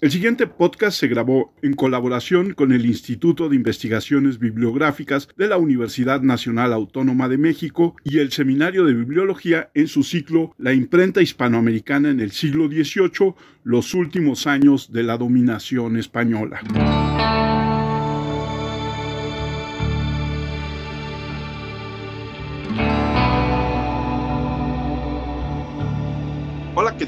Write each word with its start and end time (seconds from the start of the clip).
El 0.00 0.10
siguiente 0.10 0.46
podcast 0.46 0.98
se 0.98 1.08
grabó 1.08 1.52
en 1.60 1.74
colaboración 1.74 2.54
con 2.54 2.72
el 2.72 2.86
Instituto 2.86 3.50
de 3.50 3.56
Investigaciones 3.56 4.38
Bibliográficas 4.38 5.28
de 5.36 5.46
la 5.46 5.58
Universidad 5.58 6.22
Nacional 6.22 6.72
Autónoma 6.72 7.28
de 7.28 7.36
México 7.36 7.94
y 8.02 8.20
el 8.20 8.32
Seminario 8.32 8.86
de 8.86 8.94
Bibliología 8.94 9.70
en 9.74 9.88
su 9.88 10.02
ciclo 10.02 10.54
La 10.56 10.72
imprenta 10.72 11.20
hispanoamericana 11.20 12.08
en 12.08 12.20
el 12.20 12.30
siglo 12.30 12.68
XVIII, 12.68 13.34
los 13.62 13.92
últimos 13.92 14.46
años 14.46 14.90
de 14.90 15.02
la 15.02 15.18
dominación 15.18 15.98
española. 15.98 16.62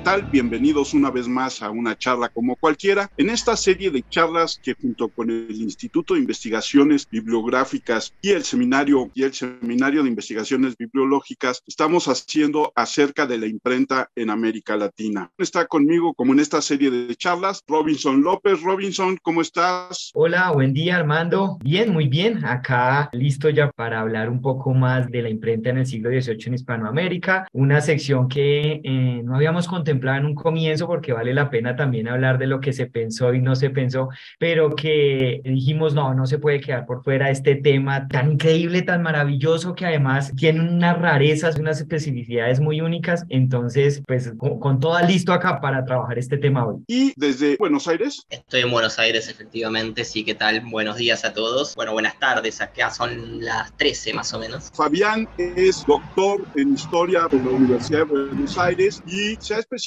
Tal? 0.03 0.23
Bienvenidos 0.33 0.95
una 0.95 1.11
vez 1.11 1.29
más 1.29 1.63
a 1.63 1.71
una 1.71 1.97
charla 1.97 2.29
como 2.29 2.57
cualquiera. 2.57 3.09
En 3.17 3.31
esta 3.31 3.57
serie 3.57 3.91
de 3.91 4.03
charlas 4.09 4.61
que 4.61 4.75
junto 4.75 5.09
con 5.09 5.31
el 5.31 5.51
Instituto 5.61 6.15
de 6.15 6.21
Investigaciones 6.21 7.09
Bibliográficas 7.09 8.13
y 8.21 8.31
el 8.31 8.43
Seminario 8.43 9.11
y 9.15 9.23
el 9.23 9.33
Seminario 9.33 10.03
de 10.03 10.09
Investigaciones 10.09 10.77
Bibliológicas 10.77 11.63
estamos 11.69 12.09
haciendo 12.09 12.73
acerca 12.75 13.27
de 13.27 13.39
la 13.39 13.47
imprenta 13.47 14.09
en 14.17 14.31
América 14.31 14.77
Latina. 14.77 15.31
Está 15.39 15.67
conmigo 15.67 16.15
como 16.15 16.33
en 16.33 16.41
esta 16.41 16.61
serie 16.63 16.91
de 16.91 17.15
charlas 17.15 17.63
Robinson 17.69 18.23
López. 18.23 18.61
Robinson, 18.61 19.19
¿cómo 19.23 19.41
estás? 19.41 20.11
Hola, 20.15 20.51
buen 20.51 20.73
día 20.73 20.97
Armando. 20.97 21.59
Bien, 21.63 21.93
muy 21.93 22.09
bien. 22.09 22.45
Acá 22.45 23.09
listo 23.13 23.51
ya 23.51 23.71
para 23.71 24.01
hablar 24.01 24.29
un 24.31 24.41
poco 24.41 24.75
más 24.75 25.09
de 25.11 25.23
la 25.23 25.29
imprenta 25.29 25.71
en 25.71 25.79
el 25.79 25.87
siglo 25.87 26.11
XVIII 26.11 26.47
en 26.47 26.55
Hispanoamérica, 26.55 27.47
una 27.53 27.81
sección 27.81 28.29
que 28.29 28.81
eh, 28.83 29.23
no 29.23 29.37
habíamos 29.37 29.69
contemplaba 29.93 30.19
en 30.19 30.27
un 30.27 30.35
comienzo 30.35 30.87
porque 30.87 31.13
vale 31.13 31.35
la 31.35 31.51
pena 31.51 31.77
también 31.77 32.09
hablar 32.09 32.39
de 32.39 32.47
lo 32.47 32.61
que 32.61 32.73
se 32.73 32.87
pensó 32.87 33.35
y 33.35 33.43
no 33.43 33.55
se 33.57 33.69
pensó, 33.69 34.09
pero 34.39 34.75
que 34.75 35.43
dijimos, 35.45 35.95
no, 35.95 36.15
no 36.15 36.27
se 36.27 36.39
puede 36.39 36.61
quedar 36.61 36.87
por 36.87 37.05
fuera 37.05 37.29
este 37.31 37.57
tema 37.57 38.09
tan 38.09 38.33
increíble, 38.33 38.81
tan 38.83 39.03
maravilloso, 39.03 39.75
que 39.75 39.85
además 39.85 40.33
tiene 40.35 40.61
unas 40.61 40.99
rarezas, 40.99 41.59
unas 41.59 41.79
especificidades 41.79 42.59
muy 42.59 42.81
únicas. 42.81 43.27
Entonces, 43.29 44.03
pues 44.07 44.33
con, 44.39 44.59
con 44.59 44.81
todo 44.81 44.99
listo 45.07 45.33
acá 45.33 45.61
para 45.61 45.85
trabajar 45.85 46.19
este 46.19 46.39
tema 46.39 46.67
hoy. 46.67 46.83
¿Y 46.87 47.13
desde 47.17 47.57
Buenos 47.59 47.87
Aires? 47.87 48.23
Estoy 48.31 48.63
en 48.63 48.71
Buenos 48.71 48.99
Aires, 48.99 49.29
efectivamente. 49.29 50.05
Sí, 50.05 50.25
¿qué 50.25 50.35
tal? 50.35 50.63
Buenos 50.71 50.97
días 50.97 51.25
a 51.27 51.35
todos. 51.35 51.75
Bueno, 51.75 51.93
buenas 51.93 52.19
tardes. 52.19 52.63
Acá 52.63 52.91
son 52.91 53.45
las 53.45 53.77
13 53.77 54.15
más 54.15 54.33
o 54.33 54.39
menos. 54.39 54.71
Fabián 54.75 55.29
es 55.39 55.85
doctor 55.87 56.47
en 56.57 56.75
historia 56.75 57.29
de 57.31 57.37
la 57.39 57.51
Universidad 57.51 57.99
de 57.99 58.05
Buenos 58.05 58.57
Aires 58.57 59.03
y 59.07 59.37
se 59.39 59.55
ha 59.55 59.59
especializado, 59.59 59.82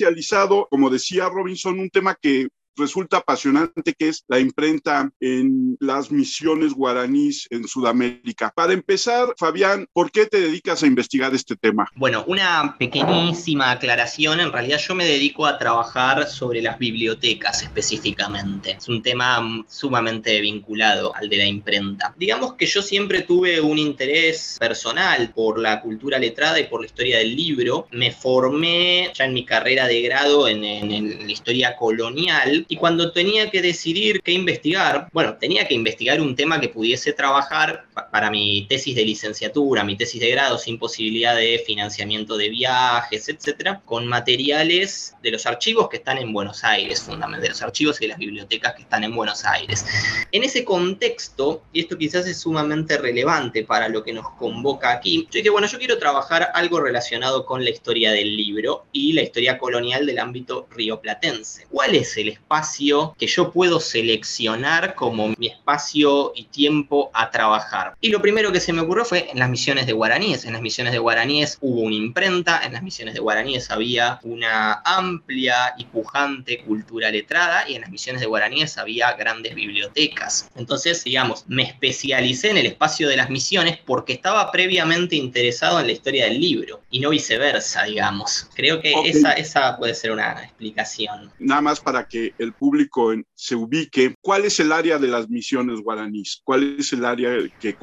como 0.70 0.90
decía 0.90 1.30
Robinson, 1.30 1.80
un 1.80 1.90
tema 1.90 2.16
que 2.16 2.48
resulta 2.76 3.18
apasionante, 3.18 3.94
que 3.94 4.10
es 4.10 4.24
la 4.28 4.40
imprenta 4.40 5.10
en 5.20 5.78
las 5.80 6.12
misiones 6.12 6.74
guaraníes 6.74 7.48
en 7.50 7.68
Sudamérica. 7.68 8.52
Para 8.56 8.74
empezar, 8.74 9.34
Fabián, 9.38 9.88
¿por 9.94 10.12
qué 10.12 10.26
te 10.26 10.40
dedicas 10.40 10.84
a 10.84 10.88
investigar 10.88 11.34
este 11.34 11.56
tema? 11.56 11.88
Bueno, 11.96 12.24
una 12.28 12.76
pequeñísima 12.78 13.72
aclaración. 13.72 14.40
En 14.40 14.52
realidad 14.52 14.80
yo 14.80 14.96
me 14.96 15.06
dedico 15.06 15.46
a 15.46 15.58
trabajar 15.58 16.28
sobre 16.28 16.62
las 16.62 16.78
bibliotecas 16.78 17.64
específicamente. 17.64 18.72
Es 18.72 18.88
un 18.88 19.02
tema 19.02 19.64
sumamente 19.68 20.40
vinculado 20.42 21.16
al 21.16 21.30
de 21.30 21.38
la 21.38 21.46
imprenta. 21.46 22.14
Digamos 22.18 22.54
que 22.54 22.66
yo 22.66 22.82
siempre 22.82 23.22
tuve 23.22 23.62
un 23.62 23.78
interés 23.78 24.58
personal 24.60 25.32
por 25.34 25.60
la 25.60 25.82
cultura 25.82 26.20
letrada 26.20 26.60
y 26.60 26.66
por 26.66 26.82
la 26.82 26.88
historia 26.88 27.18
del 27.20 27.36
libro. 27.36 27.88
Me 27.92 28.12
formé 28.12 29.12
ya 29.14 29.26
en 29.26 29.34
mi 29.34 29.46
carrera 29.46 29.88
de 29.88 30.02
grado 30.02 30.48
en, 30.48 30.64
en, 30.64 30.92
en 30.92 31.26
la 31.26 31.32
historia 31.32 31.76
colonial 31.76 32.65
y 32.68 32.78
cuando 32.78 33.12
tenía 33.12 33.50
que 33.50 33.62
decidir 33.62 34.22
qué 34.22 34.32
investigar, 34.32 35.08
bueno, 35.12 35.36
tenía 35.36 35.68
que 35.68 35.74
investigar 35.74 36.22
un 36.22 36.36
tema 36.36 36.60
que 36.60 36.70
pudiese 36.70 37.14
trabajar 37.14 37.86
para 38.16 38.32
mi 38.32 38.66
tesis 38.70 38.96
de 38.96 39.04
licenciatura, 39.04 39.84
mi 39.84 39.98
tesis 39.98 40.22
de 40.22 40.30
grado, 40.30 40.58
sin 40.58 40.80
posibilidad 40.80 41.36
de 41.36 41.62
financiamiento 41.68 42.38
de 42.38 42.48
viajes, 42.48 43.28
etcétera, 43.28 43.82
con 43.84 44.08
materiales 44.08 45.16
de 45.22 45.32
los 45.32 45.46
archivos 45.46 45.90
que 45.90 45.98
están 45.98 46.20
en 46.20 46.32
Buenos 46.32 46.64
Aires, 46.64 47.02
fundamentalmente, 47.02 47.44
de 47.44 47.50
los 47.50 47.62
archivos 47.62 48.00
y 48.00 48.06
de 48.06 48.08
las 48.08 48.18
bibliotecas 48.18 48.74
que 48.76 48.84
están 48.84 49.04
en 49.04 49.14
Buenos 49.14 49.44
Aires. 49.44 49.86
En 50.32 50.46
ese 50.46 50.64
contexto, 50.64 51.64
y 51.74 51.82
esto 51.82 51.98
quizás 51.98 52.26
es 52.26 52.40
sumamente 52.40 52.98
relevante 52.98 53.66
para 53.66 53.90
lo 53.90 54.02
que 54.02 54.14
nos 54.14 54.30
convoca 54.38 54.92
aquí, 54.92 55.28
yo 55.30 55.40
dije, 55.40 55.50
bueno, 55.50 55.68
yo 55.68 55.78
quiero 55.78 55.98
trabajar 55.98 56.52
algo 56.54 56.80
relacionado 56.80 57.46
con 57.46 57.66
la 57.66 57.72
historia 57.72 58.14
del 58.14 58.38
libro 58.38 58.86
y 58.94 59.12
la 59.12 59.24
historia 59.24 59.58
colonial 59.58 60.06
del 60.06 60.20
ámbito 60.20 60.68
rioplatense. 60.72 61.68
¿Cuál 61.70 61.96
es 61.96 62.16
el 62.16 62.30
espacio? 62.30 63.14
que 63.18 63.28
yo 63.28 63.52
puedo 63.52 63.80
seleccionar 63.80 64.96
como 64.96 65.30
mi 65.38 65.48
espacio 65.48 66.32
y 66.36 66.46
tiempo 66.46 67.10
a 67.14 67.32
trabajar. 67.32 67.96
Y 68.06 68.10
lo 68.10 68.22
primero 68.22 68.52
que 68.52 68.60
se 68.60 68.72
me 68.72 68.82
ocurrió 68.82 69.04
fue 69.04 69.32
en 69.32 69.40
las 69.40 69.50
misiones 69.50 69.88
de 69.88 69.94
guaraníes. 69.94 70.46
En 70.46 70.54
las 70.54 70.62
misiones 70.62 70.94
de 70.94 71.00
guaraníes 71.00 71.58
hubo 71.60 71.82
una 71.82 71.96
imprenta, 71.96 72.62
en 72.64 72.74
las 72.74 72.84
misiones 72.84 73.16
de 73.16 73.20
guaraníes 73.20 73.72
había 73.72 74.20
una 74.22 74.84
amplia 74.86 75.74
y 75.76 75.86
pujante 75.86 76.60
cultura 76.64 77.10
letrada 77.10 77.68
y 77.68 77.74
en 77.74 77.82
las 77.82 77.90
misiones 77.90 78.22
de 78.22 78.28
guaraníes 78.28 78.78
había 78.78 79.12
grandes 79.14 79.56
bibliotecas. 79.56 80.52
Entonces, 80.56 81.04
digamos, 81.04 81.46
me 81.48 81.64
especialicé 81.64 82.52
en 82.52 82.58
el 82.58 82.68
espacio 82.68 83.10
de 83.10 83.18
las 83.18 83.32
misiones 83.32 83.80
porque 83.84 84.14
estaba 84.14 84.52
previamente 84.52 85.16
interesado 85.16 85.80
en 85.80 85.88
la 85.88 85.94
historia 85.94 86.26
del 86.26 86.40
libro 86.40 86.82
y 86.92 87.00
no 87.00 87.10
viceversa, 87.10 87.86
digamos. 87.86 88.48
Creo 88.54 88.82
que 88.82 88.94
esa, 89.06 89.32
esa 89.32 89.78
puede 89.78 89.96
ser 89.96 90.12
una 90.12 90.44
explicación. 90.44 91.32
Nada 91.40 91.62
más 91.62 91.80
para 91.80 92.08
que 92.08 92.36
el 92.38 92.54
público 92.54 93.16
se 93.34 93.56
ubique, 93.56 94.14
¿cuál 94.22 94.46
es 94.46 94.60
el 94.60 94.72
área 94.72 95.00
de 95.00 95.08
las 95.08 95.28
misiones 95.28 95.80
guaraníes? 95.80 96.42
¿Cuál 96.44 96.76
es 96.78 96.94
el 96.94 97.04
área 97.04 97.32
que 97.60 97.74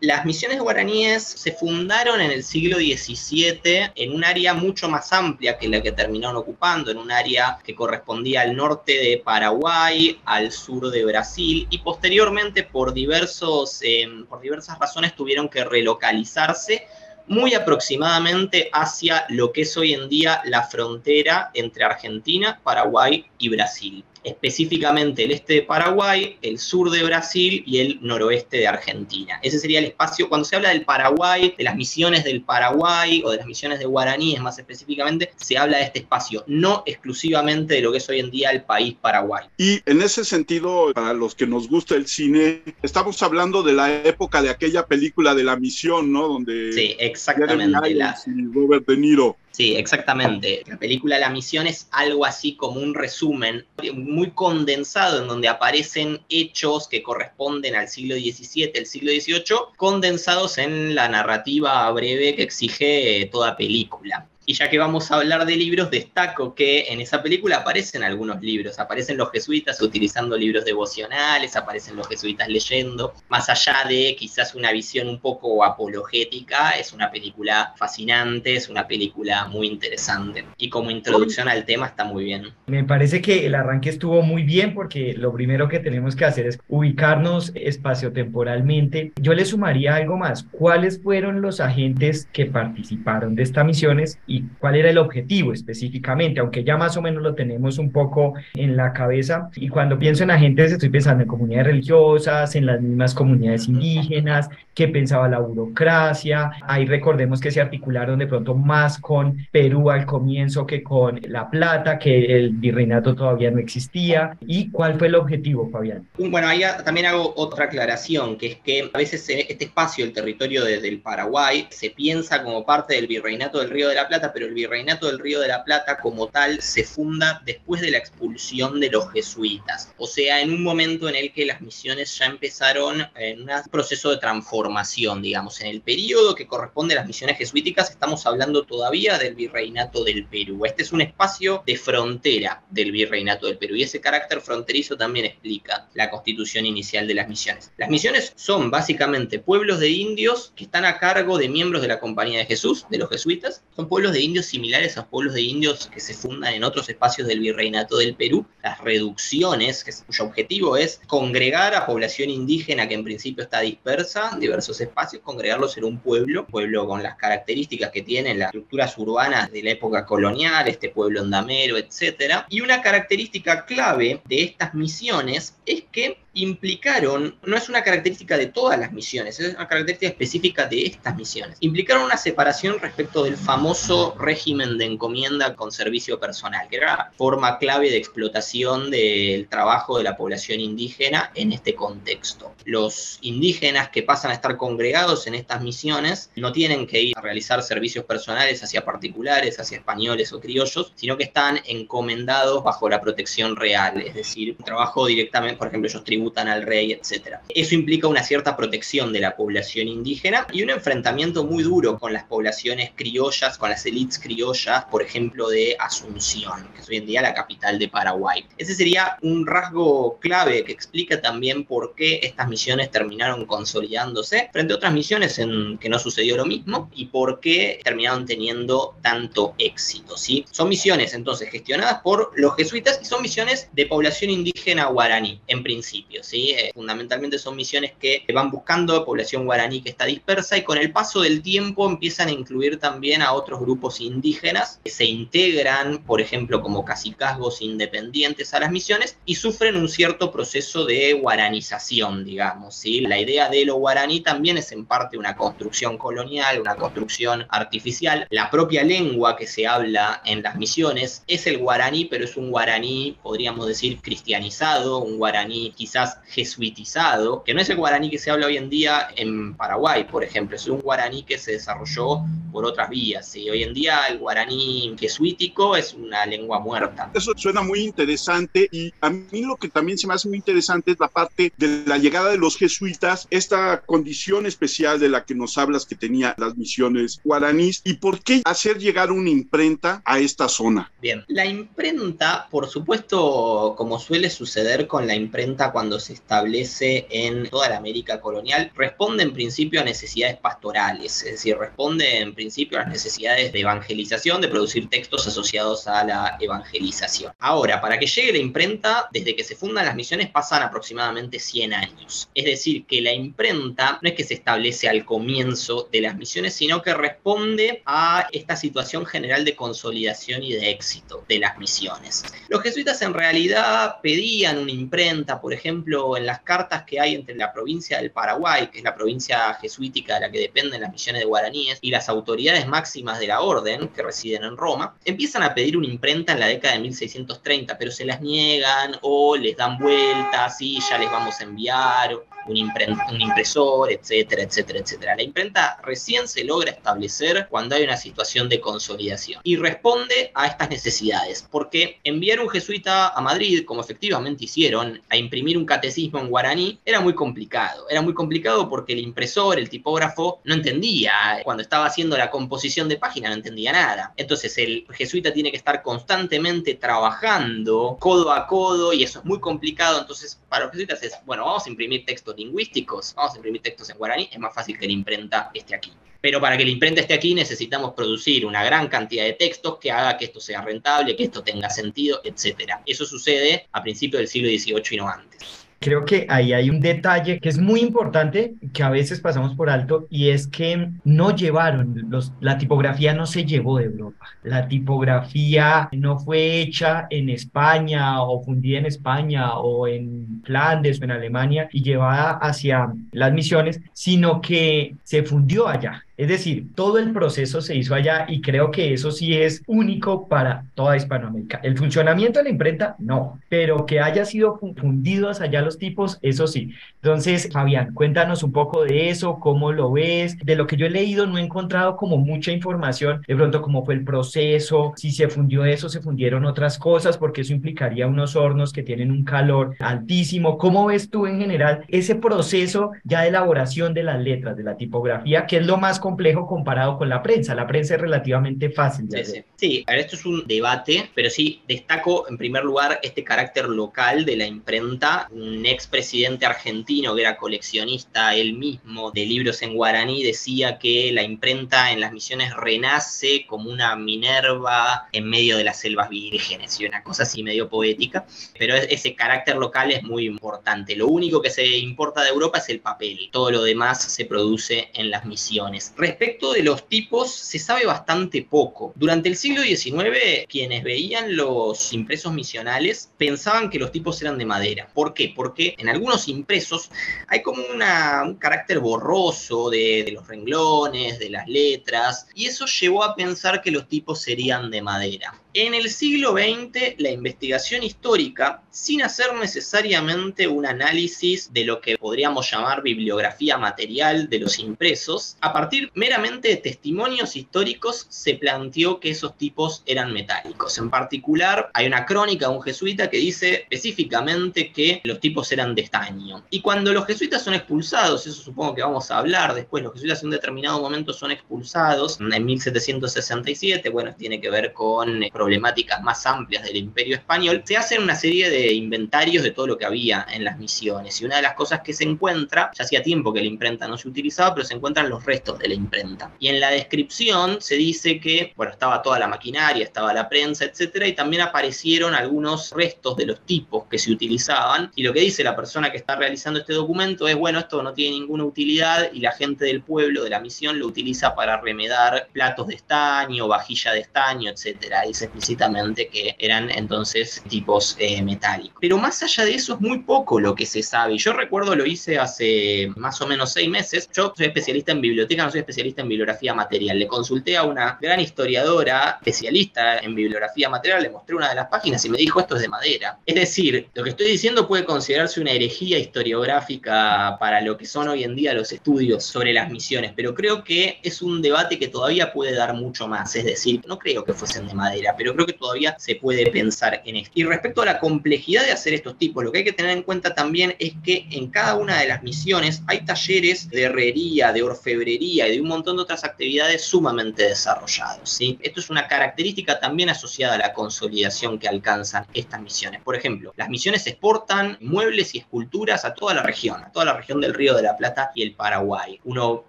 Las 0.00 0.24
misiones 0.24 0.60
guaraníes 0.60 1.22
se 1.22 1.52
fundaron 1.52 2.20
en 2.20 2.30
el 2.30 2.42
siglo 2.42 2.78
XVII 2.78 3.92
en 3.94 4.14
un 4.14 4.24
área 4.24 4.54
mucho 4.54 4.88
más 4.88 5.12
amplia 5.12 5.58
que 5.58 5.68
la 5.68 5.82
que 5.82 5.92
terminaron 5.92 6.36
ocupando, 6.36 6.90
en 6.90 6.98
un 6.98 7.10
área 7.10 7.58
que 7.64 7.74
correspondía 7.74 8.42
al 8.42 8.56
norte 8.56 8.92
de 8.92 9.22
Paraguay, 9.24 10.20
al 10.24 10.52
sur 10.52 10.90
de 10.90 11.04
Brasil 11.04 11.66
y 11.70 11.78
posteriormente 11.78 12.62
por, 12.62 12.92
diversos, 12.92 13.80
eh, 13.82 14.08
por 14.28 14.40
diversas 14.40 14.78
razones 14.78 15.14
tuvieron 15.14 15.48
que 15.48 15.64
relocalizarse 15.64 16.86
muy 17.28 17.54
aproximadamente 17.54 18.70
hacia 18.72 19.26
lo 19.30 19.52
que 19.52 19.62
es 19.62 19.76
hoy 19.76 19.94
en 19.94 20.08
día 20.08 20.42
la 20.44 20.62
frontera 20.62 21.50
entre 21.54 21.84
Argentina, 21.84 22.60
Paraguay 22.62 23.26
y 23.38 23.48
Brasil 23.48 24.04
específicamente 24.26 25.24
el 25.24 25.30
este 25.30 25.54
de 25.54 25.62
Paraguay, 25.62 26.36
el 26.42 26.58
sur 26.58 26.90
de 26.90 27.02
Brasil 27.04 27.62
y 27.64 27.78
el 27.78 27.98
noroeste 28.02 28.58
de 28.58 28.66
Argentina. 28.66 29.38
Ese 29.42 29.58
sería 29.58 29.78
el 29.78 29.86
espacio, 29.86 30.28
cuando 30.28 30.44
se 30.44 30.56
habla 30.56 30.70
del 30.70 30.84
Paraguay, 30.84 31.54
de 31.56 31.64
las 31.64 31.76
misiones 31.76 32.24
del 32.24 32.42
Paraguay 32.42 33.22
o 33.24 33.30
de 33.30 33.38
las 33.38 33.46
misiones 33.46 33.78
de 33.78 33.86
guaraníes 33.86 34.40
más 34.40 34.58
específicamente, 34.58 35.30
se 35.36 35.56
habla 35.56 35.78
de 35.78 35.84
este 35.84 36.00
espacio, 36.00 36.44
no 36.48 36.82
exclusivamente 36.86 37.74
de 37.74 37.80
lo 37.80 37.92
que 37.92 37.98
es 37.98 38.08
hoy 38.08 38.18
en 38.18 38.30
día 38.30 38.50
el 38.50 38.62
país 38.62 38.96
Paraguay. 39.00 39.46
Y 39.56 39.80
en 39.86 40.02
ese 40.02 40.24
sentido, 40.24 40.92
para 40.92 41.12
los 41.12 41.34
que 41.34 41.46
nos 41.46 41.68
gusta 41.68 41.94
el 41.94 42.06
cine, 42.06 42.62
estamos 42.82 43.22
hablando 43.22 43.62
de 43.62 43.74
la 43.74 44.02
época 44.02 44.42
de 44.42 44.50
aquella 44.50 44.86
película 44.86 45.34
de 45.34 45.44
la 45.44 45.56
misión, 45.56 46.12
¿no? 46.12 46.26
Donde... 46.26 46.72
Sí, 46.72 46.96
exactamente. 46.98 47.94
La... 47.94 48.16
Robert 48.52 48.86
De 48.86 48.96
Niro. 48.96 49.36
Sí, 49.56 49.74
exactamente. 49.74 50.64
La 50.66 50.76
película 50.76 51.18
La 51.18 51.30
Misión 51.30 51.66
es 51.66 51.88
algo 51.90 52.26
así 52.26 52.56
como 52.56 52.78
un 52.78 52.92
resumen 52.92 53.64
muy 53.94 54.32
condensado 54.32 55.22
en 55.22 55.28
donde 55.28 55.48
aparecen 55.48 56.20
hechos 56.28 56.88
que 56.88 57.02
corresponden 57.02 57.74
al 57.74 57.88
siglo 57.88 58.16
XVII, 58.16 58.72
el 58.74 58.84
siglo 58.84 59.12
XVIII, 59.12 59.72
condensados 59.78 60.58
en 60.58 60.94
la 60.94 61.08
narrativa 61.08 61.90
breve 61.92 62.36
que 62.36 62.42
exige 62.42 63.30
toda 63.32 63.56
película. 63.56 64.28
Y 64.48 64.54
ya 64.54 64.70
que 64.70 64.78
vamos 64.78 65.10
a 65.10 65.16
hablar 65.16 65.44
de 65.44 65.56
libros, 65.56 65.90
destaco 65.90 66.54
que 66.54 66.86
en 66.92 67.00
esa 67.00 67.20
película 67.20 67.56
aparecen 67.56 68.04
algunos 68.04 68.40
libros. 68.40 68.78
Aparecen 68.78 69.16
los 69.16 69.32
jesuitas 69.32 69.82
utilizando 69.82 70.36
libros 70.36 70.64
devocionales, 70.64 71.56
aparecen 71.56 71.96
los 71.96 72.06
jesuitas 72.06 72.48
leyendo. 72.48 73.12
Más 73.28 73.50
allá 73.50 73.78
de 73.88 74.14
quizás 74.16 74.54
una 74.54 74.70
visión 74.70 75.08
un 75.08 75.18
poco 75.18 75.64
apologética, 75.64 76.70
es 76.70 76.92
una 76.92 77.10
película 77.10 77.74
fascinante, 77.76 78.54
es 78.54 78.68
una 78.68 78.86
película 78.86 79.48
muy 79.48 79.66
interesante. 79.66 80.44
Y 80.58 80.70
como 80.70 80.92
introducción 80.92 81.48
al 81.48 81.64
tema 81.64 81.86
está 81.86 82.04
muy 82.04 82.22
bien. 82.22 82.52
Me 82.68 82.84
parece 82.84 83.20
que 83.20 83.46
el 83.46 83.56
arranque 83.56 83.90
estuvo 83.90 84.22
muy 84.22 84.44
bien 84.44 84.74
porque 84.74 85.14
lo 85.14 85.32
primero 85.32 85.68
que 85.68 85.80
tenemos 85.80 86.14
que 86.14 86.24
hacer 86.24 86.46
es 86.46 86.60
ubicarnos 86.68 87.50
espaciotemporalmente. 87.56 89.12
Yo 89.20 89.34
le 89.34 89.44
sumaría 89.44 89.96
algo 89.96 90.16
más. 90.16 90.44
¿Cuáles 90.52 91.02
fueron 91.02 91.42
los 91.42 91.58
agentes 91.58 92.28
que 92.32 92.46
participaron 92.46 93.34
de 93.34 93.42
estas 93.42 93.66
misiones? 93.66 94.20
Y 94.28 94.35
y 94.36 94.44
cuál 94.58 94.76
era 94.76 94.90
el 94.90 94.98
objetivo 94.98 95.52
específicamente, 95.52 96.40
aunque 96.40 96.62
ya 96.62 96.76
más 96.76 96.96
o 96.96 97.02
menos 97.02 97.22
lo 97.22 97.34
tenemos 97.34 97.78
un 97.78 97.90
poco 97.90 98.34
en 98.54 98.76
la 98.76 98.92
cabeza. 98.92 99.50
Y 99.56 99.68
cuando 99.68 99.98
pienso 99.98 100.24
en 100.24 100.30
agentes, 100.30 100.72
estoy 100.72 100.90
pensando 100.90 101.22
en 101.22 101.28
comunidades 101.28 101.68
religiosas, 101.68 102.54
en 102.54 102.66
las 102.66 102.80
mismas 102.80 103.14
comunidades 103.14 103.68
indígenas, 103.68 104.50
qué 104.74 104.88
pensaba 104.88 105.28
la 105.28 105.38
burocracia. 105.38 106.50
Ahí 106.66 106.84
recordemos 106.84 107.40
que 107.40 107.50
se 107.50 107.60
articularon 107.60 108.18
de 108.18 108.26
pronto 108.26 108.54
más 108.54 108.98
con 108.98 109.38
Perú 109.50 109.90
al 109.90 110.04
comienzo 110.04 110.66
que 110.66 110.82
con 110.82 111.18
La 111.28 111.48
Plata, 111.48 111.98
que 111.98 112.36
el 112.36 112.50
virreinato 112.50 113.14
todavía 113.14 113.50
no 113.50 113.58
existía. 113.58 114.36
¿Y 114.46 114.70
cuál 114.70 114.98
fue 114.98 115.08
el 115.08 115.14
objetivo, 115.14 115.70
Fabián? 115.70 116.06
Bueno, 116.18 116.48
ahí 116.48 116.60
también 116.84 117.06
hago 117.06 117.32
otra 117.36 117.64
aclaración, 117.64 118.36
que 118.36 118.46
es 118.48 118.56
que 118.56 118.90
a 118.92 118.98
veces 118.98 119.26
este 119.28 119.64
espacio, 119.64 120.04
el 120.04 120.12
territorio 120.12 120.64
del 120.64 121.00
Paraguay, 121.00 121.66
se 121.70 121.90
piensa 121.90 122.42
como 122.42 122.66
parte 122.66 122.94
del 122.94 123.06
virreinato 123.06 123.60
del 123.60 123.70
Río 123.70 123.88
de 123.88 123.94
la 123.94 124.08
Plata, 124.08 124.25
pero 124.32 124.46
el 124.46 124.54
virreinato 124.54 125.06
del 125.06 125.18
Río 125.18 125.40
de 125.40 125.48
la 125.48 125.64
Plata 125.64 125.98
como 125.98 126.28
tal 126.28 126.60
se 126.62 126.84
funda 126.84 127.42
después 127.44 127.80
de 127.80 127.90
la 127.90 127.98
expulsión 127.98 128.80
de 128.80 128.90
los 128.90 129.10
jesuitas. 129.12 129.92
O 129.98 130.06
sea, 130.06 130.40
en 130.40 130.52
un 130.52 130.62
momento 130.62 131.08
en 131.08 131.16
el 131.16 131.32
que 131.32 131.46
las 131.46 131.60
misiones 131.60 132.16
ya 132.18 132.26
empezaron 132.26 133.06
en 133.14 133.42
un 133.42 133.50
proceso 133.70 134.10
de 134.10 134.18
transformación, 134.18 135.22
digamos. 135.22 135.60
En 135.60 135.68
el 135.68 135.80
periodo 135.80 136.34
que 136.34 136.46
corresponde 136.46 136.94
a 136.94 136.98
las 136.98 137.06
misiones 137.06 137.38
jesuíticas 137.38 137.90
estamos 137.90 138.26
hablando 138.26 138.64
todavía 138.64 139.18
del 139.18 139.34
virreinato 139.34 140.04
del 140.04 140.26
Perú. 140.26 140.64
Este 140.64 140.82
es 140.82 140.92
un 140.92 141.00
espacio 141.00 141.62
de 141.66 141.76
frontera 141.76 142.62
del 142.70 142.92
virreinato 142.92 143.46
del 143.46 143.58
Perú 143.58 143.76
y 143.76 143.82
ese 143.82 144.00
carácter 144.00 144.40
fronterizo 144.40 144.96
también 144.96 145.26
explica 145.26 145.88
la 145.94 146.10
constitución 146.10 146.66
inicial 146.66 147.06
de 147.06 147.14
las 147.14 147.28
misiones. 147.28 147.72
Las 147.76 147.90
misiones 147.90 148.32
son 148.36 148.70
básicamente 148.70 149.38
pueblos 149.38 149.80
de 149.80 149.90
indios 149.90 150.52
que 150.56 150.64
están 150.64 150.84
a 150.84 150.98
cargo 150.98 151.38
de 151.38 151.48
miembros 151.48 151.82
de 151.82 151.88
la 151.88 152.00
Compañía 152.00 152.38
de 152.38 152.46
Jesús, 152.46 152.86
de 152.90 152.98
los 152.98 153.08
jesuitas. 153.08 153.62
Son 153.74 153.88
pueblos 153.88 154.12
de 154.12 154.15
indios 154.20 154.46
similares 154.46 154.96
a 154.98 155.06
pueblos 155.06 155.34
de 155.34 155.42
indios 155.42 155.88
que 155.92 156.00
se 156.00 156.14
fundan 156.14 156.54
en 156.54 156.64
otros 156.64 156.88
espacios 156.88 157.28
del 157.28 157.40
virreinato 157.40 157.96
del 157.96 158.14
Perú. 158.14 158.46
Las 158.62 158.80
reducciones, 158.80 159.84
cuyo 160.06 160.24
objetivo 160.24 160.76
es 160.76 161.00
congregar 161.06 161.74
a 161.74 161.86
población 161.86 162.30
indígena 162.30 162.88
que 162.88 162.94
en 162.94 163.04
principio 163.04 163.44
está 163.44 163.60
dispersa 163.60 164.30
en 164.32 164.40
diversos 164.40 164.80
espacios, 164.80 165.22
congregarlos 165.22 165.76
en 165.76 165.84
un 165.84 165.98
pueblo, 165.98 166.46
pueblo 166.46 166.86
con 166.86 167.02
las 167.02 167.16
características 167.16 167.90
que 167.90 168.02
tienen 168.02 168.38
las 168.38 168.48
estructuras 168.48 168.96
urbanas 168.98 169.50
de 169.50 169.62
la 169.62 169.70
época 169.70 170.04
colonial, 170.04 170.68
este 170.68 170.90
pueblo 170.90 171.20
andamero, 171.20 171.76
etc. 171.76 172.44
Y 172.48 172.60
una 172.60 172.82
característica 172.82 173.64
clave 173.64 174.22
de 174.24 174.42
estas 174.42 174.74
misiones 174.74 175.56
es 175.66 175.84
que 175.90 176.18
implicaron, 176.36 177.34
no 177.44 177.56
es 177.56 177.68
una 177.68 177.82
característica 177.82 178.36
de 178.36 178.46
todas 178.46 178.78
las 178.78 178.92
misiones, 178.92 179.40
es 179.40 179.54
una 179.54 179.66
característica 179.66 180.10
específica 180.10 180.66
de 180.66 180.86
estas 180.86 181.16
misiones, 181.16 181.56
implicaron 181.60 182.04
una 182.04 182.16
separación 182.16 182.78
respecto 182.78 183.24
del 183.24 183.36
famoso 183.36 184.14
régimen 184.18 184.76
de 184.78 184.84
encomienda 184.84 185.54
con 185.56 185.72
servicio 185.72 186.20
personal, 186.20 186.68
que 186.68 186.76
era 186.76 187.10
forma 187.16 187.58
clave 187.58 187.90
de 187.90 187.96
explotación 187.96 188.90
del 188.90 189.48
trabajo 189.48 189.96
de 189.96 190.04
la 190.04 190.16
población 190.16 190.60
indígena 190.60 191.30
en 191.34 191.52
este 191.52 191.74
contexto. 191.74 192.54
Los 192.64 193.18
indígenas 193.22 193.88
que 193.88 194.02
pasan 194.02 194.30
a 194.30 194.34
estar 194.34 194.56
congregados 194.58 195.26
en 195.26 195.34
estas 195.34 195.62
misiones 195.62 196.30
no 196.36 196.52
tienen 196.52 196.86
que 196.86 197.00
ir 197.00 197.16
a 197.16 197.22
realizar 197.22 197.62
servicios 197.62 198.04
personales 198.04 198.62
hacia 198.62 198.84
particulares, 198.84 199.58
hacia 199.58 199.78
españoles 199.78 200.32
o 200.32 200.40
criollos, 200.40 200.92
sino 200.96 201.16
que 201.16 201.24
están 201.24 201.60
encomendados 201.64 202.62
bajo 202.62 202.90
la 202.90 203.00
protección 203.00 203.56
real, 203.56 204.02
es 204.02 204.14
decir, 204.14 204.56
trabajo 204.64 205.06
directamente, 205.06 205.56
por 205.56 205.68
ejemplo, 205.68 205.88
ellos 205.88 206.04
tributan 206.04 206.25
al 206.34 206.62
rey, 206.62 206.92
etc. 206.92 207.38
Eso 207.48 207.74
implica 207.74 208.08
una 208.08 208.22
cierta 208.22 208.56
protección 208.56 209.12
de 209.12 209.20
la 209.20 209.36
población 209.36 209.88
indígena 209.88 210.46
y 210.52 210.62
un 210.62 210.70
enfrentamiento 210.70 211.44
muy 211.44 211.62
duro 211.62 211.98
con 211.98 212.12
las 212.12 212.24
poblaciones 212.24 212.90
criollas, 212.94 213.58
con 213.58 213.70
las 213.70 213.84
élites 213.86 214.18
criollas, 214.18 214.84
por 214.86 215.02
ejemplo, 215.02 215.48
de 215.48 215.76
Asunción, 215.78 216.68
que 216.74 216.80
es 216.82 216.88
hoy 216.88 216.96
en 216.98 217.06
día 217.06 217.22
la 217.22 217.34
capital 217.34 217.78
de 217.78 217.88
Paraguay. 217.88 218.44
Ese 218.56 218.74
sería 218.74 219.18
un 219.22 219.46
rasgo 219.46 220.18
clave 220.20 220.64
que 220.64 220.72
explica 220.72 221.20
también 221.20 221.64
por 221.64 221.94
qué 221.94 222.20
estas 222.22 222.48
misiones 222.48 222.90
terminaron 222.90 223.46
consolidándose 223.46 224.50
frente 224.52 224.72
a 224.72 224.76
otras 224.76 224.92
misiones 224.92 225.38
en 225.38 225.78
que 225.78 225.88
no 225.88 225.98
sucedió 225.98 226.36
lo 226.36 226.44
mismo 226.44 226.90
y 226.94 227.06
por 227.06 227.40
qué 227.40 227.80
terminaron 227.82 228.26
teniendo 228.26 228.96
tanto 229.02 229.54
éxito. 229.58 230.16
¿sí? 230.16 230.44
Son 230.50 230.68
misiones 230.68 231.14
entonces 231.14 231.50
gestionadas 231.50 232.00
por 232.02 232.32
los 232.36 232.56
jesuitas 232.56 233.00
y 233.02 233.04
son 233.04 233.22
misiones 233.22 233.68
de 233.72 233.86
población 233.86 234.30
indígena 234.30 234.86
guaraní, 234.86 235.40
en 235.46 235.62
principio. 235.62 236.15
Eh, 236.32 236.70
fundamentalmente 236.74 237.38
son 237.38 237.56
misiones 237.56 237.92
que 238.00 238.24
van 238.32 238.50
buscando 238.50 239.04
población 239.04 239.44
guaraní 239.44 239.82
que 239.82 239.90
está 239.90 240.04
dispersa 240.04 240.56
y 240.56 240.62
con 240.62 240.78
el 240.78 240.92
paso 240.92 241.20
del 241.20 241.42
tiempo 241.42 241.88
empiezan 241.88 242.28
a 242.28 242.32
incluir 242.32 242.78
también 242.78 243.22
a 243.22 243.32
otros 243.32 243.60
grupos 243.60 244.00
indígenas 244.00 244.80
que 244.84 244.90
se 244.90 245.04
integran, 245.04 245.98
por 246.04 246.20
ejemplo, 246.20 246.60
como 246.60 246.84
cacicazgos 246.84 247.62
independientes 247.62 248.54
a 248.54 248.60
las 248.60 248.70
misiones 248.70 249.18
y 249.24 249.34
sufren 249.34 249.76
un 249.76 249.88
cierto 249.88 250.30
proceso 250.32 250.84
de 250.84 251.14
guaranización, 251.14 252.24
digamos. 252.24 252.74
¿sí? 252.74 253.00
La 253.00 253.18
idea 253.18 253.48
de 253.48 253.64
lo 253.64 253.76
guaraní 253.76 254.20
también 254.20 254.58
es 254.58 254.72
en 254.72 254.86
parte 254.86 255.18
una 255.18 255.36
construcción 255.36 255.98
colonial, 255.98 256.60
una 256.60 256.76
construcción 256.76 257.46
artificial. 257.48 258.26
La 258.30 258.50
propia 258.50 258.84
lengua 258.84 259.36
que 259.36 259.46
se 259.46 259.66
habla 259.66 260.22
en 260.24 260.42
las 260.42 260.56
misiones 260.56 261.22
es 261.26 261.46
el 261.46 261.58
guaraní, 261.58 262.04
pero 262.06 262.24
es 262.24 262.36
un 262.36 262.50
guaraní, 262.50 263.16
podríamos 263.22 263.66
decir, 263.66 264.00
cristianizado, 264.00 264.98
un 264.98 265.18
guaraní 265.18 265.72
quizás 265.76 266.05
jesuitizado, 266.26 267.42
que 267.44 267.54
no 267.54 267.60
es 267.60 267.70
el 267.70 267.76
guaraní 267.76 268.10
que 268.10 268.18
se 268.18 268.30
habla 268.30 268.46
hoy 268.46 268.56
en 268.56 268.68
día 268.70 269.08
en 269.16 269.54
Paraguay, 269.56 270.04
por 270.04 270.24
ejemplo, 270.24 270.56
es 270.56 270.66
un 270.66 270.80
guaraní 270.80 271.22
que 271.22 271.38
se 271.38 271.52
desarrolló 271.52 272.22
por 272.52 272.64
otras 272.64 272.88
vías. 272.88 273.34
y 273.36 273.50
Hoy 273.50 273.62
en 273.62 273.74
día 273.74 274.06
el 274.08 274.18
guaraní 274.18 274.94
jesuítico 274.98 275.76
es 275.76 275.94
una 275.94 276.24
lengua 276.26 276.58
muerta. 276.58 277.10
Eso 277.14 277.32
suena 277.36 277.62
muy 277.62 277.80
interesante 277.80 278.68
y 278.70 278.92
a 279.00 279.10
mí 279.10 279.42
lo 279.42 279.56
que 279.56 279.68
también 279.68 279.98
se 279.98 280.06
me 280.06 280.14
hace 280.14 280.28
muy 280.28 280.38
interesante 280.38 280.92
es 280.92 281.00
la 281.00 281.08
parte 281.08 281.52
de 281.56 281.84
la 281.86 281.98
llegada 281.98 282.30
de 282.30 282.38
los 282.38 282.56
jesuitas, 282.56 283.26
esta 283.30 283.82
condición 283.82 284.46
especial 284.46 284.98
de 284.98 285.08
la 285.08 285.24
que 285.24 285.34
nos 285.34 285.58
hablas 285.58 285.86
que 285.86 285.94
tenía 285.94 286.34
las 286.38 286.56
misiones 286.56 287.20
guaraníes 287.24 287.82
y 287.84 287.94
por 287.94 288.22
qué 288.22 288.42
hacer 288.44 288.78
llegar 288.78 289.12
una 289.12 289.30
imprenta 289.30 290.02
a 290.04 290.18
esta 290.18 290.48
zona. 290.48 290.90
Bien, 291.00 291.24
la 291.28 291.44
imprenta, 291.46 292.48
por 292.50 292.68
supuesto, 292.68 293.74
como 293.76 293.98
suele 293.98 294.30
suceder 294.30 294.86
con 294.86 295.06
la 295.06 295.14
imprenta 295.14 295.72
cuando 295.72 295.95
se 295.98 296.12
establece 296.12 297.06
en 297.10 297.48
toda 297.48 297.68
la 297.68 297.76
América 297.76 298.20
colonial, 298.20 298.70
responde 298.74 299.22
en 299.22 299.32
principio 299.32 299.80
a 299.80 299.84
necesidades 299.84 300.36
pastorales, 300.36 301.22
es 301.22 301.32
decir, 301.32 301.56
responde 301.56 302.18
en 302.18 302.34
principio 302.34 302.78
a 302.78 302.82
las 302.82 302.92
necesidades 302.92 303.52
de 303.52 303.60
evangelización, 303.60 304.40
de 304.40 304.48
producir 304.48 304.88
textos 304.88 305.26
asociados 305.26 305.86
a 305.86 306.04
la 306.04 306.36
evangelización. 306.40 307.32
Ahora, 307.38 307.80
para 307.80 307.98
que 307.98 308.06
llegue 308.06 308.32
la 308.32 308.38
imprenta, 308.38 309.08
desde 309.12 309.34
que 309.34 309.44
se 309.44 309.56
fundan 309.56 309.86
las 309.86 309.94
misiones 309.94 310.30
pasan 310.30 310.62
aproximadamente 310.62 311.38
100 311.38 311.74
años. 311.74 312.28
Es 312.34 312.44
decir, 312.44 312.86
que 312.86 313.00
la 313.00 313.12
imprenta 313.12 313.98
no 314.02 314.08
es 314.08 314.14
que 314.14 314.24
se 314.24 314.34
establece 314.34 314.88
al 314.88 315.04
comienzo 315.04 315.88
de 315.92 316.00
las 316.00 316.16
misiones, 316.16 316.54
sino 316.54 316.82
que 316.82 316.94
responde 316.94 317.82
a 317.86 318.28
esta 318.32 318.56
situación 318.56 319.06
general 319.06 319.44
de 319.44 319.56
consolidación 319.56 320.42
y 320.42 320.52
de 320.52 320.70
éxito 320.70 321.24
de 321.28 321.38
las 321.38 321.58
misiones. 321.58 322.24
Los 322.48 322.62
jesuitas 322.62 323.00
en 323.02 323.14
realidad 323.14 323.96
pedían 324.02 324.58
una 324.58 324.72
imprenta, 324.72 325.40
por 325.40 325.52
ejemplo, 325.52 325.75
en 326.16 326.26
las 326.26 326.40
cartas 326.40 326.84
que 326.84 327.00
hay 327.00 327.14
entre 327.14 327.34
la 327.34 327.52
provincia 327.52 327.98
del 327.98 328.10
Paraguay, 328.10 328.68
que 328.68 328.78
es 328.78 328.84
la 328.84 328.94
provincia 328.94 329.54
jesuítica 329.54 330.14
de 330.14 330.20
la 330.20 330.30
que 330.30 330.40
dependen 330.40 330.80
las 330.80 330.92
misiones 330.92 331.22
de 331.22 331.26
guaraníes, 331.26 331.78
y 331.80 331.90
las 331.90 332.08
autoridades 332.08 332.66
máximas 332.66 333.18
de 333.18 333.26
la 333.26 333.40
orden, 333.40 333.88
que 333.88 334.02
residen 334.02 334.44
en 334.44 334.56
Roma, 334.56 334.96
empiezan 335.04 335.42
a 335.42 335.54
pedir 335.54 335.76
una 335.76 335.86
imprenta 335.86 336.32
en 336.32 336.40
la 336.40 336.46
década 336.46 336.74
de 336.74 336.80
1630, 336.80 337.78
pero 337.78 337.90
se 337.90 338.04
las 338.04 338.20
niegan 338.20 338.96
o 339.02 339.36
les 339.36 339.56
dan 339.56 339.78
vueltas 339.78 340.56
y 340.60 340.80
ya 340.80 340.98
les 340.98 341.10
vamos 341.10 341.40
a 341.40 341.44
enviar 341.44 342.16
un, 342.48 343.20
impresor, 343.20 343.92
etcétera, 343.92 344.42
etcétera, 344.42 344.78
etcétera. 344.80 345.16
La 345.16 345.22
imprenta 345.22 345.78
recién 345.82 346.28
se 346.28 346.44
logra 346.44 346.70
establecer 346.70 347.46
cuando 347.50 347.74
hay 347.74 347.84
una 347.84 347.96
situación 347.96 348.48
de 348.48 348.60
consolidación 348.60 349.40
y 349.44 349.56
responde 349.56 350.30
a 350.34 350.46
estas 350.46 350.70
necesidades, 350.70 351.46
porque 351.50 351.98
enviar 352.04 352.40
un 352.40 352.48
jesuita 352.48 353.08
a 353.08 353.20
Madrid, 353.20 353.64
como 353.64 353.80
efectivamente 353.80 354.44
hicieron, 354.44 355.00
a 355.08 355.16
imprimir 355.16 355.58
un 355.58 355.66
catecismo 355.66 356.18
en 356.18 356.28
guaraní, 356.28 356.78
era 356.84 357.00
muy 357.00 357.14
complicado. 357.14 357.88
Era 357.88 358.02
muy 358.02 358.14
complicado 358.14 358.68
porque 358.68 358.92
el 358.92 359.00
impresor, 359.00 359.58
el 359.58 359.68
tipógrafo, 359.68 360.40
no 360.44 360.54
entendía. 360.54 361.12
Cuando 361.44 361.62
estaba 361.62 361.86
haciendo 361.86 362.16
la 362.16 362.30
composición 362.30 362.88
de 362.88 362.96
página 362.96 363.28
no 363.28 363.34
entendía 363.34 363.72
nada. 363.72 364.12
Entonces 364.16 364.56
el 364.58 364.86
jesuita 364.90 365.32
tiene 365.32 365.50
que 365.50 365.56
estar 365.56 365.82
constantemente 365.82 366.74
trabajando 366.74 367.96
codo 368.00 368.32
a 368.32 368.46
codo 368.46 368.92
y 368.92 369.02
eso 369.02 369.20
es 369.20 369.24
muy 369.24 369.40
complicado. 369.40 370.00
Entonces 370.00 370.40
para 370.48 370.64
los 370.64 370.72
jesuitas 370.72 371.02
es, 371.02 371.14
bueno, 371.24 371.44
vamos 371.44 371.66
a 371.66 371.70
imprimir 371.70 372.04
lingüísticos, 372.36 373.14
vamos 373.14 373.34
a 373.34 373.36
imprimir 373.36 373.62
textos 373.62 373.90
en 373.90 373.98
guaraní, 373.98 374.28
es 374.32 374.38
más 374.38 374.54
fácil 374.54 374.78
que 374.78 374.86
la 374.86 374.92
imprenta 374.92 375.50
esté 375.54 375.74
aquí. 375.74 375.92
Pero 376.20 376.40
para 376.40 376.56
que 376.56 376.64
la 376.64 376.70
imprenta 376.70 377.00
esté 377.00 377.14
aquí 377.14 377.34
necesitamos 377.34 377.94
producir 377.94 378.46
una 378.46 378.64
gran 378.64 378.88
cantidad 378.88 379.24
de 379.24 379.34
textos 379.34 379.78
que 379.78 379.90
haga 379.92 380.16
que 380.16 380.26
esto 380.26 380.40
sea 380.40 380.62
rentable, 380.62 381.14
que 381.14 381.24
esto 381.24 381.42
tenga 381.42 381.70
sentido, 381.70 382.20
etc. 382.24 382.72
Eso 382.84 383.04
sucede 383.04 383.68
a 383.72 383.82
principios 383.82 384.20
del 384.20 384.28
siglo 384.28 384.48
XVIII 384.48 384.82
y 384.90 384.96
no 384.96 385.08
antes. 385.08 385.65
Creo 385.80 386.04
que 386.04 386.26
ahí 386.28 386.52
hay 386.52 386.70
un 386.70 386.80
detalle 386.80 387.38
que 387.40 387.48
es 387.48 387.58
muy 387.58 387.80
importante 387.80 388.54
que 388.72 388.82
a 388.82 388.90
veces 388.90 389.20
pasamos 389.20 389.54
por 389.54 389.70
alto 389.70 390.06
y 390.10 390.30
es 390.30 390.46
que 390.46 390.90
no 391.04 391.34
llevaron, 391.34 392.06
los, 392.08 392.32
la 392.40 392.58
tipografía 392.58 393.14
no 393.14 393.26
se 393.26 393.44
llevó 393.44 393.78
de 393.78 393.84
Europa. 393.84 394.26
La 394.42 394.68
tipografía 394.68 395.88
no 395.92 396.18
fue 396.18 396.60
hecha 396.60 397.06
en 397.10 397.28
España 397.28 398.22
o 398.22 398.42
fundida 398.42 398.78
en 398.78 398.86
España 398.86 399.58
o 399.58 399.86
en 399.86 400.42
Flandes 400.44 401.00
o 401.00 401.04
en 401.04 401.10
Alemania 401.10 401.68
y 401.72 401.82
llevada 401.82 402.32
hacia 402.32 402.92
las 403.12 403.32
misiones, 403.32 403.80
sino 403.92 404.40
que 404.40 404.94
se 405.02 405.22
fundió 405.22 405.68
allá. 405.68 406.05
Es 406.16 406.28
decir, 406.28 406.66
todo 406.74 406.98
el 406.98 407.12
proceso 407.12 407.60
se 407.60 407.76
hizo 407.76 407.94
allá 407.94 408.24
y 408.28 408.40
creo 408.40 408.70
que 408.70 408.94
eso 408.94 409.10
sí 409.10 409.34
es 409.34 409.62
único 409.66 410.28
para 410.28 410.64
toda 410.74 410.96
Hispanoamérica. 410.96 411.60
El 411.62 411.76
funcionamiento 411.76 412.38
de 412.38 412.44
la 412.44 412.50
imprenta, 412.50 412.96
no, 412.98 413.38
pero 413.48 413.84
que 413.84 414.00
haya 414.00 414.24
sido 414.24 414.56
fundidos 414.56 415.40
allá 415.40 415.60
los 415.60 415.78
tipos, 415.78 416.18
eso 416.22 416.46
sí. 416.46 416.72
Entonces, 417.02 417.48
Fabián, 417.52 417.92
cuéntanos 417.92 418.42
un 418.42 418.52
poco 418.52 418.84
de 418.84 419.10
eso, 419.10 419.38
cómo 419.40 419.72
lo 419.72 419.92
ves. 419.92 420.38
De 420.38 420.56
lo 420.56 420.66
que 420.66 420.76
yo 420.76 420.86
he 420.86 420.90
leído, 420.90 421.26
no 421.26 421.38
he 421.38 421.42
encontrado 421.42 421.96
como 421.96 422.16
mucha 422.16 422.50
información, 422.50 423.22
de 423.26 423.36
pronto 423.36 423.60
cómo 423.60 423.84
fue 423.84 423.94
el 423.94 424.04
proceso, 424.04 424.92
si 424.96 425.10
se 425.10 425.28
fundió 425.28 425.64
eso, 425.64 425.88
se 425.88 426.00
fundieron 426.00 426.44
otras 426.46 426.78
cosas, 426.78 427.18
porque 427.18 427.42
eso 427.42 427.52
implicaría 427.52 428.06
unos 428.06 428.36
hornos 428.36 428.72
que 428.72 428.82
tienen 428.82 429.10
un 429.10 429.24
calor 429.24 429.74
altísimo. 429.80 430.56
¿Cómo 430.56 430.86
ves 430.86 431.10
tú 431.10 431.26
en 431.26 431.40
general 431.40 431.84
ese 431.88 432.14
proceso 432.14 432.92
ya 433.04 433.22
de 433.22 433.28
elaboración 433.28 433.92
de 433.92 434.02
las 434.02 434.20
letras, 434.20 434.56
de 434.56 434.62
la 434.62 434.76
tipografía, 434.76 435.46
que 435.46 435.58
es 435.58 435.66
lo 435.66 435.76
más 435.76 436.00
complejo 436.06 436.46
comparado 436.46 436.98
con 436.98 437.08
la 437.08 437.20
prensa. 437.20 437.52
La 437.56 437.66
prensa 437.66 437.96
es 437.96 438.00
relativamente 438.00 438.70
fácil. 438.70 439.08
De 439.08 439.24
sí, 439.24 439.42
sí. 439.56 439.84
esto 439.88 440.14
es 440.14 440.24
un 440.24 440.46
debate, 440.46 441.10
pero 441.16 441.28
sí 441.30 441.62
destaco 441.66 442.28
en 442.28 442.38
primer 442.38 442.62
lugar 442.62 443.00
este 443.02 443.24
carácter 443.24 443.68
local 443.68 444.24
de 444.24 444.36
la 444.36 444.46
imprenta. 444.46 445.28
Un 445.32 445.66
expresidente 445.66 446.46
argentino 446.46 447.16
que 447.16 447.22
era 447.22 447.36
coleccionista 447.36 448.36
él 448.36 448.54
mismo 448.54 449.10
de 449.10 449.26
libros 449.26 449.62
en 449.62 449.74
guaraní 449.74 450.22
decía 450.22 450.78
que 450.78 451.10
la 451.12 451.24
imprenta 451.24 451.90
en 451.90 452.00
las 452.00 452.12
misiones 452.12 452.54
renace 452.54 453.44
como 453.48 453.68
una 453.68 453.96
Minerva 453.96 455.08
en 455.10 455.28
medio 455.28 455.56
de 455.56 455.64
las 455.64 455.80
selvas 455.80 456.08
vírgenes 456.08 456.78
y 456.80 456.86
una 456.86 457.02
cosa 457.02 457.24
así 457.24 457.42
medio 457.42 457.68
poética, 457.68 458.26
pero 458.56 458.76
ese 458.76 459.16
carácter 459.16 459.56
local 459.56 459.90
es 459.90 460.04
muy 460.04 460.26
importante. 460.26 460.94
Lo 460.94 461.08
único 461.08 461.42
que 461.42 461.50
se 461.50 461.66
importa 461.78 462.22
de 462.22 462.28
Europa 462.28 462.58
es 462.58 462.68
el 462.68 462.78
papel, 462.78 463.28
todo 463.32 463.50
lo 463.50 463.62
demás 463.62 464.02
se 464.04 464.24
produce 464.24 464.90
en 464.94 465.10
las 465.10 465.24
misiones. 465.24 465.94
Respecto 465.96 466.52
de 466.52 466.62
los 466.62 466.88
tipos, 466.88 467.32
se 467.32 467.58
sabe 467.58 467.86
bastante 467.86 468.42
poco. 468.42 468.92
Durante 468.96 469.28
el 469.28 469.36
siglo 469.36 469.62
XIX, 469.62 470.46
quienes 470.48 470.82
veían 470.82 471.36
los 471.36 471.92
impresos 471.92 472.32
misionales 472.34 473.10
pensaban 473.16 473.70
que 473.70 473.78
los 473.78 473.92
tipos 473.92 474.20
eran 474.20 474.36
de 474.36 474.44
madera. 474.44 474.90
¿Por 474.92 475.14
qué? 475.14 475.32
Porque 475.34 475.74
en 475.78 475.88
algunos 475.88 476.28
impresos 476.28 476.90
hay 477.28 477.42
como 477.42 477.62
un 477.62 478.34
carácter 478.36 478.80
borroso 478.80 479.70
de, 479.70 480.02
de 480.04 480.12
los 480.12 480.28
renglones, 480.28 481.18
de 481.18 481.30
las 481.30 481.48
letras, 481.48 482.26
y 482.34 482.46
eso 482.46 482.66
llevó 482.66 483.02
a 483.02 483.14
pensar 483.16 483.62
que 483.62 483.70
los 483.70 483.88
tipos 483.88 484.20
serían 484.20 484.70
de 484.70 484.82
madera. 484.82 485.34
En 485.58 485.72
el 485.72 485.88
siglo 485.88 486.32
XX, 486.32 486.98
la 486.98 487.08
investigación 487.08 487.82
histórica, 487.82 488.62
sin 488.68 489.00
hacer 489.00 489.34
necesariamente 489.40 490.46
un 490.46 490.66
análisis 490.66 491.50
de 491.50 491.64
lo 491.64 491.80
que 491.80 491.96
podríamos 491.96 492.50
llamar 492.50 492.82
bibliografía 492.82 493.56
material 493.56 494.28
de 494.28 494.40
los 494.40 494.58
impresos, 494.58 495.38
a 495.40 495.54
partir 495.54 495.90
meramente 495.94 496.48
de 496.48 496.56
testimonios 496.56 497.36
históricos 497.36 498.06
se 498.10 498.34
planteó 498.34 499.00
que 499.00 499.08
esos 499.08 499.38
tipos 499.38 499.82
eran 499.86 500.12
metálicos. 500.12 500.76
En 500.76 500.90
particular, 500.90 501.70
hay 501.72 501.86
una 501.86 502.04
crónica 502.04 502.48
de 502.48 502.54
un 502.54 502.60
jesuita 502.60 503.08
que 503.08 503.16
dice 503.16 503.54
específicamente 503.62 504.70
que 504.72 505.00
los 505.04 505.20
tipos 505.20 505.50
eran 505.52 505.74
de 505.74 505.80
estaño. 505.80 506.44
Y 506.50 506.60
cuando 506.60 506.92
los 506.92 507.06
jesuitas 507.06 507.42
son 507.42 507.54
expulsados, 507.54 508.26
eso 508.26 508.42
supongo 508.42 508.74
que 508.74 508.82
vamos 508.82 509.10
a 509.10 509.16
hablar 509.16 509.54
después, 509.54 509.82
los 509.82 509.94
jesuitas 509.94 510.20
en 510.20 510.26
un 510.26 510.32
determinado 510.32 510.82
momento 510.82 511.14
son 511.14 511.30
expulsados 511.30 512.20
en 512.20 512.44
1767, 512.44 513.88
bueno, 513.88 514.14
tiene 514.18 514.38
que 514.38 514.50
ver 514.50 514.74
con 514.74 515.24
problemáticas 515.46 516.02
más 516.02 516.26
amplias 516.26 516.64
del 516.64 516.74
imperio 516.74 517.14
español, 517.14 517.62
se 517.64 517.76
hacen 517.76 518.02
una 518.02 518.16
serie 518.16 518.50
de 518.50 518.72
inventarios 518.72 519.44
de 519.44 519.52
todo 519.52 519.68
lo 519.68 519.78
que 519.78 519.86
había 519.86 520.26
en 520.28 520.42
las 520.42 520.58
misiones. 520.58 521.20
Y 521.20 521.24
una 521.24 521.36
de 521.36 521.42
las 521.42 521.54
cosas 521.54 521.82
que 521.82 521.92
se 521.92 522.02
encuentra, 522.02 522.72
ya 522.76 522.82
hacía 522.82 523.00
tiempo 523.00 523.32
que 523.32 523.38
la 523.38 523.46
imprenta 523.46 523.86
no 523.86 523.96
se 523.96 524.08
utilizaba, 524.08 524.52
pero 524.56 524.66
se 524.66 524.74
encuentran 524.74 525.08
los 525.08 525.24
restos 525.24 525.60
de 525.60 525.68
la 525.68 525.74
imprenta. 525.74 526.32
Y 526.40 526.48
en 526.48 526.58
la 526.58 526.70
descripción 526.70 527.58
se 527.60 527.76
dice 527.76 528.18
que, 528.18 528.54
bueno, 528.56 528.72
estaba 528.72 529.02
toda 529.02 529.20
la 529.20 529.28
maquinaria, 529.28 529.84
estaba 529.84 530.12
la 530.12 530.28
prensa, 530.28 530.64
etcétera, 530.64 531.06
y 531.06 531.12
también 531.12 531.42
aparecieron 531.42 532.16
algunos 532.16 532.72
restos 532.72 533.16
de 533.16 533.26
los 533.26 533.46
tipos 533.46 533.84
que 533.88 534.00
se 534.00 534.10
utilizaban. 534.10 534.90
Y 534.96 535.04
lo 535.04 535.12
que 535.12 535.20
dice 535.20 535.44
la 535.44 535.54
persona 535.54 535.92
que 535.92 535.98
está 535.98 536.16
realizando 536.16 536.58
este 536.58 536.72
documento 536.72 537.28
es, 537.28 537.36
bueno, 537.36 537.60
esto 537.60 537.84
no 537.84 537.92
tiene 537.92 538.18
ninguna 538.18 538.42
utilidad 538.42 539.12
y 539.12 539.20
la 539.20 539.30
gente 539.30 539.64
del 539.64 539.82
pueblo, 539.82 540.24
de 540.24 540.30
la 540.30 540.40
misión, 540.40 540.80
lo 540.80 540.88
utiliza 540.88 541.36
para 541.36 541.60
remedar 541.60 542.30
platos 542.32 542.66
de 542.66 542.74
estaño, 542.74 543.46
vajilla 543.46 543.92
de 543.92 544.00
estaño, 544.00 544.50
etcétera. 544.50 545.02
Dice 545.06 545.30
explícitamente 545.36 546.08
que 546.08 546.34
eran 546.38 546.70
entonces 546.70 547.42
tipos 547.48 547.96
eh, 547.98 548.22
metálicos. 548.22 548.78
Pero 548.80 548.98
más 548.98 549.22
allá 549.22 549.44
de 549.44 549.54
eso 549.54 549.74
es 549.74 549.80
muy 549.80 550.00
poco 550.00 550.40
lo 550.40 550.54
que 550.54 550.66
se 550.66 550.82
sabe. 550.82 551.18
Yo 551.18 551.32
recuerdo 551.32 551.76
lo 551.76 551.84
hice 551.84 552.18
hace 552.18 552.90
más 552.96 553.20
o 553.20 553.26
menos 553.26 553.52
seis 553.52 553.68
meses. 553.68 554.08
Yo 554.12 554.32
soy 554.36 554.46
especialista 554.46 554.92
en 554.92 555.00
biblioteca, 555.00 555.44
no 555.44 555.50
soy 555.50 555.60
especialista 555.60 556.02
en 556.02 556.08
bibliografía 556.08 556.54
material. 556.54 556.98
Le 556.98 557.06
consulté 557.06 557.56
a 557.56 557.64
una 557.64 557.98
gran 558.00 558.20
historiadora, 558.20 559.18
especialista 559.20 559.98
en 559.98 560.14
bibliografía 560.14 560.68
material, 560.68 561.02
le 561.02 561.10
mostré 561.10 561.36
una 561.36 561.48
de 561.48 561.54
las 561.54 561.68
páginas 561.68 562.04
y 562.04 562.10
me 562.10 562.18
dijo 562.18 562.40
esto 562.40 562.56
es 562.56 562.62
de 562.62 562.68
madera. 562.68 563.18
Es 563.26 563.34
decir, 563.34 563.88
lo 563.94 564.02
que 564.04 564.10
estoy 564.10 564.28
diciendo 564.28 564.66
puede 564.66 564.84
considerarse 564.84 565.40
una 565.40 565.52
herejía 565.52 565.98
historiográfica 565.98 567.36
para 567.38 567.60
lo 567.60 567.76
que 567.76 567.86
son 567.86 568.08
hoy 568.08 568.24
en 568.24 568.34
día 568.34 568.54
los 568.54 568.72
estudios 568.72 569.24
sobre 569.24 569.52
las 569.52 569.70
misiones, 569.70 570.12
pero 570.14 570.34
creo 570.34 570.64
que 570.64 570.98
es 571.02 571.22
un 571.22 571.42
debate 571.42 571.78
que 571.78 571.88
todavía 571.88 572.32
puede 572.32 572.54
dar 572.54 572.74
mucho 572.74 573.06
más. 573.08 573.34
Es 573.36 573.44
decir, 573.44 573.82
no 573.86 573.98
creo 573.98 574.24
que 574.24 574.32
fuesen 574.32 574.66
de 574.66 574.74
madera, 574.74 575.15
pero 575.16 575.34
creo 575.34 575.46
que 575.46 575.52
todavía 575.52 575.96
se 575.98 576.16
puede 576.16 576.50
pensar 576.50 577.02
en 577.04 577.16
esto. 577.16 577.32
Y 577.34 577.44
respecto 577.44 577.82
a 577.82 577.86
la 577.86 577.98
complejidad 577.98 578.64
de 578.64 578.72
hacer 578.72 578.94
estos 578.94 579.18
tipos, 579.18 579.44
lo 579.44 579.52
que 579.52 579.58
hay 579.58 579.64
que 579.64 579.72
tener 579.72 579.92
en 579.92 580.02
cuenta 580.02 580.34
también 580.34 580.74
es 580.78 580.94
que 581.02 581.26
en 581.30 581.50
cada 581.50 581.74
una 581.76 582.00
de 582.00 582.08
las 582.08 582.22
misiones 582.22 582.82
hay 582.86 583.04
talleres 583.04 583.68
de 583.68 583.84
herrería, 583.84 584.52
de 584.52 584.62
orfebrería 584.62 585.48
y 585.48 585.56
de 585.56 585.60
un 585.60 585.68
montón 585.68 585.96
de 585.96 586.02
otras 586.02 586.24
actividades 586.24 586.84
sumamente 586.84 587.44
desarrollados. 587.44 588.28
¿sí? 588.28 588.58
Esto 588.62 588.80
es 588.80 588.90
una 588.90 589.08
característica 589.08 589.78
también 589.80 590.10
asociada 590.10 590.54
a 590.54 590.58
la 590.58 590.72
consolidación 590.72 591.58
que 591.58 591.68
alcanzan 591.68 592.26
estas 592.34 592.60
misiones. 592.60 593.02
Por 593.02 593.16
ejemplo, 593.16 593.52
las 593.56 593.68
misiones 593.68 594.06
exportan 594.06 594.78
muebles 594.80 595.34
y 595.34 595.38
esculturas 595.38 596.04
a 596.04 596.14
toda 596.14 596.34
la 596.34 596.42
región, 596.42 596.82
a 596.82 596.92
toda 596.92 597.06
la 597.06 597.16
región 597.16 597.40
del 597.40 597.54
Río 597.54 597.74
de 597.74 597.82
la 597.82 597.96
Plata 597.96 598.30
y 598.34 598.42
el 598.42 598.54
Paraguay. 598.54 599.20
Uno 599.24 599.64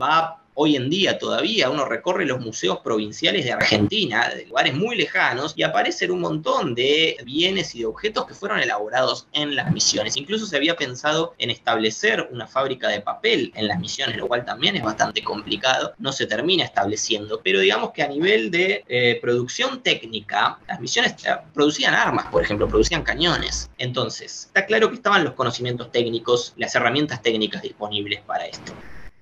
va 0.00 0.42
hoy 0.60 0.74
en 0.74 0.90
día 0.90 1.20
todavía 1.20 1.70
uno 1.70 1.84
recorre 1.84 2.26
los 2.26 2.40
museos 2.40 2.80
provinciales 2.80 3.44
de 3.44 3.52
Argentina, 3.52 4.28
de 4.28 4.44
lugares 4.46 4.74
muy 4.74 4.96
lejanos, 4.96 5.52
y 5.54 5.62
aparecen 5.62 6.10
un 6.10 6.20
montón 6.20 6.74
de 6.74 7.16
bienes 7.24 7.76
y 7.76 7.80
de 7.80 7.86
objetos 7.86 8.26
que 8.26 8.34
fueron 8.34 8.58
elaborados 8.58 9.28
en 9.34 9.54
las 9.54 9.70
misiones. 9.70 10.16
Incluso 10.16 10.46
se 10.46 10.56
había 10.56 10.74
pensado 10.74 11.34
en 11.38 11.50
establecer 11.50 12.28
una 12.32 12.48
fábrica 12.48 12.88
de 12.88 13.00
papel 13.00 13.52
en 13.54 13.68
las 13.68 13.78
misiones, 13.78 14.16
lo 14.16 14.26
cual 14.26 14.44
también 14.44 14.74
es 14.74 14.82
bastante 14.82 15.22
complicado, 15.22 15.94
no 15.98 16.10
se 16.10 16.26
termina 16.26 16.64
estableciendo, 16.64 17.40
pero 17.44 17.60
digamos 17.60 17.92
que 17.92 18.02
a 18.02 18.08
nivel 18.08 18.50
de 18.50 18.84
eh, 18.88 19.20
producción 19.22 19.80
técnica, 19.84 20.58
las 20.66 20.80
misiones 20.80 21.12
eh, 21.24 21.36
producían 21.54 21.94
armas, 21.94 22.26
por 22.32 22.42
ejemplo, 22.42 22.66
producían 22.66 23.04
cañones. 23.04 23.70
Entonces, 23.78 24.46
está 24.46 24.66
claro 24.66 24.88
que 24.88 24.96
estaban 24.96 25.22
los 25.22 25.34
conocimientos 25.34 25.92
técnicos, 25.92 26.52
las 26.56 26.74
herramientas 26.74 27.22
técnicas 27.22 27.62
disponibles 27.62 28.22
para 28.22 28.46
esto. 28.46 28.72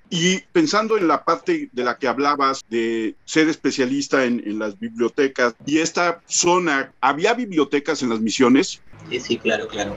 Y 0.08 0.40
pensando 0.52 0.96
en 0.96 1.08
la 1.08 1.24
parte 1.24 1.68
de 1.72 1.84
la 1.84 1.98
que 1.98 2.06
hablabas 2.06 2.62
de 2.68 3.16
ser 3.24 3.48
especialista 3.48 4.24
en, 4.24 4.58
las 4.58 4.78
bibliotecas 4.78 5.54
y 5.66 5.78
esta 5.78 6.22
zona, 6.26 6.92
¿había 7.00 7.34
bibliotecas 7.34 8.02
en 8.02 8.10
las 8.10 8.20
misiones? 8.20 8.80
Sí, 9.10 9.20
sí, 9.20 9.36
claro, 9.36 9.68
claro. 9.68 9.96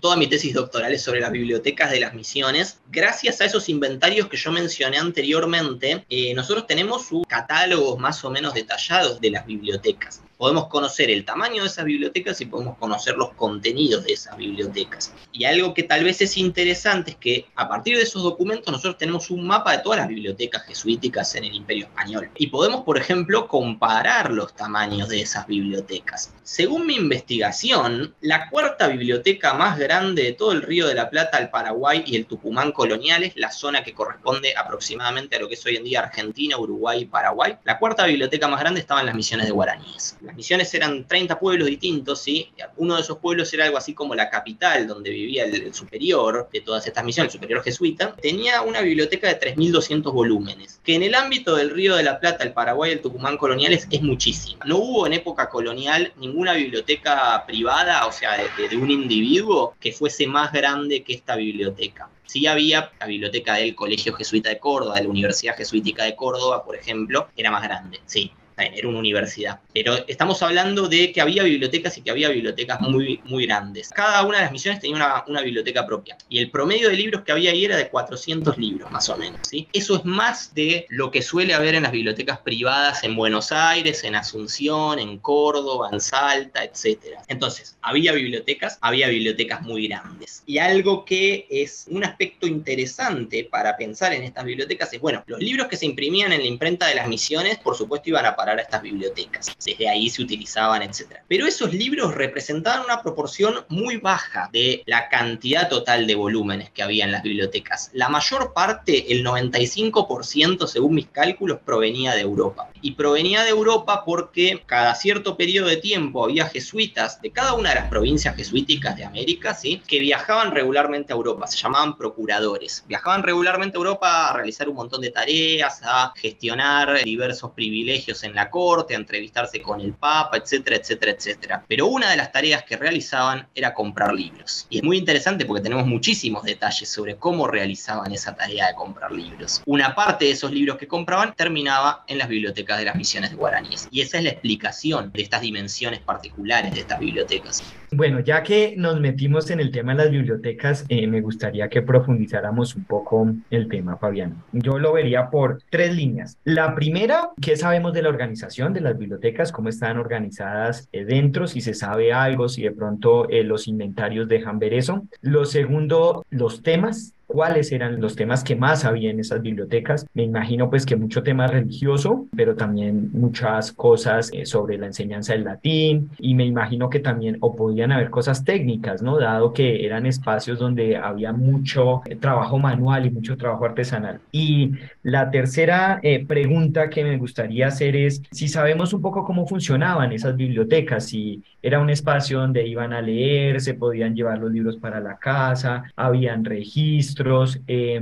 Toda 0.00 0.16
mi 0.16 0.26
tesis 0.28 0.54
doctoral 0.54 0.92
es 0.92 1.02
sobre 1.02 1.20
las 1.20 1.32
bibliotecas 1.32 1.90
de 1.90 2.00
las 2.00 2.14
misiones. 2.14 2.78
Gracias 2.90 3.40
a 3.40 3.44
esos 3.44 3.68
inventarios 3.68 4.28
que 4.28 4.36
yo 4.36 4.52
mencioné 4.52 4.98
anteriormente, 4.98 6.04
eh, 6.08 6.34
nosotros 6.34 6.66
tenemos 6.66 7.08
catálogos 7.28 7.98
más 7.98 8.24
o 8.24 8.30
menos 8.30 8.54
detallados 8.54 9.20
de 9.20 9.30
las 9.30 9.46
bibliotecas 9.46 10.22
podemos 10.36 10.68
conocer 10.68 11.10
el 11.10 11.24
tamaño 11.24 11.62
de 11.62 11.68
esas 11.68 11.84
bibliotecas 11.84 12.40
y 12.40 12.46
podemos 12.46 12.76
conocer 12.78 13.16
los 13.16 13.32
contenidos 13.34 14.04
de 14.04 14.12
esas 14.12 14.36
bibliotecas. 14.36 15.14
Y 15.32 15.44
algo 15.44 15.74
que 15.74 15.82
tal 15.82 16.04
vez 16.04 16.20
es 16.20 16.36
interesante 16.36 17.12
es 17.12 17.16
que 17.16 17.46
a 17.54 17.68
partir 17.68 17.96
de 17.96 18.02
esos 18.02 18.22
documentos 18.22 18.70
nosotros 18.70 18.98
tenemos 18.98 19.30
un 19.30 19.46
mapa 19.46 19.72
de 19.72 19.82
todas 19.82 19.98
las 19.98 20.08
bibliotecas 20.08 20.64
jesuíticas 20.64 21.34
en 21.34 21.44
el 21.44 21.54
Imperio 21.54 21.86
Español. 21.86 22.30
Y 22.36 22.48
podemos, 22.48 22.84
por 22.84 22.98
ejemplo, 22.98 23.48
comparar 23.48 24.30
los 24.30 24.54
tamaños 24.54 25.08
de 25.08 25.20
esas 25.20 25.46
bibliotecas. 25.46 26.32
Según 26.42 26.86
mi 26.86 26.96
investigación, 26.96 28.14
la 28.20 28.50
cuarta 28.50 28.88
biblioteca 28.88 29.54
más 29.54 29.78
grande 29.78 30.22
de 30.22 30.32
todo 30.32 30.52
el 30.52 30.62
Río 30.62 30.86
de 30.86 30.94
la 30.94 31.10
Plata, 31.10 31.38
el 31.38 31.50
Paraguay 31.50 32.04
y 32.06 32.16
el 32.16 32.26
Tucumán 32.26 32.72
coloniales, 32.72 33.32
la 33.36 33.50
zona 33.50 33.82
que 33.82 33.94
corresponde 33.94 34.54
aproximadamente 34.56 35.36
a 35.36 35.40
lo 35.40 35.48
que 35.48 35.54
es 35.54 35.66
hoy 35.66 35.76
en 35.76 35.84
día 35.84 36.00
Argentina, 36.00 36.58
Uruguay 36.58 37.02
y 37.02 37.06
Paraguay, 37.06 37.56
la 37.64 37.78
cuarta 37.78 38.06
biblioteca 38.06 38.48
más 38.48 38.60
grande 38.60 38.80
estaba 38.80 39.00
en 39.00 39.06
las 39.06 39.14
misiones 39.14 39.46
de 39.46 39.52
guaraníes 39.52 40.16
las 40.26 40.34
misiones 40.34 40.74
eran 40.74 41.06
30 41.06 41.38
pueblos 41.38 41.68
distintos, 41.68 42.20
¿sí? 42.20 42.50
Uno 42.76 42.96
de 42.96 43.02
esos 43.02 43.18
pueblos 43.18 43.52
era 43.54 43.64
algo 43.64 43.78
así 43.78 43.94
como 43.94 44.14
la 44.14 44.28
capital, 44.28 44.86
donde 44.86 45.10
vivía 45.10 45.44
el, 45.44 45.72
superior 45.72 46.48
de 46.52 46.60
todas 46.60 46.86
estas 46.86 47.04
misiones, 47.04 47.32
el 47.32 47.38
superior 47.38 47.62
jesuita, 47.62 48.14
tenía 48.16 48.62
una 48.62 48.80
biblioteca 48.80 49.28
de 49.28 49.38
3.200 49.38 50.12
volúmenes, 50.12 50.80
que 50.82 50.96
en 50.96 51.04
el 51.04 51.14
ámbito 51.14 51.54
del 51.54 51.70
Río 51.70 51.94
de 51.94 52.02
la 52.02 52.18
Plata, 52.18 52.42
el 52.42 52.52
Paraguay 52.52 52.92
el 52.92 53.00
Tucumán 53.00 53.36
coloniales 53.36 53.86
es 53.90 54.02
muchísima. 54.02 54.64
No 54.66 54.78
hubo 54.78 55.06
en 55.06 55.12
época 55.12 55.48
colonial 55.48 56.12
ninguna 56.16 56.54
biblioteca 56.54 57.44
privada, 57.46 58.06
o 58.06 58.12
sea, 58.12 58.36
de, 58.36 58.68
de 58.68 58.76
un 58.76 58.90
individuo, 58.90 59.76
que 59.80 59.92
fuese 59.92 60.26
más 60.26 60.52
grande 60.52 61.04
que 61.04 61.14
esta 61.14 61.36
biblioteca. 61.36 62.10
Sí 62.24 62.48
había 62.48 62.90
la 62.98 63.06
biblioteca 63.06 63.54
del 63.54 63.76
Colegio 63.76 64.12
Jesuita 64.12 64.48
de 64.48 64.58
Córdoba, 64.58 64.96
de 64.96 65.04
la 65.04 65.08
Universidad 65.08 65.56
Jesuítica 65.56 66.02
de 66.02 66.16
Córdoba, 66.16 66.64
por 66.64 66.74
ejemplo, 66.74 67.28
era 67.36 67.52
más 67.52 67.62
grande, 67.62 68.00
sí 68.06 68.32
era 68.56 68.88
una 68.88 68.98
universidad. 68.98 69.60
Pero 69.72 70.06
estamos 70.08 70.42
hablando 70.42 70.88
de 70.88 71.12
que 71.12 71.20
había 71.20 71.42
bibliotecas 71.42 71.98
y 71.98 72.02
que 72.02 72.10
había 72.10 72.28
bibliotecas 72.28 72.80
muy, 72.80 73.20
muy 73.24 73.46
grandes. 73.46 73.90
Cada 73.90 74.22
una 74.24 74.38
de 74.38 74.44
las 74.44 74.52
misiones 74.52 74.80
tenía 74.80 74.96
una, 74.96 75.24
una 75.26 75.42
biblioteca 75.42 75.86
propia. 75.86 76.16
Y 76.28 76.38
el 76.38 76.50
promedio 76.50 76.88
de 76.88 76.96
libros 76.96 77.22
que 77.22 77.32
había 77.32 77.50
ahí 77.50 77.64
era 77.64 77.76
de 77.76 77.88
400 77.88 78.56
libros, 78.58 78.90
más 78.90 79.08
o 79.08 79.16
menos. 79.16 79.40
¿sí? 79.48 79.68
Eso 79.72 79.96
es 79.96 80.04
más 80.04 80.54
de 80.54 80.86
lo 80.88 81.10
que 81.10 81.22
suele 81.22 81.54
haber 81.54 81.74
en 81.74 81.82
las 81.82 81.92
bibliotecas 81.92 82.38
privadas 82.38 83.04
en 83.04 83.14
Buenos 83.14 83.52
Aires, 83.52 84.04
en 84.04 84.14
Asunción, 84.14 84.98
en 84.98 85.18
Córdoba, 85.18 85.90
en 85.92 86.00
Salta, 86.00 86.64
etc. 86.64 87.18
Entonces, 87.28 87.76
había 87.82 88.12
bibliotecas, 88.12 88.78
había 88.80 89.08
bibliotecas 89.08 89.62
muy 89.62 89.88
grandes. 89.88 90.42
Y 90.46 90.58
algo 90.58 91.04
que 91.04 91.46
es 91.50 91.86
un 91.90 92.04
aspecto 92.04 92.46
interesante 92.46 93.44
para 93.44 93.76
pensar 93.76 94.12
en 94.12 94.22
estas 94.22 94.44
bibliotecas 94.44 94.92
es, 94.92 95.00
bueno, 95.00 95.22
los 95.26 95.40
libros 95.40 95.68
que 95.68 95.76
se 95.76 95.86
imprimían 95.86 96.32
en 96.32 96.40
la 96.40 96.46
imprenta 96.46 96.86
de 96.86 96.94
las 96.94 97.08
misiones, 97.08 97.58
por 97.58 97.76
supuesto, 97.76 98.10
iban 98.10 98.26
a 98.26 98.36
a 98.48 98.62
estas 98.62 98.82
bibliotecas. 98.82 99.56
Desde 99.64 99.88
ahí 99.88 100.08
se 100.08 100.22
utilizaban, 100.22 100.82
etc. 100.82 101.16
Pero 101.28 101.46
esos 101.46 101.72
libros 101.72 102.14
representaban 102.14 102.84
una 102.84 103.02
proporción 103.02 103.64
muy 103.68 103.96
baja 103.96 104.48
de 104.52 104.82
la 104.86 105.08
cantidad 105.08 105.68
total 105.68 106.06
de 106.06 106.14
volúmenes 106.14 106.70
que 106.70 106.82
había 106.82 107.04
en 107.04 107.12
las 107.12 107.22
bibliotecas. 107.22 107.90
La 107.92 108.08
mayor 108.08 108.52
parte, 108.52 109.12
el 109.12 109.24
95% 109.24 110.66
según 110.66 110.94
mis 110.94 111.08
cálculos, 111.08 111.58
provenía 111.64 112.14
de 112.14 112.20
Europa. 112.20 112.70
Y 112.80 112.92
provenía 112.92 113.42
de 113.42 113.50
Europa 113.50 114.04
porque 114.04 114.62
cada 114.64 114.94
cierto 114.94 115.36
periodo 115.36 115.68
de 115.68 115.78
tiempo 115.78 116.24
había 116.24 116.46
jesuitas 116.46 117.20
de 117.20 117.32
cada 117.32 117.54
una 117.54 117.70
de 117.70 117.76
las 117.76 117.88
provincias 117.88 118.36
jesuíticas 118.36 118.96
de 118.96 119.04
América, 119.04 119.54
¿sí? 119.54 119.82
que 119.86 119.98
viajaban 119.98 120.52
regularmente 120.52 121.12
a 121.12 121.16
Europa, 121.16 121.46
se 121.46 121.56
llamaban 121.56 121.96
procuradores. 121.96 122.84
Viajaban 122.86 123.22
regularmente 123.22 123.76
a 123.76 123.80
Europa 123.80 124.28
a 124.28 124.32
realizar 124.34 124.68
un 124.68 124.76
montón 124.76 125.00
de 125.00 125.10
tareas, 125.10 125.80
a 125.82 126.12
gestionar 126.16 127.02
diversos 127.02 127.50
privilegios 127.52 128.22
en 128.22 128.34
la 128.36 128.50
corte, 128.50 128.94
entrevistarse 128.94 129.60
con 129.60 129.80
el 129.80 129.94
Papa, 129.94 130.36
etcétera, 130.36 130.76
etcétera, 130.76 131.12
etcétera. 131.12 131.64
Pero 131.66 131.86
una 131.86 132.10
de 132.10 132.16
las 132.16 132.32
tareas 132.32 132.62
que 132.64 132.76
realizaban 132.76 133.48
era 133.54 133.74
comprar 133.74 134.12
libros. 134.14 134.66
Y 134.70 134.78
es 134.78 134.84
muy 134.84 134.98
interesante 134.98 135.44
porque 135.44 135.62
tenemos 135.62 135.86
muchísimos 135.86 136.44
detalles 136.44 136.88
sobre 136.88 137.16
cómo 137.16 137.46
realizaban 137.46 138.12
esa 138.12 138.36
tarea 138.36 138.68
de 138.68 138.74
comprar 138.74 139.12
libros. 139.12 139.62
Una 139.66 139.94
parte 139.94 140.26
de 140.26 140.30
esos 140.32 140.52
libros 140.52 140.76
que 140.76 140.86
compraban 140.86 141.34
terminaba 141.34 142.04
en 142.06 142.18
las 142.18 142.28
bibliotecas 142.28 142.78
de 142.78 142.84
las 142.84 142.94
misiones 142.94 143.30
de 143.30 143.36
guaraníes. 143.36 143.88
Y 143.90 144.00
esa 144.00 144.18
es 144.18 144.24
la 144.24 144.30
explicación 144.30 145.10
de 145.12 145.22
estas 145.22 145.40
dimensiones 145.40 146.00
particulares 146.00 146.74
de 146.74 146.80
estas 146.80 146.98
bibliotecas. 146.98 147.62
Bueno, 147.96 148.20
ya 148.20 148.42
que 148.42 148.74
nos 148.76 149.00
metimos 149.00 149.48
en 149.48 149.58
el 149.58 149.70
tema 149.70 149.92
de 149.92 150.04
las 150.04 150.10
bibliotecas, 150.10 150.84
eh, 150.90 151.06
me 151.06 151.22
gustaría 151.22 151.70
que 151.70 151.80
profundizáramos 151.80 152.76
un 152.76 152.84
poco 152.84 153.26
el 153.48 153.68
tema, 153.68 153.96
Fabián. 153.96 154.34
Yo 154.52 154.78
lo 154.78 154.92
vería 154.92 155.30
por 155.30 155.62
tres 155.70 155.96
líneas. 155.96 156.36
La 156.44 156.74
primera, 156.74 157.30
¿qué 157.40 157.56
sabemos 157.56 157.94
de 157.94 158.02
la 158.02 158.10
organización 158.10 158.74
de 158.74 158.82
las 158.82 158.98
bibliotecas? 158.98 159.50
¿Cómo 159.50 159.70
están 159.70 159.96
organizadas 159.96 160.90
eh, 160.92 161.06
dentro? 161.06 161.46
Si 161.46 161.62
se 161.62 161.72
sabe 161.72 162.12
algo, 162.12 162.50
si 162.50 162.64
de 162.64 162.72
pronto 162.72 163.30
eh, 163.30 163.42
los 163.44 163.66
inventarios 163.66 164.28
dejan 164.28 164.58
ver 164.58 164.74
eso. 164.74 165.06
Lo 165.22 165.46
segundo, 165.46 166.26
los 166.28 166.62
temas 166.62 167.15
cuáles 167.26 167.72
eran 167.72 168.00
los 168.00 168.16
temas 168.16 168.44
que 168.44 168.56
más 168.56 168.84
había 168.84 169.10
en 169.10 169.20
esas 169.20 169.42
bibliotecas. 169.42 170.06
Me 170.14 170.22
imagino 170.22 170.70
pues 170.70 170.86
que 170.86 170.96
mucho 170.96 171.22
tema 171.22 171.46
religioso, 171.46 172.26
pero 172.34 172.56
también 172.56 173.10
muchas 173.12 173.72
cosas 173.72 174.30
eh, 174.32 174.46
sobre 174.46 174.78
la 174.78 174.86
enseñanza 174.86 175.32
del 175.32 175.44
latín 175.44 176.10
y 176.18 176.34
me 176.34 176.44
imagino 176.44 176.88
que 176.88 177.00
también 177.00 177.36
o 177.40 177.54
podían 177.54 177.92
haber 177.92 178.10
cosas 178.10 178.44
técnicas, 178.44 179.02
¿no? 179.02 179.18
Dado 179.18 179.52
que 179.52 179.84
eran 179.84 180.06
espacios 180.06 180.58
donde 180.58 180.96
había 180.96 181.32
mucho 181.32 182.02
eh, 182.06 182.16
trabajo 182.16 182.58
manual 182.58 183.06
y 183.06 183.10
mucho 183.10 183.36
trabajo 183.36 183.64
artesanal. 183.64 184.20
Y 184.32 184.72
la 185.02 185.30
tercera 185.30 186.00
eh, 186.02 186.24
pregunta 186.24 186.88
que 186.90 187.04
me 187.04 187.16
gustaría 187.16 187.68
hacer 187.68 187.96
es 187.96 188.22
si 188.30 188.48
sabemos 188.48 188.92
un 188.92 189.02
poco 189.02 189.24
cómo 189.24 189.46
funcionaban 189.46 190.12
esas 190.12 190.36
bibliotecas, 190.36 191.06
si 191.06 191.42
era 191.66 191.80
un 191.80 191.90
espacio 191.90 192.38
donde 192.38 192.64
iban 192.64 192.92
a 192.92 193.02
leer, 193.02 193.60
se 193.60 193.74
podían 193.74 194.14
llevar 194.14 194.38
los 194.38 194.52
libros 194.52 194.76
para 194.76 195.00
la 195.00 195.16
casa, 195.16 195.82
habían 195.96 196.44
registros, 196.44 197.60
eh, 197.66 198.00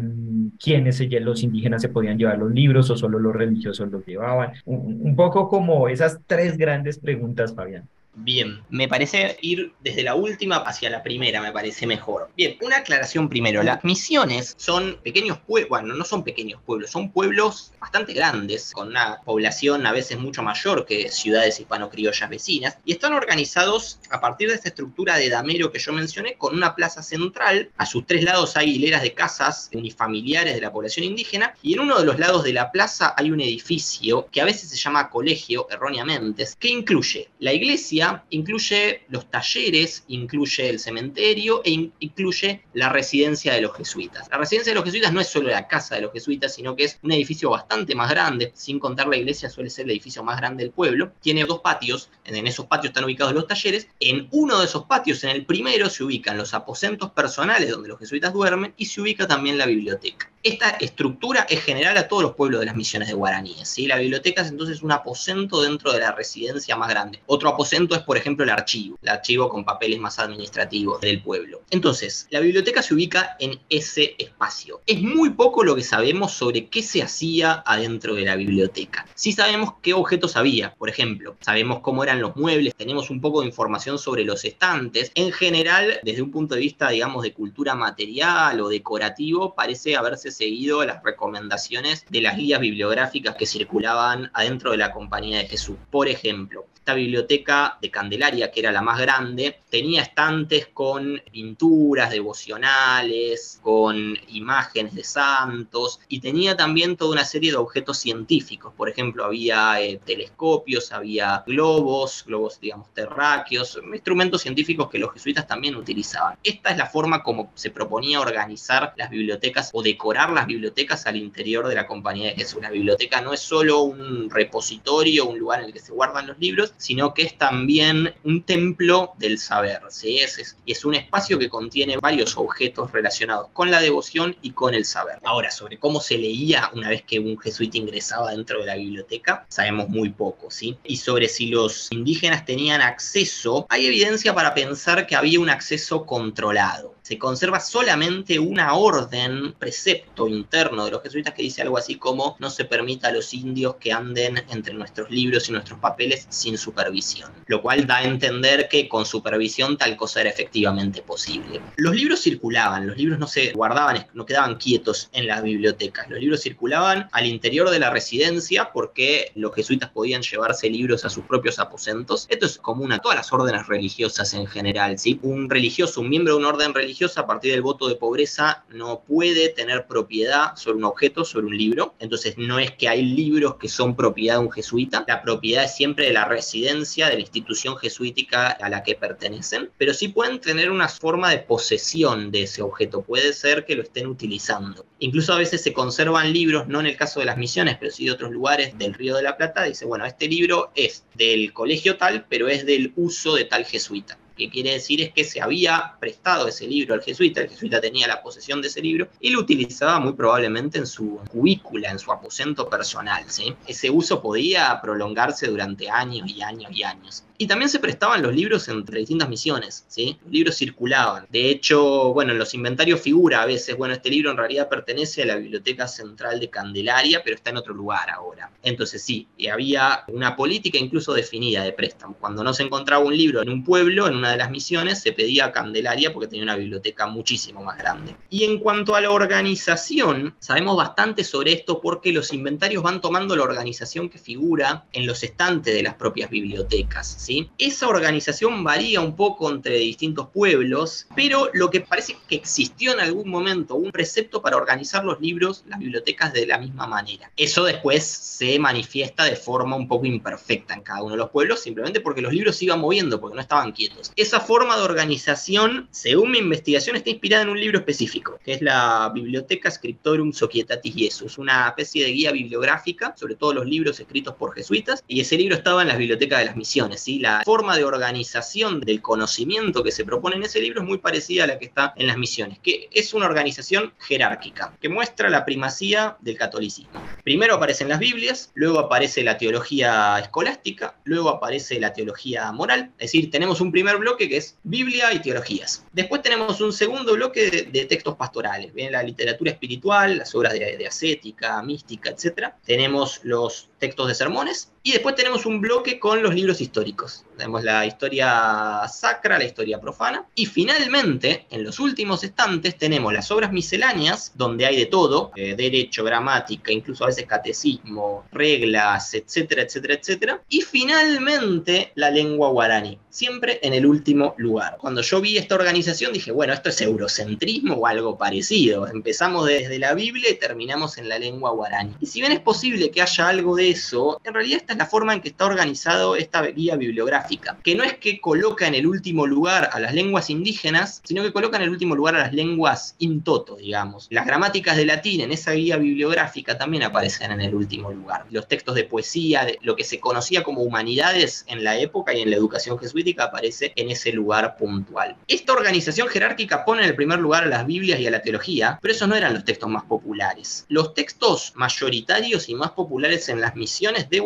quiénes 0.62 1.00
los 1.22 1.42
indígenas 1.42 1.80
se 1.80 1.88
podían 1.88 2.18
llevar 2.18 2.38
los 2.38 2.52
libros 2.52 2.90
o 2.90 2.96
solo 2.96 3.18
los 3.18 3.34
religiosos 3.34 3.90
los 3.90 4.04
llevaban. 4.04 4.52
un 4.66 5.16
poco 5.16 5.48
como 5.48 5.88
esas 5.88 6.20
tres 6.26 6.58
grandes 6.58 6.98
preguntas, 6.98 7.54
Fabián. 7.54 7.88
Bien, 8.16 8.62
me 8.70 8.86
parece 8.86 9.36
ir 9.40 9.72
desde 9.80 10.04
la 10.04 10.14
última 10.14 10.56
hacia 10.56 10.88
la 10.88 11.02
primera, 11.02 11.40
me 11.40 11.52
parece 11.52 11.86
mejor. 11.86 12.30
Bien, 12.36 12.56
una 12.62 12.78
aclaración 12.78 13.28
primero. 13.28 13.62
Las 13.62 13.82
misiones 13.84 14.54
son 14.56 14.98
pequeños 15.02 15.38
pueblos, 15.38 15.68
bueno, 15.68 15.94
no 15.94 16.04
son 16.04 16.22
pequeños 16.22 16.60
pueblos, 16.64 16.90
son 16.90 17.10
pueblos 17.10 17.72
bastante 17.80 18.12
grandes, 18.12 18.72
con 18.72 18.88
una 18.88 19.20
población 19.24 19.86
a 19.86 19.92
veces 19.92 20.18
mucho 20.18 20.42
mayor 20.42 20.86
que 20.86 21.10
ciudades 21.10 21.58
hispano-criollas 21.58 22.30
vecinas, 22.30 22.78
y 22.84 22.92
están 22.92 23.14
organizados 23.14 23.98
a 24.10 24.20
partir 24.20 24.48
de 24.48 24.54
esta 24.54 24.68
estructura 24.68 25.16
de 25.16 25.28
damero 25.28 25.72
que 25.72 25.80
yo 25.80 25.92
mencioné, 25.92 26.34
con 26.34 26.54
una 26.54 26.74
plaza 26.74 27.02
central. 27.02 27.70
A 27.76 27.86
sus 27.86 28.06
tres 28.06 28.22
lados 28.22 28.56
hay 28.56 28.76
hileras 28.76 29.02
de 29.02 29.14
casas 29.14 29.70
unifamiliares 29.72 30.54
de 30.54 30.60
la 30.60 30.72
población 30.72 31.04
indígena, 31.04 31.54
y 31.62 31.74
en 31.74 31.80
uno 31.80 31.98
de 31.98 32.04
los 32.04 32.18
lados 32.18 32.44
de 32.44 32.52
la 32.52 32.70
plaza 32.70 33.14
hay 33.16 33.30
un 33.30 33.40
edificio 33.40 34.28
que 34.30 34.40
a 34.40 34.44
veces 34.44 34.70
se 34.70 34.76
llama 34.76 35.10
colegio, 35.10 35.66
erróneamente, 35.70 36.46
que 36.58 36.68
incluye 36.68 37.28
la 37.40 37.52
iglesia, 37.52 38.03
incluye 38.30 39.02
los 39.08 39.30
talleres, 39.30 40.04
incluye 40.08 40.68
el 40.68 40.78
cementerio 40.78 41.62
e 41.64 41.90
incluye 41.98 42.62
la 42.72 42.88
residencia 42.88 43.54
de 43.54 43.60
los 43.60 43.76
jesuitas. 43.76 44.28
La 44.30 44.38
residencia 44.38 44.72
de 44.72 44.76
los 44.76 44.84
jesuitas 44.84 45.12
no 45.12 45.20
es 45.20 45.28
solo 45.28 45.48
la 45.48 45.68
casa 45.68 45.94
de 45.94 46.02
los 46.02 46.12
jesuitas, 46.12 46.54
sino 46.54 46.76
que 46.76 46.84
es 46.84 46.98
un 47.02 47.12
edificio 47.12 47.50
bastante 47.50 47.94
más 47.94 48.10
grande, 48.10 48.52
sin 48.54 48.78
contar 48.78 49.08
la 49.08 49.16
iglesia 49.16 49.48
suele 49.48 49.70
ser 49.70 49.84
el 49.84 49.92
edificio 49.92 50.22
más 50.22 50.36
grande 50.36 50.64
del 50.64 50.72
pueblo. 50.72 51.12
Tiene 51.20 51.44
dos 51.44 51.60
patios, 51.60 52.10
en 52.24 52.46
esos 52.46 52.66
patios 52.66 52.90
están 52.90 53.04
ubicados 53.04 53.34
los 53.34 53.46
talleres. 53.46 53.88
En 54.00 54.28
uno 54.30 54.58
de 54.58 54.66
esos 54.66 54.84
patios, 54.84 55.22
en 55.24 55.30
el 55.30 55.46
primero, 55.46 55.88
se 55.88 56.04
ubican 56.04 56.36
los 56.36 56.54
aposentos 56.54 57.10
personales 57.10 57.70
donde 57.70 57.88
los 57.88 57.98
jesuitas 57.98 58.32
duermen 58.32 58.74
y 58.76 58.86
se 58.86 59.00
ubica 59.00 59.26
también 59.26 59.58
la 59.58 59.66
biblioteca. 59.66 60.30
Esta 60.44 60.68
estructura 60.72 61.46
es 61.48 61.62
general 61.62 61.96
a 61.96 62.06
todos 62.06 62.22
los 62.22 62.34
pueblos 62.34 62.60
de 62.60 62.66
las 62.66 62.76
misiones 62.76 63.08
de 63.08 63.14
guaraníes. 63.14 63.66
¿sí? 63.66 63.86
La 63.86 63.96
biblioteca 63.96 64.42
es 64.42 64.48
entonces 64.48 64.82
un 64.82 64.92
aposento 64.92 65.62
dentro 65.62 65.90
de 65.90 66.00
la 66.00 66.12
residencia 66.12 66.76
más 66.76 66.90
grande. 66.90 67.18
Otro 67.24 67.48
aposento 67.48 67.94
es, 67.94 68.02
por 68.02 68.18
ejemplo, 68.18 68.44
el 68.44 68.50
archivo, 68.50 68.98
el 69.00 69.08
archivo 69.08 69.48
con 69.48 69.64
papeles 69.64 69.98
más 69.98 70.18
administrativos 70.18 71.00
del 71.00 71.22
pueblo. 71.22 71.62
Entonces, 71.70 72.26
la 72.28 72.40
biblioteca 72.40 72.82
se 72.82 72.92
ubica 72.92 73.36
en 73.40 73.58
ese 73.70 74.16
espacio. 74.18 74.82
Es 74.86 75.00
muy 75.00 75.30
poco 75.30 75.64
lo 75.64 75.74
que 75.74 75.82
sabemos 75.82 76.32
sobre 76.32 76.66
qué 76.68 76.82
se 76.82 77.02
hacía 77.02 77.62
adentro 77.64 78.14
de 78.14 78.26
la 78.26 78.36
biblioteca. 78.36 79.06
Sí 79.14 79.32
sabemos 79.32 79.76
qué 79.80 79.94
objetos 79.94 80.36
había, 80.36 80.74
por 80.74 80.90
ejemplo, 80.90 81.36
sabemos 81.40 81.80
cómo 81.80 82.04
eran 82.04 82.20
los 82.20 82.36
muebles, 82.36 82.74
tenemos 82.74 83.08
un 83.08 83.22
poco 83.22 83.40
de 83.40 83.46
información 83.46 83.98
sobre 83.98 84.26
los 84.26 84.44
estantes. 84.44 85.10
En 85.14 85.32
general, 85.32 86.00
desde 86.02 86.20
un 86.20 86.30
punto 86.30 86.54
de 86.54 86.60
vista, 86.60 86.90
digamos, 86.90 87.22
de 87.22 87.32
cultura 87.32 87.74
material 87.74 88.60
o 88.60 88.68
decorativo, 88.68 89.54
parece 89.54 89.96
haberse 89.96 90.33
seguido 90.34 90.84
las 90.84 91.02
recomendaciones 91.02 92.04
de 92.10 92.20
las 92.20 92.36
guías 92.36 92.60
bibliográficas 92.60 93.36
que 93.36 93.46
circulaban 93.46 94.30
adentro 94.34 94.70
de 94.72 94.78
la 94.78 94.92
Compañía 94.92 95.38
de 95.38 95.48
Jesús. 95.48 95.76
Por 95.90 96.08
ejemplo, 96.08 96.66
esta 96.84 96.92
biblioteca 96.92 97.78
de 97.80 97.90
Candelaria, 97.90 98.50
que 98.50 98.60
era 98.60 98.70
la 98.70 98.82
más 98.82 99.00
grande, 99.00 99.60
tenía 99.70 100.02
estantes 100.02 100.66
con 100.66 101.18
pinturas 101.32 102.10
devocionales, 102.10 103.58
con 103.62 104.14
imágenes 104.28 104.94
de 104.94 105.02
santos 105.02 105.98
y 106.08 106.20
tenía 106.20 106.58
también 106.58 106.98
toda 106.98 107.12
una 107.12 107.24
serie 107.24 107.52
de 107.52 107.56
objetos 107.56 107.96
científicos. 107.96 108.74
Por 108.76 108.90
ejemplo, 108.90 109.24
había 109.24 109.80
eh, 109.80 109.98
telescopios, 110.04 110.92
había 110.92 111.42
globos, 111.46 112.22
globos, 112.26 112.60
digamos, 112.60 112.92
terráqueos, 112.92 113.80
instrumentos 113.90 114.42
científicos 114.42 114.90
que 114.90 114.98
los 114.98 115.10
jesuitas 115.14 115.46
también 115.46 115.76
utilizaban. 115.76 116.36
Esta 116.44 116.68
es 116.68 116.76
la 116.76 116.86
forma 116.86 117.22
como 117.22 117.50
se 117.54 117.70
proponía 117.70 118.20
organizar 118.20 118.92
las 118.98 119.08
bibliotecas 119.08 119.70
o 119.72 119.82
decorar 119.82 120.23
las 120.30 120.46
bibliotecas 120.46 121.06
al 121.06 121.16
interior 121.16 121.66
de 121.68 121.74
la 121.74 121.86
Compañía 121.86 122.30
de 122.30 122.36
Jesús. 122.36 122.62
La 122.62 122.70
biblioteca 122.70 123.20
no 123.20 123.32
es 123.32 123.40
solo 123.40 123.82
un 123.82 124.30
repositorio, 124.30 125.26
un 125.26 125.38
lugar 125.38 125.60
en 125.60 125.66
el 125.66 125.72
que 125.72 125.80
se 125.80 125.92
guardan 125.92 126.26
los 126.26 126.38
libros, 126.38 126.72
sino 126.76 127.14
que 127.14 127.22
es 127.22 127.36
también 127.36 128.14
un 128.24 128.42
templo 128.42 129.12
del 129.18 129.38
saber. 129.38 129.80
¿sí? 129.88 130.18
Es, 130.18 130.56
y 130.64 130.72
es 130.72 130.84
un 130.84 130.94
espacio 130.94 131.38
que 131.38 131.48
contiene 131.48 131.96
varios 131.98 132.36
objetos 132.36 132.92
relacionados 132.92 133.48
con 133.52 133.70
la 133.70 133.80
devoción 133.80 134.36
y 134.42 134.52
con 134.52 134.74
el 134.74 134.84
saber. 134.84 135.18
Ahora, 135.24 135.50
sobre 135.50 135.78
cómo 135.78 136.00
se 136.00 136.18
leía 136.18 136.70
una 136.74 136.88
vez 136.88 137.02
que 137.02 137.18
un 137.18 137.38
jesuita 137.38 137.78
ingresaba 137.78 138.30
dentro 138.30 138.60
de 138.60 138.66
la 138.66 138.76
biblioteca, 138.76 139.46
sabemos 139.48 139.88
muy 139.88 140.10
poco, 140.10 140.50
¿sí? 140.50 140.78
Y 140.84 140.96
sobre 140.96 141.28
si 141.28 141.46
los 141.46 141.88
indígenas 141.90 142.44
tenían 142.44 142.80
acceso, 142.80 143.66
hay 143.68 143.86
evidencia 143.86 144.34
para 144.34 144.54
pensar 144.54 145.06
que 145.06 145.16
había 145.16 145.40
un 145.40 145.50
acceso 145.50 146.06
controlado 146.06 146.93
se 147.04 147.18
conserva 147.18 147.60
solamente 147.60 148.38
una 148.38 148.72
orden, 148.72 149.52
precepto 149.58 150.26
interno 150.26 150.86
de 150.86 150.90
los 150.90 151.02
jesuitas 151.02 151.34
que 151.34 151.42
dice 151.42 151.60
algo 151.60 151.76
así 151.76 151.96
como 151.96 152.34
no 152.38 152.48
se 152.48 152.64
permita 152.64 153.08
a 153.08 153.12
los 153.12 153.34
indios 153.34 153.76
que 153.76 153.92
anden 153.92 154.42
entre 154.48 154.72
nuestros 154.72 155.10
libros 155.10 155.46
y 155.46 155.52
nuestros 155.52 155.78
papeles 155.80 156.26
sin 156.30 156.56
supervisión, 156.56 157.30
lo 157.46 157.60
cual 157.60 157.86
da 157.86 157.98
a 157.98 158.04
entender 158.04 158.68
que 158.70 158.88
con 158.88 159.04
supervisión 159.04 159.76
tal 159.76 159.98
cosa 159.98 160.22
era 160.22 160.30
efectivamente 160.30 161.02
posible. 161.02 161.60
Los 161.76 161.94
libros 161.94 162.22
circulaban, 162.22 162.86
los 162.86 162.96
libros 162.96 163.18
no 163.18 163.26
se 163.26 163.52
guardaban, 163.52 164.06
no 164.14 164.24
quedaban 164.24 164.54
quietos 164.54 165.10
en 165.12 165.26
las 165.26 165.42
bibliotecas, 165.42 166.08
los 166.08 166.20
libros 166.20 166.40
circulaban 166.40 167.10
al 167.12 167.26
interior 167.26 167.68
de 167.68 167.80
la 167.80 167.90
residencia 167.90 168.72
porque 168.72 169.30
los 169.34 169.54
jesuitas 169.54 169.90
podían 169.90 170.22
llevarse 170.22 170.70
libros 170.70 171.04
a 171.04 171.10
sus 171.10 171.26
propios 171.26 171.58
aposentos. 171.58 172.26
Esto 172.30 172.46
es 172.46 172.56
común 172.56 172.92
a 172.92 172.98
todas 173.00 173.18
las 173.18 173.30
órdenes 173.30 173.66
religiosas 173.66 174.32
en 174.32 174.46
general. 174.46 174.96
Un 175.20 175.50
religioso, 175.50 176.00
un 176.00 176.08
miembro 176.08 176.32
de 176.32 176.38
una 176.38 176.48
orden 176.48 176.72
religiosa 176.72 176.93
a 177.02 177.26
partir 177.26 177.50
del 177.50 177.62
voto 177.62 177.88
de 177.88 177.96
pobreza 177.96 178.64
no 178.70 179.00
puede 179.00 179.48
tener 179.48 179.86
propiedad 179.86 180.54
sobre 180.56 180.78
un 180.78 180.84
objeto, 180.84 181.24
sobre 181.24 181.46
un 181.46 181.58
libro. 181.58 181.94
Entonces 181.98 182.38
no 182.38 182.60
es 182.60 182.70
que 182.70 182.88
hay 182.88 183.02
libros 183.02 183.56
que 183.56 183.68
son 183.68 183.96
propiedad 183.96 184.34
de 184.34 184.44
un 184.44 184.50
jesuita, 184.50 185.04
la 185.08 185.20
propiedad 185.20 185.64
es 185.64 185.74
siempre 185.74 186.06
de 186.06 186.12
la 186.12 186.24
residencia, 186.24 187.08
de 187.08 187.14
la 187.14 187.20
institución 187.20 187.76
jesuítica 187.76 188.48
a 188.48 188.68
la 188.68 188.84
que 188.84 188.94
pertenecen, 188.94 189.70
pero 189.76 189.92
sí 189.92 190.08
pueden 190.08 190.40
tener 190.40 190.70
una 190.70 190.88
forma 190.88 191.30
de 191.30 191.38
posesión 191.38 192.30
de 192.30 192.44
ese 192.44 192.62
objeto, 192.62 193.02
puede 193.02 193.32
ser 193.32 193.64
que 193.64 193.74
lo 193.74 193.82
estén 193.82 194.06
utilizando. 194.06 194.86
Incluso 195.00 195.32
a 195.32 195.38
veces 195.38 195.62
se 195.62 195.72
conservan 195.72 196.32
libros, 196.32 196.68
no 196.68 196.78
en 196.78 196.86
el 196.86 196.96
caso 196.96 197.18
de 197.18 197.26
las 197.26 197.36
misiones, 197.36 197.76
pero 197.78 197.90
sí 197.90 198.04
de 198.04 198.12
otros 198.12 198.30
lugares 198.30 198.78
del 198.78 198.94
Río 198.94 199.16
de 199.16 199.22
la 199.22 199.36
Plata, 199.36 199.64
dice, 199.64 199.84
bueno, 199.84 200.06
este 200.06 200.28
libro 200.28 200.70
es 200.76 201.04
del 201.14 201.52
colegio 201.52 201.96
tal, 201.96 202.24
pero 202.28 202.48
es 202.48 202.64
del 202.64 202.92
uso 202.94 203.34
de 203.34 203.46
tal 203.46 203.64
jesuita 203.64 204.16
que 204.36 204.50
quiere 204.50 204.72
decir 204.72 205.00
es 205.00 205.12
que 205.12 205.24
se 205.24 205.40
había 205.40 205.94
prestado 206.00 206.48
ese 206.48 206.66
libro 206.66 206.94
al 206.94 207.02
jesuita, 207.02 207.40
el 207.40 207.48
jesuita 207.48 207.80
tenía 207.80 208.06
la 208.06 208.22
posesión 208.22 208.60
de 208.60 208.68
ese 208.68 208.80
libro 208.80 209.08
y 209.20 209.30
lo 209.30 209.40
utilizaba 209.40 210.00
muy 210.00 210.12
probablemente 210.12 210.78
en 210.78 210.86
su 210.86 211.20
cubícula, 211.30 211.90
en 211.90 211.98
su 211.98 212.12
aposento 212.12 212.68
personal. 212.68 213.24
Ese 213.66 213.90
uso 213.90 214.20
podía 214.20 214.78
prolongarse 214.82 215.46
durante 215.46 215.88
años 215.88 216.28
y 216.30 216.42
años 216.42 216.70
y 216.72 216.82
años. 216.82 217.24
Y 217.36 217.46
también 217.48 217.68
se 217.68 217.80
prestaban 217.80 218.22
los 218.22 218.34
libros 218.34 218.68
entre 218.68 219.00
distintas 219.00 219.28
misiones, 219.28 219.84
¿sí? 219.88 220.18
Los 220.22 220.32
libros 220.32 220.56
circulaban. 220.56 221.26
De 221.30 221.50
hecho, 221.50 222.12
bueno, 222.12 222.32
en 222.32 222.38
los 222.38 222.54
inventarios 222.54 223.00
figura 223.00 223.42
a 223.42 223.46
veces, 223.46 223.76
bueno, 223.76 223.94
este 223.94 224.08
libro 224.08 224.30
en 224.30 224.36
realidad 224.36 224.68
pertenece 224.68 225.22
a 225.22 225.26
la 225.26 225.36
Biblioteca 225.36 225.88
Central 225.88 226.38
de 226.38 226.48
Candelaria, 226.48 227.22
pero 227.24 227.34
está 227.34 227.50
en 227.50 227.56
otro 227.56 227.74
lugar 227.74 228.08
ahora. 228.10 228.50
Entonces 228.62 229.02
sí, 229.02 229.26
y 229.36 229.48
había 229.48 230.04
una 230.08 230.36
política 230.36 230.78
incluso 230.78 231.12
definida 231.12 231.64
de 231.64 231.72
préstamo. 231.72 232.16
Cuando 232.20 232.44
no 232.44 232.54
se 232.54 232.62
encontraba 232.62 233.04
un 233.04 233.16
libro 233.16 233.42
en 233.42 233.48
un 233.48 233.64
pueblo, 233.64 234.06
en 234.06 234.14
una 234.14 234.30
de 234.30 234.36
las 234.36 234.50
misiones, 234.50 235.00
se 235.00 235.12
pedía 235.12 235.46
a 235.46 235.52
Candelaria 235.52 236.12
porque 236.12 236.28
tenía 236.28 236.44
una 236.44 236.56
biblioteca 236.56 237.06
muchísimo 237.06 237.62
más 237.62 237.78
grande. 237.78 238.14
Y 238.30 238.44
en 238.44 238.58
cuanto 238.58 238.94
a 238.94 239.00
la 239.00 239.10
organización, 239.10 240.34
sabemos 240.38 240.76
bastante 240.76 241.24
sobre 241.24 241.52
esto 241.52 241.80
porque 241.80 242.12
los 242.12 242.32
inventarios 242.32 242.82
van 242.82 243.00
tomando 243.00 243.34
la 243.34 243.42
organización 243.42 244.08
que 244.08 244.18
figura 244.18 244.86
en 244.92 245.06
los 245.06 245.22
estantes 245.22 245.74
de 245.74 245.82
las 245.82 245.94
propias 245.94 246.30
bibliotecas. 246.30 247.23
Esa 247.58 247.88
organización 247.88 248.64
varía 248.64 249.00
un 249.00 249.16
poco 249.16 249.50
entre 249.50 249.76
distintos 249.78 250.28
pueblos, 250.28 251.06
pero 251.16 251.48
lo 251.54 251.70
que 251.70 251.80
parece 251.80 252.16
que 252.28 252.36
existió 252.36 252.92
en 252.92 253.00
algún 253.00 253.28
momento 253.28 253.76
un 253.76 253.90
precepto 253.90 254.42
para 254.42 254.56
organizar 254.56 255.04
los 255.04 255.20
libros, 255.20 255.64
las 255.66 255.78
bibliotecas 255.78 256.32
de 256.32 256.46
la 256.46 256.58
misma 256.58 256.86
manera. 256.86 257.30
Eso 257.36 257.64
después 257.64 258.04
se 258.04 258.58
manifiesta 258.58 259.24
de 259.24 259.36
forma 259.36 259.76
un 259.76 259.88
poco 259.88 260.06
imperfecta 260.06 260.74
en 260.74 260.82
cada 260.82 261.02
uno 261.02 261.12
de 261.12 261.18
los 261.18 261.30
pueblos, 261.30 261.60
simplemente 261.60 262.00
porque 262.00 262.20
los 262.20 262.32
libros 262.32 262.56
se 262.56 262.66
iban 262.66 262.80
moviendo, 262.80 263.20
porque 263.20 263.36
no 263.36 263.40
estaban 263.40 263.72
quietos. 263.72 264.12
Esa 264.16 264.40
forma 264.40 264.76
de 264.76 264.82
organización, 264.82 265.88
según 265.90 266.32
mi 266.32 266.38
investigación, 266.38 266.96
está 266.96 267.10
inspirada 267.10 267.44
en 267.44 267.48
un 267.48 267.60
libro 267.60 267.78
específico, 267.78 268.38
que 268.44 268.52
es 268.52 268.62
la 268.62 269.10
Biblioteca 269.14 269.70
Scriptorum 269.70 270.32
Societatis 270.32 270.94
Jesus, 270.94 271.38
una 271.38 271.68
especie 271.68 272.04
de 272.04 272.10
guía 272.10 272.32
bibliográfica 272.32 273.14
sobre 273.16 273.34
todos 273.34 273.54
los 273.54 273.66
libros 273.66 273.98
escritos 273.98 274.34
por 274.34 274.54
jesuitas, 274.54 275.02
y 275.08 275.20
ese 275.20 275.36
libro 275.36 275.56
estaba 275.56 275.82
en 275.82 275.88
las 275.88 275.98
bibliotecas 275.98 276.40
de 276.40 276.44
las 276.46 276.56
misiones, 276.56 277.00
¿sí? 277.00 277.13
La 277.20 277.42
forma 277.44 277.76
de 277.76 277.84
organización 277.84 278.80
del 278.80 279.00
conocimiento 279.02 279.82
que 279.82 279.92
se 279.92 280.04
propone 280.04 280.36
en 280.36 280.44
ese 280.44 280.60
libro 280.60 280.80
es 280.80 280.86
muy 280.86 280.98
parecida 280.98 281.44
a 281.44 281.46
la 281.46 281.58
que 281.58 281.66
está 281.66 281.92
en 281.96 282.06
las 282.06 282.16
misiones, 282.16 282.58
que 282.58 282.88
es 282.92 283.14
una 283.14 283.26
organización 283.26 283.92
jerárquica, 283.98 284.76
que 284.80 284.88
muestra 284.88 285.30
la 285.30 285.44
primacía 285.44 286.16
del 286.20 286.36
catolicismo. 286.36 287.02
Primero 287.22 287.54
aparecen 287.54 287.88
las 287.88 287.98
Biblias, 287.98 288.50
luego 288.54 288.78
aparece 288.78 289.22
la 289.22 289.38
teología 289.38 290.18
escolástica, 290.18 290.96
luego 291.04 291.30
aparece 291.30 291.80
la 291.80 291.92
teología 291.92 292.50
moral, 292.52 292.92
es 292.98 293.12
decir, 293.12 293.30
tenemos 293.30 293.60
un 293.60 293.72
primer 293.72 293.96
bloque 293.98 294.28
que 294.28 294.36
es 294.36 294.58
Biblia 294.62 295.12
y 295.12 295.20
teologías. 295.20 295.84
Después 295.92 296.22
tenemos 296.22 296.60
un 296.60 296.72
segundo 296.72 297.14
bloque 297.14 297.68
de, 297.70 297.84
textos 297.84 298.16
pastorales, 298.16 298.72
¿bien? 298.74 298.92
la 298.92 299.02
literatura 299.02 299.50
espiritual, 299.50 300.18
las 300.18 300.34
obras 300.34 300.52
de, 300.52 300.76
de 300.76 300.86
ascética, 300.86 301.62
mística, 301.62 302.10
etc. 302.10 302.54
Tenemos 302.64 303.20
los 303.24 303.68
textos 303.78 304.08
de 304.08 304.14
sermones 304.14 304.73
y 304.86 304.92
después 304.92 305.14
tenemos 305.14 305.46
un 305.46 305.62
bloque 305.62 305.98
con 305.98 306.22
los 306.22 306.34
libros 306.34 306.60
históricos. 306.60 307.24
Tenemos 307.38 307.64
la 307.64 307.86
historia 307.86 308.82
sacra, 308.86 309.38
la 309.38 309.44
historia 309.44 309.80
profana. 309.80 310.26
Y 310.34 310.44
finalmente, 310.44 311.46
en 311.50 311.64
los 311.64 311.80
últimos 311.80 312.22
estantes, 312.22 312.76
tenemos 312.76 313.10
las 313.14 313.30
obras 313.30 313.50
misceláneas, 313.50 314.32
donde 314.34 314.66
hay 314.66 314.76
de 314.76 314.84
todo, 314.84 315.32
eh, 315.36 315.54
derecho, 315.56 316.04
gramática, 316.04 316.70
incluso 316.70 317.04
a 317.04 317.06
veces 317.06 317.24
catecismo, 317.24 318.26
reglas, 318.30 319.14
etcétera, 319.14 319.62
etcétera, 319.62 319.94
etcétera. 319.94 320.42
Y 320.50 320.60
finalmente, 320.60 321.92
la 321.94 322.10
lengua 322.10 322.50
guaraní, 322.50 322.98
siempre 323.08 323.60
en 323.62 323.72
el 323.72 323.86
último 323.86 324.34
lugar. 324.36 324.76
Cuando 324.78 325.00
yo 325.00 325.22
vi 325.22 325.38
esta 325.38 325.54
organización 325.54 326.12
dije, 326.12 326.30
bueno, 326.30 326.52
esto 326.52 326.68
es 326.68 326.80
eurocentrismo 326.82 327.76
o 327.76 327.86
algo 327.86 328.18
parecido. 328.18 328.86
Empezamos 328.86 329.46
desde 329.46 329.78
la 329.78 329.94
Biblia 329.94 330.30
y 330.30 330.34
terminamos 330.34 330.98
en 330.98 331.08
la 331.08 331.18
lengua 331.18 331.52
guaraní. 331.52 331.94
Y 332.00 332.06
si 332.06 332.20
bien 332.20 332.32
es 332.32 332.40
posible 332.40 332.90
que 332.90 333.00
haya 333.00 333.28
algo 333.28 333.56
de 333.56 333.70
eso, 333.70 334.20
en 334.22 334.34
realidad 334.34 334.58
esta 334.60 334.73
es 334.74 334.78
la 334.78 334.86
forma 334.86 335.14
en 335.14 335.20
que 335.20 335.28
está 335.28 335.46
organizado 335.46 336.16
esta 336.16 336.42
guía 336.42 336.76
bibliográfica, 336.76 337.56
que 337.62 337.74
no 337.74 337.84
es 337.84 337.94
que 337.94 338.20
coloca 338.20 338.66
en 338.66 338.74
el 338.74 338.86
último 338.86 339.26
lugar 339.26 339.70
a 339.72 339.80
las 339.80 339.94
lenguas 339.94 340.30
indígenas, 340.30 341.00
sino 341.04 341.22
que 341.22 341.32
coloca 341.32 341.56
en 341.56 341.62
el 341.62 341.70
último 341.70 341.94
lugar 341.94 342.16
a 342.16 342.18
las 342.18 342.32
lenguas 342.32 342.96
in 342.98 343.22
toto, 343.22 343.56
digamos. 343.56 344.08
Las 344.10 344.26
gramáticas 344.26 344.76
de 344.76 344.84
latín 344.84 345.20
en 345.20 345.32
esa 345.32 345.52
guía 345.52 345.76
bibliográfica 345.76 346.58
también 346.58 346.82
aparecen 346.82 347.30
en 347.30 347.40
el 347.40 347.54
último 347.54 347.92
lugar. 347.92 348.26
Los 348.30 348.48
textos 348.48 348.74
de 348.74 348.84
poesía, 348.84 349.46
lo 349.62 349.76
que 349.76 349.84
se 349.84 350.00
conocía 350.00 350.42
como 350.42 350.62
humanidades 350.62 351.44
en 351.48 351.62
la 351.62 351.78
época 351.78 352.12
y 352.12 352.20
en 352.20 352.30
la 352.30 352.36
educación 352.36 352.78
jesuítica 352.78 353.24
aparece 353.24 353.72
en 353.76 353.90
ese 353.90 354.12
lugar 354.12 354.56
puntual. 354.56 355.16
Esta 355.28 355.52
organización 355.52 356.08
jerárquica 356.08 356.64
pone 356.64 356.82
en 356.82 356.88
el 356.88 356.96
primer 356.96 357.20
lugar 357.20 357.44
a 357.44 357.46
las 357.46 357.66
Biblias 357.66 358.00
y 358.00 358.06
a 358.06 358.10
la 358.10 358.22
teología, 358.22 358.78
pero 358.82 358.92
esos 358.92 359.08
no 359.08 359.14
eran 359.14 359.34
los 359.34 359.44
textos 359.44 359.68
más 359.68 359.84
populares. 359.84 360.66
Los 360.68 360.94
textos 360.94 361.52
mayoritarios 361.54 362.48
y 362.48 362.54
más 362.54 362.72
populares 362.72 363.28
en 363.28 363.40
las 363.40 363.54
misiones 363.54 364.10
de 364.10 364.20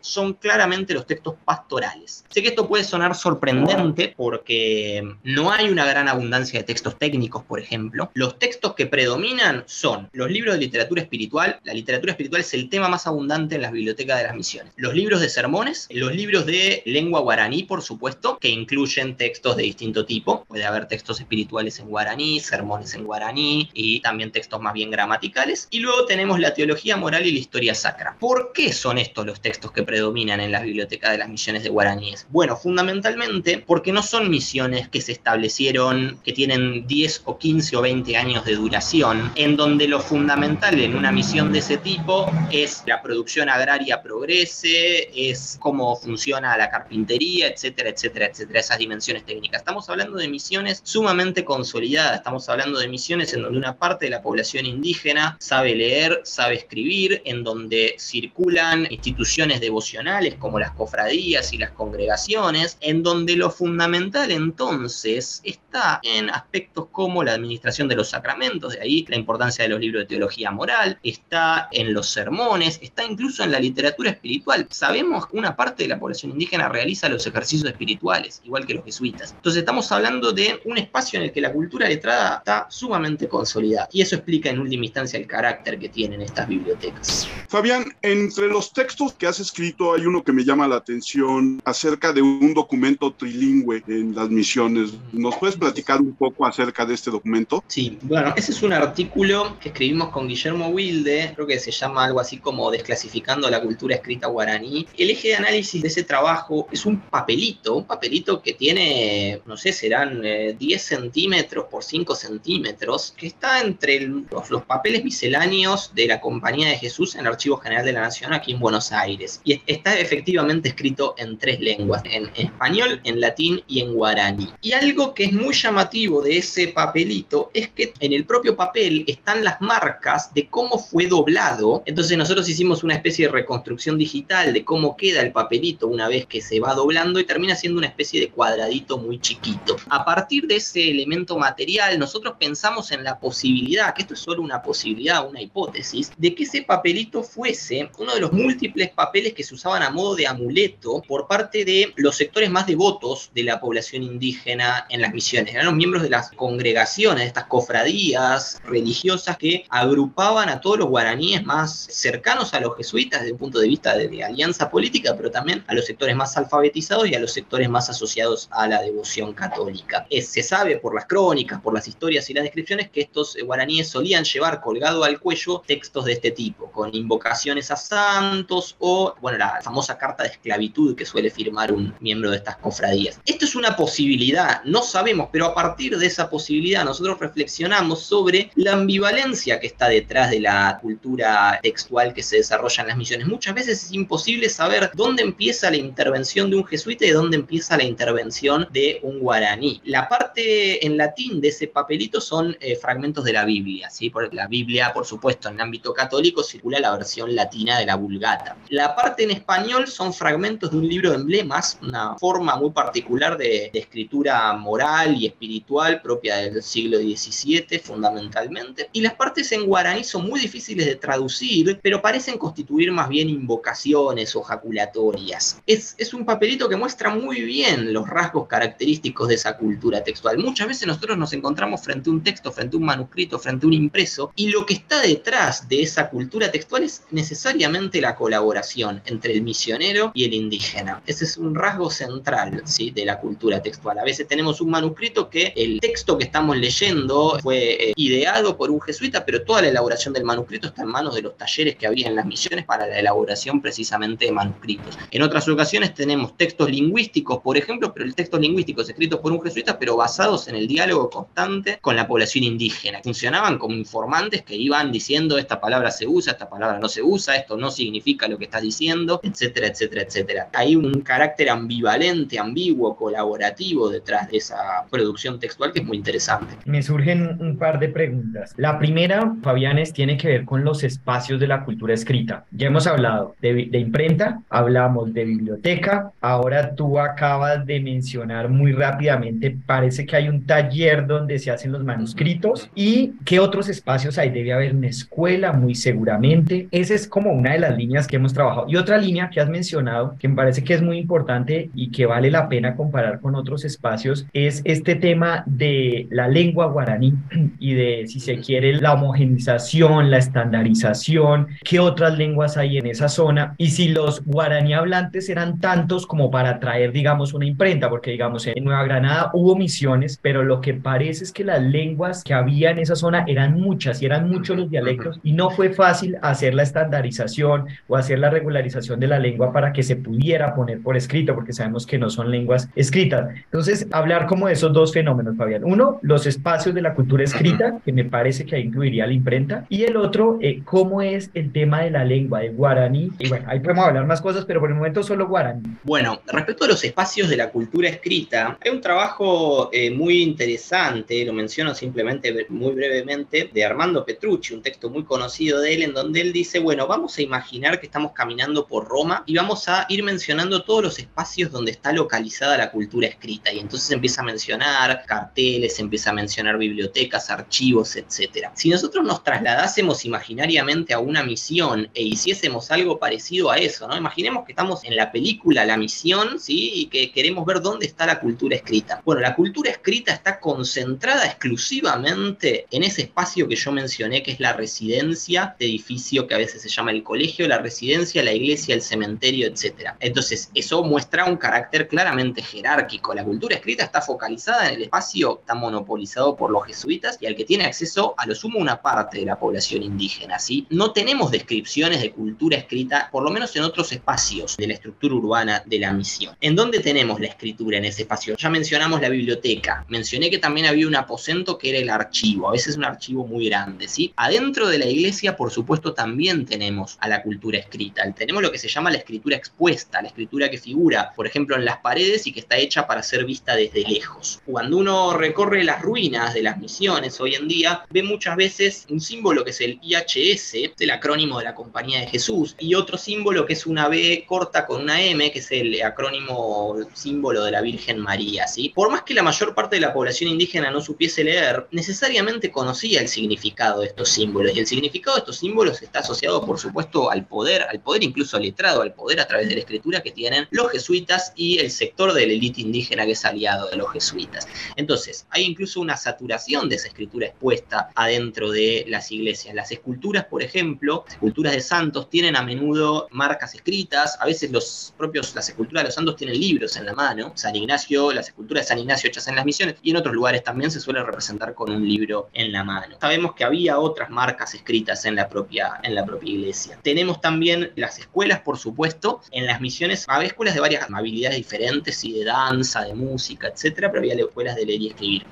son 0.00 0.34
claramente 0.34 0.94
los 0.94 1.06
textos 1.06 1.34
pastorales. 1.44 2.24
Sé 2.28 2.42
que 2.42 2.48
esto 2.48 2.68
puede 2.68 2.84
sonar 2.84 3.14
sorprendente 3.14 4.14
porque 4.16 5.02
no 5.24 5.50
hay 5.50 5.68
una 5.68 5.84
gran 5.84 6.08
abundancia 6.08 6.60
de 6.60 6.64
textos 6.64 6.98
técnicos, 6.98 7.44
por 7.44 7.60
ejemplo. 7.60 8.10
Los 8.14 8.38
textos 8.38 8.74
que 8.74 8.86
predominan 8.86 9.64
son 9.66 10.08
los 10.12 10.30
libros 10.30 10.54
de 10.54 10.60
literatura 10.60 11.02
espiritual. 11.02 11.60
La 11.64 11.74
literatura 11.74 12.12
espiritual 12.12 12.40
es 12.40 12.54
el 12.54 12.68
tema 12.68 12.88
más 12.88 13.06
abundante 13.06 13.56
en 13.56 13.62
las 13.62 13.72
bibliotecas 13.72 14.18
de 14.18 14.24
las 14.24 14.34
misiones. 14.34 14.72
Los 14.76 14.94
libros 14.94 15.20
de 15.20 15.28
sermones, 15.28 15.88
los 15.90 16.14
libros 16.14 16.46
de 16.46 16.82
lengua 16.86 17.20
guaraní, 17.20 17.64
por 17.64 17.82
supuesto, 17.82 18.38
que 18.38 18.48
incluyen 18.48 19.16
textos 19.16 19.56
de 19.56 19.64
distinto 19.64 20.06
tipo. 20.06 20.44
Puede 20.44 20.64
haber 20.64 20.86
textos 20.86 21.20
espirituales 21.20 21.78
en 21.78 21.88
guaraní, 21.88 22.40
sermones 22.40 22.94
en 22.94 23.04
guaraní 23.04 23.70
y 23.74 24.00
también 24.00 24.32
textos 24.32 24.60
más 24.60 24.74
bien 24.74 24.90
gramaticales. 24.90 25.68
Y 25.70 25.80
luego 25.80 26.06
tenemos 26.06 26.40
la 26.40 26.54
teología 26.54 26.96
moral 26.96 27.26
y 27.26 27.32
la 27.32 27.38
historia 27.38 27.74
sacra. 27.74 28.16
¿Por 28.18 28.52
qué 28.52 28.72
son 28.72 28.98
estos 28.98 29.26
los 29.26 29.40
textos 29.40 29.65
que 29.72 29.82
predominan 29.82 30.40
en 30.40 30.52
las 30.52 30.62
bibliotecas 30.62 31.12
de 31.12 31.18
las 31.18 31.28
misiones 31.28 31.62
de 31.62 31.68
guaraníes? 31.68 32.26
Bueno, 32.30 32.56
fundamentalmente 32.56 33.62
porque 33.66 33.92
no 33.92 34.02
son 34.02 34.30
misiones 34.30 34.88
que 34.88 35.00
se 35.00 35.12
establecieron, 35.12 36.18
que 36.24 36.32
tienen 36.32 36.86
10 36.86 37.22
o 37.24 37.38
15 37.38 37.76
o 37.76 37.82
20 37.82 38.16
años 38.16 38.44
de 38.44 38.56
duración, 38.56 39.32
en 39.34 39.56
donde 39.56 39.88
lo 39.88 40.00
fundamental 40.00 40.78
en 40.80 40.96
una 40.96 41.12
misión 41.12 41.52
de 41.52 41.60
ese 41.60 41.76
tipo 41.78 42.30
es 42.50 42.82
la 42.86 43.02
producción 43.02 43.48
agraria 43.48 44.02
progrese, 44.02 45.10
es 45.14 45.56
cómo 45.60 45.96
funciona 45.96 46.56
la 46.56 46.70
carpintería, 46.70 47.48
etcétera, 47.48 47.90
etcétera, 47.90 48.26
etcétera, 48.26 48.60
esas 48.60 48.78
dimensiones 48.78 49.24
técnicas. 49.24 49.60
Estamos 49.60 49.88
hablando 49.88 50.18
de 50.18 50.28
misiones 50.28 50.80
sumamente 50.84 51.44
consolidadas, 51.44 52.16
estamos 52.16 52.48
hablando 52.48 52.78
de 52.78 52.88
misiones 52.88 53.32
en 53.32 53.42
donde 53.42 53.58
una 53.58 53.76
parte 53.76 54.06
de 54.06 54.10
la 54.10 54.22
población 54.22 54.66
indígena 54.66 55.36
sabe 55.40 55.74
leer, 55.74 56.20
sabe 56.24 56.54
escribir, 56.54 57.22
en 57.24 57.44
donde 57.44 57.96
circulan 57.98 58.86
instituciones 58.90 59.55
devocionales 59.60 60.34
como 60.36 60.58
las 60.58 60.72
cofradías 60.72 61.52
y 61.52 61.58
las 61.58 61.70
congregaciones, 61.70 62.78
en 62.80 63.02
donde 63.02 63.36
lo 63.36 63.50
fundamental 63.50 64.30
entonces 64.30 65.40
está 65.44 66.00
en 66.02 66.30
aspectos 66.30 66.86
como 66.90 67.22
la 67.22 67.34
administración 67.34 67.88
de 67.88 67.96
los 67.96 68.10
sacramentos, 68.10 68.74
de 68.74 68.80
ahí 68.80 69.04
la 69.08 69.16
importancia 69.16 69.64
de 69.64 69.68
los 69.68 69.80
libros 69.80 70.02
de 70.02 70.06
teología 70.06 70.50
moral, 70.50 70.98
está 71.02 71.68
en 71.72 71.92
los 71.92 72.08
sermones, 72.08 72.78
está 72.82 73.04
incluso 73.04 73.44
en 73.44 73.52
la 73.52 73.60
literatura 73.60 74.10
espiritual. 74.10 74.66
Sabemos 74.70 75.26
que 75.26 75.36
una 75.36 75.56
parte 75.56 75.84
de 75.84 75.88
la 75.88 75.98
población 75.98 76.32
indígena 76.32 76.68
realiza 76.68 77.08
los 77.08 77.26
ejercicios 77.26 77.70
espirituales, 77.70 78.40
igual 78.44 78.66
que 78.66 78.74
los 78.74 78.84
jesuitas. 78.84 79.32
Entonces 79.32 79.60
estamos 79.60 79.90
hablando 79.92 80.32
de 80.32 80.60
un 80.64 80.78
espacio 80.78 81.18
en 81.18 81.26
el 81.26 81.32
que 81.32 81.40
la 81.40 81.52
cultura 81.52 81.88
letrada 81.88 82.38
está 82.38 82.66
sumamente 82.70 83.28
consolidada 83.28 83.88
y 83.92 84.02
eso 84.02 84.16
explica 84.16 84.50
en 84.50 84.60
última 84.60 84.84
instancia 84.84 85.18
el 85.18 85.26
carácter 85.26 85.78
que 85.78 85.88
tienen 85.88 86.22
estas 86.22 86.48
bibliotecas. 86.48 87.28
Fabián, 87.48 87.84
entre 88.02 88.48
los 88.48 88.72
textos 88.72 89.12
que 89.14 89.26
has 89.26 89.40
escrito 89.46 89.94
hay 89.94 90.06
uno 90.06 90.22
que 90.22 90.32
me 90.32 90.44
llama 90.44 90.68
la 90.68 90.76
atención 90.76 91.60
acerca 91.64 92.12
de 92.12 92.22
un 92.22 92.52
documento 92.52 93.12
trilingüe 93.12 93.82
en 93.86 94.14
las 94.14 94.28
misiones. 94.28 94.92
¿Nos 95.12 95.36
puedes 95.36 95.56
platicar 95.56 96.00
un 96.00 96.14
poco 96.14 96.46
acerca 96.46 96.84
de 96.84 96.94
este 96.94 97.10
documento? 97.10 97.64
Sí, 97.68 97.98
bueno, 98.02 98.34
ese 98.36 98.52
es 98.52 98.62
un 98.62 98.72
artículo 98.72 99.56
que 99.60 99.70
escribimos 99.70 100.10
con 100.10 100.28
Guillermo 100.28 100.68
Wilde, 100.68 101.32
creo 101.34 101.46
que 101.46 101.58
se 101.58 101.70
llama 101.70 102.04
algo 102.04 102.20
así 102.20 102.38
como 102.38 102.70
Desclasificando 102.70 103.48
la 103.48 103.62
cultura 103.62 103.94
escrita 103.94 104.26
guaraní. 104.26 104.86
El 104.98 105.10
eje 105.10 105.28
de 105.28 105.36
análisis 105.36 105.80
de 105.80 105.88
ese 105.88 106.02
trabajo 106.02 106.68
es 106.70 106.84
un 106.84 107.00
papelito, 107.00 107.76
un 107.76 107.84
papelito 107.84 108.42
que 108.42 108.54
tiene, 108.54 109.40
no 109.46 109.56
sé, 109.56 109.72
serán 109.72 110.20
10 110.20 110.60
eh, 110.60 110.78
centímetros 110.78 111.66
por 111.70 111.84
5 111.84 112.14
centímetros, 112.14 113.14
que 113.16 113.28
está 113.28 113.60
entre 113.60 114.00
los, 114.00 114.50
los 114.50 114.62
papeles 114.64 115.04
misceláneos 115.04 115.92
de 115.94 116.06
la 116.06 116.20
Compañía 116.20 116.68
de 116.68 116.78
Jesús 116.78 117.14
en 117.14 117.22
el 117.22 117.28
Archivo 117.28 117.56
General 117.58 117.84
de 117.84 117.92
la 117.92 118.00
Nación 118.00 118.32
aquí 118.32 118.52
en 118.52 118.60
Buenos 118.60 118.92
Aires. 118.92 119.25
Y 119.44 119.60
está 119.66 119.98
efectivamente 119.98 120.68
escrito 120.68 121.14
en 121.18 121.38
tres 121.38 121.60
lenguas, 121.60 122.02
en 122.04 122.30
español, 122.36 123.00
en 123.04 123.20
latín 123.20 123.62
y 123.66 123.80
en 123.80 123.94
guaraní. 123.94 124.48
Y 124.60 124.72
algo 124.72 125.14
que 125.14 125.24
es 125.24 125.32
muy 125.32 125.54
llamativo 125.54 126.22
de 126.22 126.38
ese 126.38 126.68
papelito 126.68 127.50
es 127.54 127.68
que 127.68 127.92
en 128.00 128.12
el 128.12 128.24
propio 128.24 128.56
papel 128.56 129.04
están 129.06 129.44
las 129.44 129.60
marcas 129.60 130.32
de 130.34 130.48
cómo 130.48 130.78
fue 130.78 131.06
doblado. 131.06 131.82
Entonces 131.86 132.16
nosotros 132.16 132.48
hicimos 132.48 132.84
una 132.84 132.94
especie 132.94 133.26
de 133.26 133.32
reconstrucción 133.32 133.98
digital 133.98 134.52
de 134.52 134.64
cómo 134.64 134.96
queda 134.96 135.20
el 135.22 135.32
papelito 135.32 135.86
una 135.88 136.08
vez 136.08 136.26
que 136.26 136.40
se 136.40 136.60
va 136.60 136.74
doblando 136.74 137.20
y 137.20 137.24
termina 137.24 137.54
siendo 137.54 137.78
una 137.78 137.88
especie 137.88 138.20
de 138.20 138.30
cuadradito 138.30 138.98
muy 138.98 139.18
chiquito. 139.20 139.76
A 139.88 140.04
partir 140.04 140.46
de 140.46 140.56
ese 140.56 140.90
elemento 140.90 141.38
material, 141.38 141.98
nosotros 141.98 142.34
pensamos 142.38 142.92
en 142.92 143.04
la 143.04 143.18
posibilidad, 143.18 143.94
que 143.94 144.02
esto 144.02 144.14
es 144.14 144.20
solo 144.20 144.42
una 144.42 144.62
posibilidad, 144.62 145.28
una 145.28 145.40
hipótesis, 145.42 146.12
de 146.16 146.34
que 146.34 146.44
ese 146.44 146.62
papelito 146.62 147.22
fuese 147.22 147.90
uno 147.98 148.14
de 148.14 148.20
los 148.20 148.32
múltiples 148.32 148.90
papeles 148.90 149.15
que 149.16 149.42
se 149.42 149.54
usaban 149.54 149.82
a 149.82 149.90
modo 149.90 150.14
de 150.14 150.26
amuleto 150.26 151.02
por 151.06 151.26
parte 151.26 151.64
de 151.64 151.92
los 151.96 152.16
sectores 152.16 152.50
más 152.50 152.66
devotos 152.66 153.30
de 153.34 153.44
la 153.44 153.60
población 153.60 154.02
indígena 154.02 154.86
en 154.90 155.00
las 155.00 155.12
misiones. 155.12 155.54
Eran 155.54 155.66
los 155.66 155.74
miembros 155.74 156.02
de 156.02 156.10
las 156.10 156.30
congregaciones, 156.32 157.22
de 157.22 157.28
estas 157.28 157.46
cofradías 157.46 158.60
religiosas 158.64 159.36
que 159.38 159.64
agrupaban 159.70 160.48
a 160.48 160.60
todos 160.60 160.78
los 160.78 160.88
guaraníes 160.88 161.44
más 161.44 161.86
cercanos 161.90 162.52
a 162.52 162.60
los 162.60 162.76
jesuitas 162.76 163.20
desde 163.20 163.32
un 163.32 163.38
punto 163.38 163.58
de 163.58 163.68
vista 163.68 163.96
de, 163.96 164.22
alianza 164.22 164.70
política, 164.70 165.14
pero 165.16 165.30
también 165.30 165.64
a 165.66 165.74
los 165.74 165.86
sectores 165.86 166.14
más 166.16 166.36
alfabetizados 166.36 167.08
y 167.08 167.14
a 167.14 167.20
los 167.20 167.32
sectores 167.32 167.68
más 167.68 167.88
asociados 167.88 168.48
a 168.50 168.66
la 168.66 168.82
devoción 168.82 169.32
católica. 169.32 170.06
se 170.10 170.42
sabe 170.42 170.76
por 170.78 170.94
las 170.94 171.06
crónicas, 171.06 171.60
por 171.60 171.74
las 171.74 171.88
historias 171.88 172.28
y 172.28 172.34
las 172.34 172.44
descripciones 172.44 172.90
que 172.90 173.02
estos 173.02 173.36
guaraníes 173.42 173.88
solían 173.88 174.24
llevar 174.24 174.60
colgado 174.60 175.04
al 175.04 175.20
cuello 175.20 175.62
textos 175.66 176.04
de 176.04 176.12
este 176.12 176.30
tipo, 176.30 176.70
con 176.70 176.94
invocaciones 176.94 177.70
a 177.70 177.76
santos 177.76 178.76
o, 178.78 179.05
bueno, 179.20 179.38
la 179.38 179.60
famosa 179.62 179.98
carta 179.98 180.24
de 180.24 180.30
esclavitud 180.30 180.96
que 180.96 181.06
suele 181.06 181.30
firmar 181.30 181.72
un 181.72 181.94
miembro 182.00 182.30
de 182.30 182.36
estas 182.38 182.56
cofradías. 182.56 183.20
Esto 183.24 183.44
es 183.44 183.54
una 183.54 183.76
posibilidad, 183.76 184.62
no 184.64 184.82
sabemos, 184.82 185.28
pero 185.32 185.46
a 185.46 185.54
partir 185.54 185.96
de 185.96 186.06
esa 186.06 186.28
posibilidad 186.30 186.84
nosotros 186.84 187.18
reflexionamos 187.18 188.02
sobre 188.02 188.50
la 188.54 188.72
ambivalencia 188.72 189.60
que 189.60 189.66
está 189.66 189.88
detrás 189.88 190.30
de 190.30 190.40
la 190.40 190.78
cultura 190.80 191.58
textual 191.62 192.14
que 192.14 192.22
se 192.22 192.36
desarrolla 192.36 192.82
en 192.82 192.88
las 192.88 192.96
misiones. 192.96 193.26
Muchas 193.26 193.54
veces 193.54 193.84
es 193.84 193.92
imposible 193.92 194.48
saber 194.48 194.90
dónde 194.94 195.22
empieza 195.22 195.70
la 195.70 195.76
intervención 195.76 196.50
de 196.50 196.56
un 196.56 196.64
jesuita 196.64 197.06
y 197.06 197.10
dónde 197.10 197.36
empieza 197.36 197.76
la 197.76 197.84
intervención 197.84 198.68
de 198.72 199.00
un 199.02 199.20
guaraní. 199.20 199.80
La 199.84 200.08
parte 200.08 200.84
en 200.84 200.96
latín 200.96 201.40
de 201.40 201.48
ese 201.48 201.68
papelito 201.68 202.20
son 202.20 202.56
eh, 202.60 202.76
fragmentos 202.76 203.24
de 203.24 203.32
la 203.32 203.44
Biblia, 203.44 203.90
¿sí? 203.90 204.12
La 204.32 204.46
Biblia, 204.46 204.92
por 204.92 205.06
supuesto, 205.06 205.48
en 205.48 205.56
el 205.56 205.60
ámbito 205.60 205.92
católico 205.92 206.42
circula 206.42 206.80
la 206.80 206.96
versión 206.96 207.34
latina 207.34 207.78
de 207.78 207.86
la 207.86 207.96
Vulgata. 207.96 208.56
La 208.70 208.95
parte 208.96 209.22
en 209.22 209.30
español 209.30 209.86
son 209.86 210.12
fragmentos 210.12 210.70
de 210.70 210.78
un 210.78 210.88
libro 210.88 211.10
de 211.10 211.16
emblemas, 211.16 211.78
una 211.82 212.16
forma 212.18 212.56
muy 212.56 212.70
particular 212.70 213.36
de, 213.36 213.70
de 213.72 213.78
escritura 213.78 214.52
moral 214.54 215.14
y 215.16 215.26
espiritual 215.26 216.00
propia 216.00 216.36
del 216.38 216.62
siglo 216.62 216.98
XVII 216.98 217.78
fundamentalmente. 217.78 218.88
Y 218.92 219.02
las 219.02 219.14
partes 219.14 219.52
en 219.52 219.66
guaraní 219.66 220.02
son 220.02 220.26
muy 220.26 220.40
difíciles 220.40 220.86
de 220.86 220.96
traducir, 220.96 221.78
pero 221.82 222.00
parecen 222.00 222.38
constituir 222.38 222.90
más 222.90 223.08
bien 223.08 223.28
invocaciones 223.28 224.34
o 224.34 224.42
jaculatorias. 224.42 225.60
Es, 225.66 225.94
es 225.98 226.14
un 226.14 226.24
papelito 226.24 226.68
que 226.68 226.76
muestra 226.76 227.10
muy 227.10 227.42
bien 227.42 227.92
los 227.92 228.08
rasgos 228.08 228.48
característicos 228.48 229.28
de 229.28 229.34
esa 229.34 229.56
cultura 229.56 230.02
textual. 230.02 230.38
Muchas 230.38 230.68
veces 230.68 230.86
nosotros 230.86 231.18
nos 231.18 231.32
encontramos 231.34 231.82
frente 231.82 232.08
a 232.08 232.12
un 232.14 232.22
texto, 232.22 232.50
frente 232.50 232.76
a 232.76 232.80
un 232.80 232.86
manuscrito, 232.86 233.38
frente 233.38 233.66
a 233.66 233.68
un 233.68 233.74
impreso, 233.74 234.32
y 234.34 234.48
lo 234.48 234.64
que 234.64 234.74
está 234.74 235.02
detrás 235.02 235.68
de 235.68 235.82
esa 235.82 236.08
cultura 236.08 236.50
textual 236.50 236.82
es 236.82 237.02
necesariamente 237.10 238.00
la 238.00 238.14
colaboración 238.14 238.85
entre 239.04 239.32
el 239.32 239.42
misionero 239.42 240.12
y 240.14 240.24
el 240.24 240.34
indígena. 240.34 241.02
Ese 241.06 241.24
es 241.24 241.36
un 241.36 241.54
rasgo 241.54 241.90
central 241.90 242.62
¿sí? 242.64 242.90
de 242.90 243.04
la 243.04 243.20
cultura 243.20 243.62
textual. 243.62 243.98
A 243.98 244.04
veces 244.04 244.26
tenemos 244.26 244.60
un 244.60 244.70
manuscrito 244.70 245.28
que 245.28 245.52
el 245.56 245.80
texto 245.80 246.18
que 246.18 246.24
estamos 246.24 246.56
leyendo 246.56 247.38
fue 247.42 247.90
eh, 247.90 247.92
ideado 247.96 248.56
por 248.56 248.70
un 248.70 248.80
jesuita, 248.80 249.24
pero 249.24 249.42
toda 249.42 249.62
la 249.62 249.68
elaboración 249.68 250.14
del 250.14 250.24
manuscrito 250.24 250.68
está 250.68 250.82
en 250.82 250.88
manos 250.88 251.14
de 251.14 251.22
los 251.22 251.36
talleres 251.36 251.76
que 251.76 251.86
había 251.86 252.08
en 252.08 252.16
las 252.16 252.26
misiones 252.26 252.64
para 252.64 252.86
la 252.86 252.98
elaboración 252.98 253.60
precisamente 253.60 254.26
de 254.26 254.32
manuscritos. 254.32 254.98
En 255.10 255.22
otras 255.22 255.48
ocasiones 255.48 255.94
tenemos 255.94 256.36
textos 256.36 256.70
lingüísticos, 256.70 257.40
por 257.40 257.56
ejemplo, 257.56 257.92
pero 257.92 258.06
el 258.06 258.14
texto 258.14 258.38
lingüístico 258.38 258.82
es 258.82 258.88
escrito 258.88 259.20
por 259.20 259.32
un 259.32 259.42
jesuita, 259.42 259.78
pero 259.78 259.96
basados 259.96 260.48
en 260.48 260.56
el 260.56 260.66
diálogo 260.66 261.10
constante 261.10 261.78
con 261.80 261.96
la 261.96 262.06
población 262.06 262.44
indígena. 262.44 263.00
Funcionaban 263.02 263.58
como 263.58 263.74
informantes 263.74 264.42
que 264.42 264.54
iban 264.54 264.92
diciendo 264.92 265.38
esta 265.38 265.60
palabra 265.60 265.90
se 265.90 266.06
usa, 266.06 266.32
esta 266.32 266.48
palabra 266.48 266.78
no 266.78 266.88
se 266.88 267.02
usa, 267.02 267.36
esto 267.36 267.56
no 267.56 267.70
significa 267.70 268.28
lo 268.28 268.38
que 268.38 268.44
estás 268.44 268.62
diciendo, 268.62 268.75
etcétera, 269.22 269.68
etcétera, 269.68 270.02
etcétera. 270.02 270.48
Hay 270.52 270.76
un 270.76 271.00
carácter 271.00 271.50
ambivalente, 271.50 272.38
ambiguo, 272.38 272.96
colaborativo 272.96 273.88
detrás 273.88 274.30
de 274.30 274.38
esa 274.38 274.56
producción 274.90 275.38
textual 275.38 275.72
que 275.72 275.80
es 275.80 275.86
muy 275.86 275.96
interesante. 275.96 276.54
Me 276.64 276.82
surgen 276.82 277.38
un 277.40 277.58
par 277.58 277.78
de 277.78 277.88
preguntas. 277.88 278.54
La 278.56 278.78
primera, 278.78 279.34
Fabianes, 279.42 279.92
tiene 279.92 280.16
que 280.16 280.28
ver 280.28 280.44
con 280.44 280.64
los 280.64 280.84
espacios 280.84 281.40
de 281.40 281.48
la 281.48 281.64
cultura 281.64 281.94
escrita. 281.94 282.44
Ya 282.50 282.68
hemos 282.68 282.86
hablado 282.86 283.34
de, 283.40 283.68
de 283.70 283.78
imprenta, 283.78 284.42
hablamos 284.50 285.12
de 285.12 285.24
biblioteca, 285.24 286.12
ahora 286.20 286.74
tú 286.74 286.98
acabas 286.98 287.66
de 287.66 287.80
mencionar 287.80 288.48
muy 288.48 288.72
rápidamente, 288.72 289.56
parece 289.66 290.06
que 290.06 290.16
hay 290.16 290.28
un 290.28 290.44
taller 290.46 291.06
donde 291.06 291.38
se 291.38 291.50
hacen 291.50 291.72
los 291.72 291.84
manuscritos 291.84 292.70
y 292.74 293.12
qué 293.24 293.40
otros 293.40 293.68
espacios 293.68 294.18
hay. 294.18 294.30
Debe 294.30 294.52
haber 294.52 294.74
una 294.74 294.88
escuela, 294.88 295.52
muy 295.52 295.74
seguramente. 295.74 296.68
Esa 296.70 296.94
es 296.94 297.06
como 297.06 297.32
una 297.32 297.52
de 297.52 297.58
las 297.60 297.76
líneas 297.76 298.06
que 298.06 298.16
hemos 298.16 298.34
trabajado. 298.34 298.65
Y 298.68 298.76
otra 298.76 298.98
línea 298.98 299.30
que 299.30 299.40
has 299.40 299.48
mencionado, 299.48 300.16
que 300.18 300.28
me 300.28 300.36
parece 300.36 300.64
que 300.64 300.74
es 300.74 300.82
muy 300.82 300.98
importante 300.98 301.70
y 301.74 301.90
que 301.90 302.06
vale 302.06 302.30
la 302.30 302.48
pena 302.48 302.76
comparar 302.76 303.20
con 303.20 303.34
otros 303.34 303.64
espacios, 303.64 304.26
es 304.32 304.62
este 304.64 304.94
tema 304.94 305.42
de 305.46 306.06
la 306.10 306.28
lengua 306.28 306.66
guaraní 306.66 307.14
y 307.58 307.74
de, 307.74 308.06
si 308.06 308.20
se 308.20 308.38
quiere, 308.38 308.74
la 308.74 308.94
homogenización, 308.94 310.10
la 310.10 310.18
estandarización, 310.18 311.48
qué 311.64 311.80
otras 311.80 312.16
lenguas 312.16 312.56
hay 312.56 312.78
en 312.78 312.86
esa 312.86 313.08
zona. 313.08 313.54
Y 313.58 313.68
si 313.68 313.88
los 313.88 314.24
guaraní 314.24 314.74
hablantes 314.74 315.28
eran 315.28 315.60
tantos 315.60 316.06
como 316.06 316.30
para 316.30 316.58
traer, 316.58 316.92
digamos, 316.92 317.34
una 317.34 317.46
imprenta, 317.46 317.88
porque, 317.88 318.10
digamos, 318.10 318.46
en 318.46 318.64
Nueva 318.64 318.84
Granada 318.84 319.30
hubo 319.32 319.56
misiones, 319.56 320.18
pero 320.20 320.42
lo 320.42 320.60
que 320.60 320.74
parece 320.74 321.24
es 321.24 321.32
que 321.32 321.44
las 321.44 321.62
lenguas 321.62 322.24
que 322.24 322.34
había 322.34 322.70
en 322.70 322.78
esa 322.78 322.96
zona 322.96 323.24
eran 323.26 323.60
muchas 323.60 324.02
y 324.02 324.06
eran 324.06 324.28
muchos 324.28 324.56
los 324.56 324.70
dialectos 324.70 325.20
y 325.22 325.32
no 325.32 325.50
fue 325.50 325.70
fácil 325.70 326.16
hacer 326.22 326.54
la 326.54 326.62
estandarización 326.62 327.66
o 327.88 327.96
hacer 327.96 328.18
la 328.18 328.30
regulación 328.30 328.55
popularización 328.56 329.00
de 329.00 329.06
la 329.06 329.18
lengua 329.18 329.52
para 329.52 329.72
que 329.72 329.82
se 329.82 329.96
pudiera 329.96 330.54
poner 330.54 330.80
por 330.80 330.96
escrito, 330.96 331.34
porque 331.34 331.52
sabemos 331.52 331.86
que 331.86 331.98
no 331.98 332.08
son 332.08 332.30
lenguas 332.30 332.68
escritas. 332.74 333.28
Entonces, 333.44 333.86
hablar 333.90 334.26
como 334.26 334.46
de 334.46 334.54
esos 334.54 334.72
dos 334.72 334.92
fenómenos, 334.92 335.36
Fabián. 335.36 335.62
Uno, 335.64 335.98
los 336.02 336.26
espacios 336.26 336.74
de 336.74 336.82
la 336.82 336.94
cultura 336.94 337.24
escrita, 337.24 337.78
que 337.84 337.92
me 337.92 338.04
parece 338.04 338.46
que 338.46 338.56
ahí 338.56 338.62
incluiría 338.62 339.06
la 339.06 339.12
imprenta, 339.12 339.66
y 339.68 339.84
el 339.84 339.96
otro, 339.96 340.38
eh, 340.40 340.62
cómo 340.64 341.02
es 341.02 341.30
el 341.34 341.52
tema 341.52 341.82
de 341.82 341.90
la 341.90 342.04
lengua, 342.04 342.40
de 342.40 342.48
guaraní. 342.48 343.10
Y 343.18 343.28
bueno, 343.28 343.46
ahí 343.48 343.60
podemos 343.60 343.86
hablar 343.86 344.06
más 344.06 344.22
cosas, 344.22 344.44
pero 344.46 344.60
por 344.60 344.70
el 344.70 344.76
momento 344.76 345.02
solo 345.02 345.26
guaraní. 345.26 345.62
Bueno, 345.82 346.20
respecto 346.26 346.64
a 346.64 346.68
los 346.68 346.82
espacios 346.82 347.28
de 347.28 347.36
la 347.36 347.50
cultura 347.50 347.88
escrita, 347.88 348.58
hay 348.64 348.70
un 348.70 348.80
trabajo 348.80 349.68
eh, 349.72 349.90
muy 349.90 350.22
interesante, 350.22 351.24
lo 351.24 351.32
menciono 351.32 351.74
simplemente 351.74 352.46
muy 352.48 352.72
brevemente, 352.72 353.50
de 353.52 353.64
Armando 353.64 354.04
Petrucci, 354.04 354.54
un 354.54 354.62
texto 354.62 354.88
muy 354.88 355.04
conocido 355.04 355.60
de 355.60 355.74
él, 355.74 355.82
en 355.82 355.92
donde 355.92 356.20
él 356.22 356.32
dice, 356.32 356.58
bueno, 356.58 356.86
vamos 356.86 357.18
a 357.18 357.22
imaginar 357.22 357.78
que 357.80 357.86
estamos 357.86 358.12
caminando 358.12 358.35
por 358.68 358.86
Roma 358.86 359.24
y 359.26 359.34
vamos 359.34 359.68
a 359.68 359.86
ir 359.88 360.02
mencionando 360.02 360.62
todos 360.62 360.82
los 360.82 360.98
espacios 360.98 361.50
donde 361.50 361.70
está 361.70 361.92
localizada 361.92 362.56
la 362.56 362.70
cultura 362.70 363.08
escrita. 363.08 363.52
Y 363.52 363.58
entonces 363.58 363.90
empieza 363.90 364.20
a 364.20 364.24
mencionar 364.24 365.04
carteles, 365.06 365.78
empieza 365.78 366.10
a 366.10 366.12
mencionar 366.12 366.58
bibliotecas, 366.58 367.30
archivos, 367.30 367.96
etc. 367.96 368.48
Si 368.54 368.68
nosotros 368.68 369.04
nos 369.04 369.24
trasladásemos 369.24 370.04
imaginariamente 370.04 370.92
a 370.92 370.98
una 370.98 371.22
misión 371.22 371.88
e 371.94 372.02
hiciésemos 372.02 372.70
algo 372.70 372.98
parecido 372.98 373.50
a 373.50 373.56
eso, 373.56 373.88
¿no? 373.88 373.96
Imaginemos 373.96 374.44
que 374.44 374.52
estamos 374.52 374.84
en 374.84 374.96
la 374.96 375.10
película 375.10 375.64
La 375.64 375.76
Misión, 375.76 376.38
¿sí? 376.38 376.72
Y 376.74 376.86
que 376.86 377.10
queremos 377.12 377.46
ver 377.46 377.60
dónde 377.60 377.86
está 377.86 378.06
la 378.06 378.20
cultura 378.20 378.56
escrita. 378.56 379.00
Bueno, 379.04 379.20
la 379.22 379.34
cultura 379.34 379.70
escrita 379.70 380.12
está 380.12 380.40
concentrada 380.40 381.24
exclusivamente 381.24 382.66
en 382.70 382.82
ese 382.82 383.02
espacio 383.02 383.48
que 383.48 383.56
yo 383.56 383.72
mencioné, 383.72 384.22
que 384.22 384.32
es 384.32 384.40
la 384.40 384.52
residencia, 384.52 385.56
de 385.58 385.66
edificio 385.66 386.26
que 386.26 386.34
a 386.34 386.38
veces 386.38 386.62
se 386.62 386.68
llama 386.68 386.90
el 386.90 387.02
colegio, 387.02 387.48
la 387.48 387.58
residencia, 387.58 388.22
la 388.26 388.32
iglesia, 388.32 388.74
el 388.74 388.82
cementerio, 388.82 389.46
etc. 389.46 389.94
Entonces, 390.00 390.50
eso 390.54 390.82
muestra 390.84 391.24
un 391.24 391.36
carácter 391.36 391.88
claramente 391.88 392.42
jerárquico. 392.42 393.14
La 393.14 393.24
cultura 393.24 393.56
escrita 393.56 393.84
está 393.84 394.02
focalizada 394.02 394.68
en 394.68 394.76
el 394.76 394.82
espacio, 394.82 395.38
está 395.40 395.54
monopolizado 395.54 396.36
por 396.36 396.50
los 396.50 396.66
jesuitas 396.66 397.16
y 397.20 397.26
al 397.26 397.36
que 397.36 397.44
tiene 397.44 397.64
acceso 397.64 398.14
a 398.18 398.26
lo 398.26 398.34
sumo 398.34 398.58
una 398.58 398.82
parte 398.82 399.18
de 399.18 399.24
la 399.26 399.38
población 399.38 399.82
indígena. 399.82 400.38
¿sí? 400.38 400.66
No 400.70 400.92
tenemos 400.92 401.30
descripciones 401.30 402.02
de 402.02 402.12
cultura 402.12 402.56
escrita, 402.56 403.08
por 403.10 403.22
lo 403.22 403.30
menos 403.30 403.54
en 403.56 403.62
otros 403.62 403.92
espacios 403.92 404.56
de 404.56 404.66
la 404.66 404.74
estructura 404.74 405.14
urbana 405.14 405.62
de 405.64 405.78
la 405.78 405.92
misión. 405.92 406.36
¿En 406.40 406.56
dónde 406.56 406.80
tenemos 406.80 407.20
la 407.20 407.28
escritura 407.28 407.78
en 407.78 407.84
ese 407.84 408.02
espacio? 408.02 408.36
Ya 408.36 408.50
mencionamos 408.50 409.00
la 409.00 409.08
biblioteca, 409.08 409.84
mencioné 409.88 410.30
que 410.30 410.38
también 410.38 410.66
había 410.66 410.86
un 410.86 410.96
aposento 410.96 411.58
que 411.58 411.70
era 411.70 411.78
el 411.78 411.90
archivo, 411.90 412.48
a 412.48 412.52
veces 412.52 412.76
un 412.76 412.84
archivo 412.84 413.26
muy 413.26 413.48
grande. 413.48 413.88
¿sí? 413.88 414.12
Adentro 414.16 414.68
de 414.68 414.78
la 414.78 414.86
iglesia, 414.86 415.36
por 415.36 415.50
supuesto, 415.50 415.94
también 415.94 416.44
tenemos 416.44 416.96
a 417.00 417.08
la 417.08 417.22
cultura 417.22 417.58
escrita. 417.58 418.04
Tenemos 418.16 418.42
lo 418.42 418.50
que 418.50 418.58
se 418.58 418.68
llama 418.68 418.90
la 418.90 418.98
escritura 418.98 419.36
expuesta, 419.36 420.00
la 420.02 420.08
escritura 420.08 420.50
que 420.50 420.58
figura, 420.58 421.12
por 421.14 421.26
ejemplo, 421.26 421.56
en 421.56 421.64
las 421.64 421.78
paredes 421.78 422.26
y 422.26 422.32
que 422.32 422.40
está 422.40 422.56
hecha 422.56 422.86
para 422.86 423.02
ser 423.02 423.24
vista 423.24 423.54
desde 423.54 423.82
lejos. 423.82 424.40
Cuando 424.46 424.78
uno 424.78 425.12
recorre 425.12 425.64
las 425.64 425.82
ruinas 425.82 426.34
de 426.34 426.42
las 426.42 426.58
misiones 426.58 427.20
hoy 427.20 427.34
en 427.34 427.48
día, 427.48 427.84
ve 427.90 428.02
muchas 428.02 428.36
veces 428.36 428.86
un 428.88 429.00
símbolo 429.00 429.44
que 429.44 429.50
es 429.50 429.60
el 429.60 429.78
IHS, 429.82 430.72
el 430.78 430.90
acrónimo 430.90 431.38
de 431.38 431.44
la 431.44 431.54
Compañía 431.54 432.00
de 432.00 432.06
Jesús, 432.06 432.56
y 432.58 432.74
otro 432.74 432.96
símbolo 432.98 433.46
que 433.46 433.52
es 433.52 433.66
una 433.66 433.88
B 433.88 434.24
corta 434.26 434.66
con 434.66 434.82
una 434.82 435.02
M, 435.02 435.30
que 435.30 435.40
es 435.40 435.50
el 435.52 435.82
acrónimo 435.82 436.76
símbolo 436.94 437.44
de 437.44 437.50
la 437.50 437.60
Virgen 437.60 437.98
María. 437.98 438.46
¿sí? 438.46 438.72
Por 438.74 438.90
más 438.90 439.02
que 439.02 439.14
la 439.14 439.22
mayor 439.22 439.54
parte 439.54 439.76
de 439.76 439.80
la 439.80 439.92
población 439.92 440.30
indígena 440.30 440.70
no 440.70 440.80
supiese 440.80 441.24
leer, 441.24 441.66
necesariamente 441.70 442.50
conocía 442.50 443.00
el 443.00 443.08
significado 443.08 443.80
de 443.80 443.88
estos 443.88 444.08
símbolos, 444.08 444.56
y 444.56 444.60
el 444.60 444.66
significado 444.66 445.16
de 445.16 445.20
estos 445.20 445.38
símbolos 445.38 445.82
está 445.82 446.00
asociado, 446.00 446.44
por 446.44 446.58
supuesto, 446.58 447.10
al 447.10 447.26
poder, 447.26 447.62
al 447.62 447.80
poder 447.80 448.02
incluso 448.06 448.38
letrado, 448.38 448.82
al 448.82 448.94
poder 448.94 449.20
a 449.20 449.26
través 449.26 449.48
de 449.48 449.54
la 449.54 449.60
escritura 449.60 450.02
que 450.02 450.12
tienen 450.12 450.46
los 450.50 450.70
jesuitas 450.70 451.32
y 451.36 451.58
el 451.58 451.70
sector 451.70 452.12
de 452.12 452.26
la 452.26 452.32
élite 452.32 452.60
indígena 452.60 453.04
que 453.04 453.12
es 453.12 453.24
aliado 453.24 453.68
de 453.68 453.76
los 453.76 453.92
jesuitas. 453.92 454.46
Entonces, 454.76 455.26
hay 455.30 455.44
incluso 455.44 455.80
una 455.80 455.96
saturación 455.96 456.68
de 456.68 456.76
esa 456.76 456.88
escritura 456.88 457.26
expuesta 457.26 457.90
adentro 457.94 458.50
de 458.50 458.84
las 458.88 459.10
iglesias. 459.12 459.54
Las 459.54 459.72
esculturas, 459.72 460.24
por 460.24 460.42
ejemplo, 460.42 461.04
esculturas 461.08 461.52
de 461.52 461.60
santos 461.60 462.08
tienen 462.10 462.36
a 462.36 462.42
menudo 462.42 463.08
marcas 463.10 463.54
escritas, 463.54 464.16
a 464.20 464.26
veces 464.26 464.50
los 464.50 464.94
propios, 464.96 465.34
las 465.34 465.48
esculturas 465.48 465.82
de 465.82 465.88
los 465.88 465.94
santos 465.94 466.16
tienen 466.16 466.38
libros 466.38 466.76
en 466.76 466.86
la 466.86 466.94
mano, 466.94 467.32
San 467.34 467.54
Ignacio, 467.56 468.12
las 468.12 468.28
esculturas 468.28 468.64
de 468.64 468.68
San 468.68 468.78
Ignacio 468.78 469.08
hechas 469.08 469.28
en 469.28 469.36
las 469.36 469.44
misiones, 469.44 469.76
y 469.82 469.90
en 469.90 469.96
otros 469.96 470.14
lugares 470.14 470.42
también 470.42 470.70
se 470.70 470.80
suele 470.80 471.02
representar 471.02 471.54
con 471.54 471.70
un 471.70 471.86
libro 471.86 472.28
en 472.32 472.52
la 472.52 472.64
mano. 472.64 472.96
Sabemos 473.00 473.34
que 473.34 473.44
había 473.44 473.78
otras 473.78 474.10
marcas 474.10 474.54
escritas 474.54 475.04
en 475.04 475.16
la 475.16 475.28
propia, 475.28 475.80
en 475.82 475.94
la 475.94 476.04
propia 476.04 476.30
iglesia. 476.30 476.78
Tenemos 476.82 477.20
también 477.20 477.72
las 477.76 477.95
escuelas, 477.98 478.40
por 478.40 478.58
supuesto, 478.58 479.20
en 479.30 479.46
las 479.46 479.60
misiones 479.60 480.04
había 480.08 480.28
escuelas 480.28 480.54
de 480.54 480.60
varias 480.60 480.86
habilidades 480.90 481.36
diferentes, 481.38 482.04
y 482.04 482.12
de 482.12 482.24
danza, 482.24 482.84
de 482.84 482.94
música, 482.94 483.48
etcétera, 483.48 483.90
pero 483.90 484.00
había 484.00 484.14
escuelas 484.14 484.56
de 484.56 484.66
leer 484.66 484.80
y 484.82 484.88
escribir. 484.88 485.26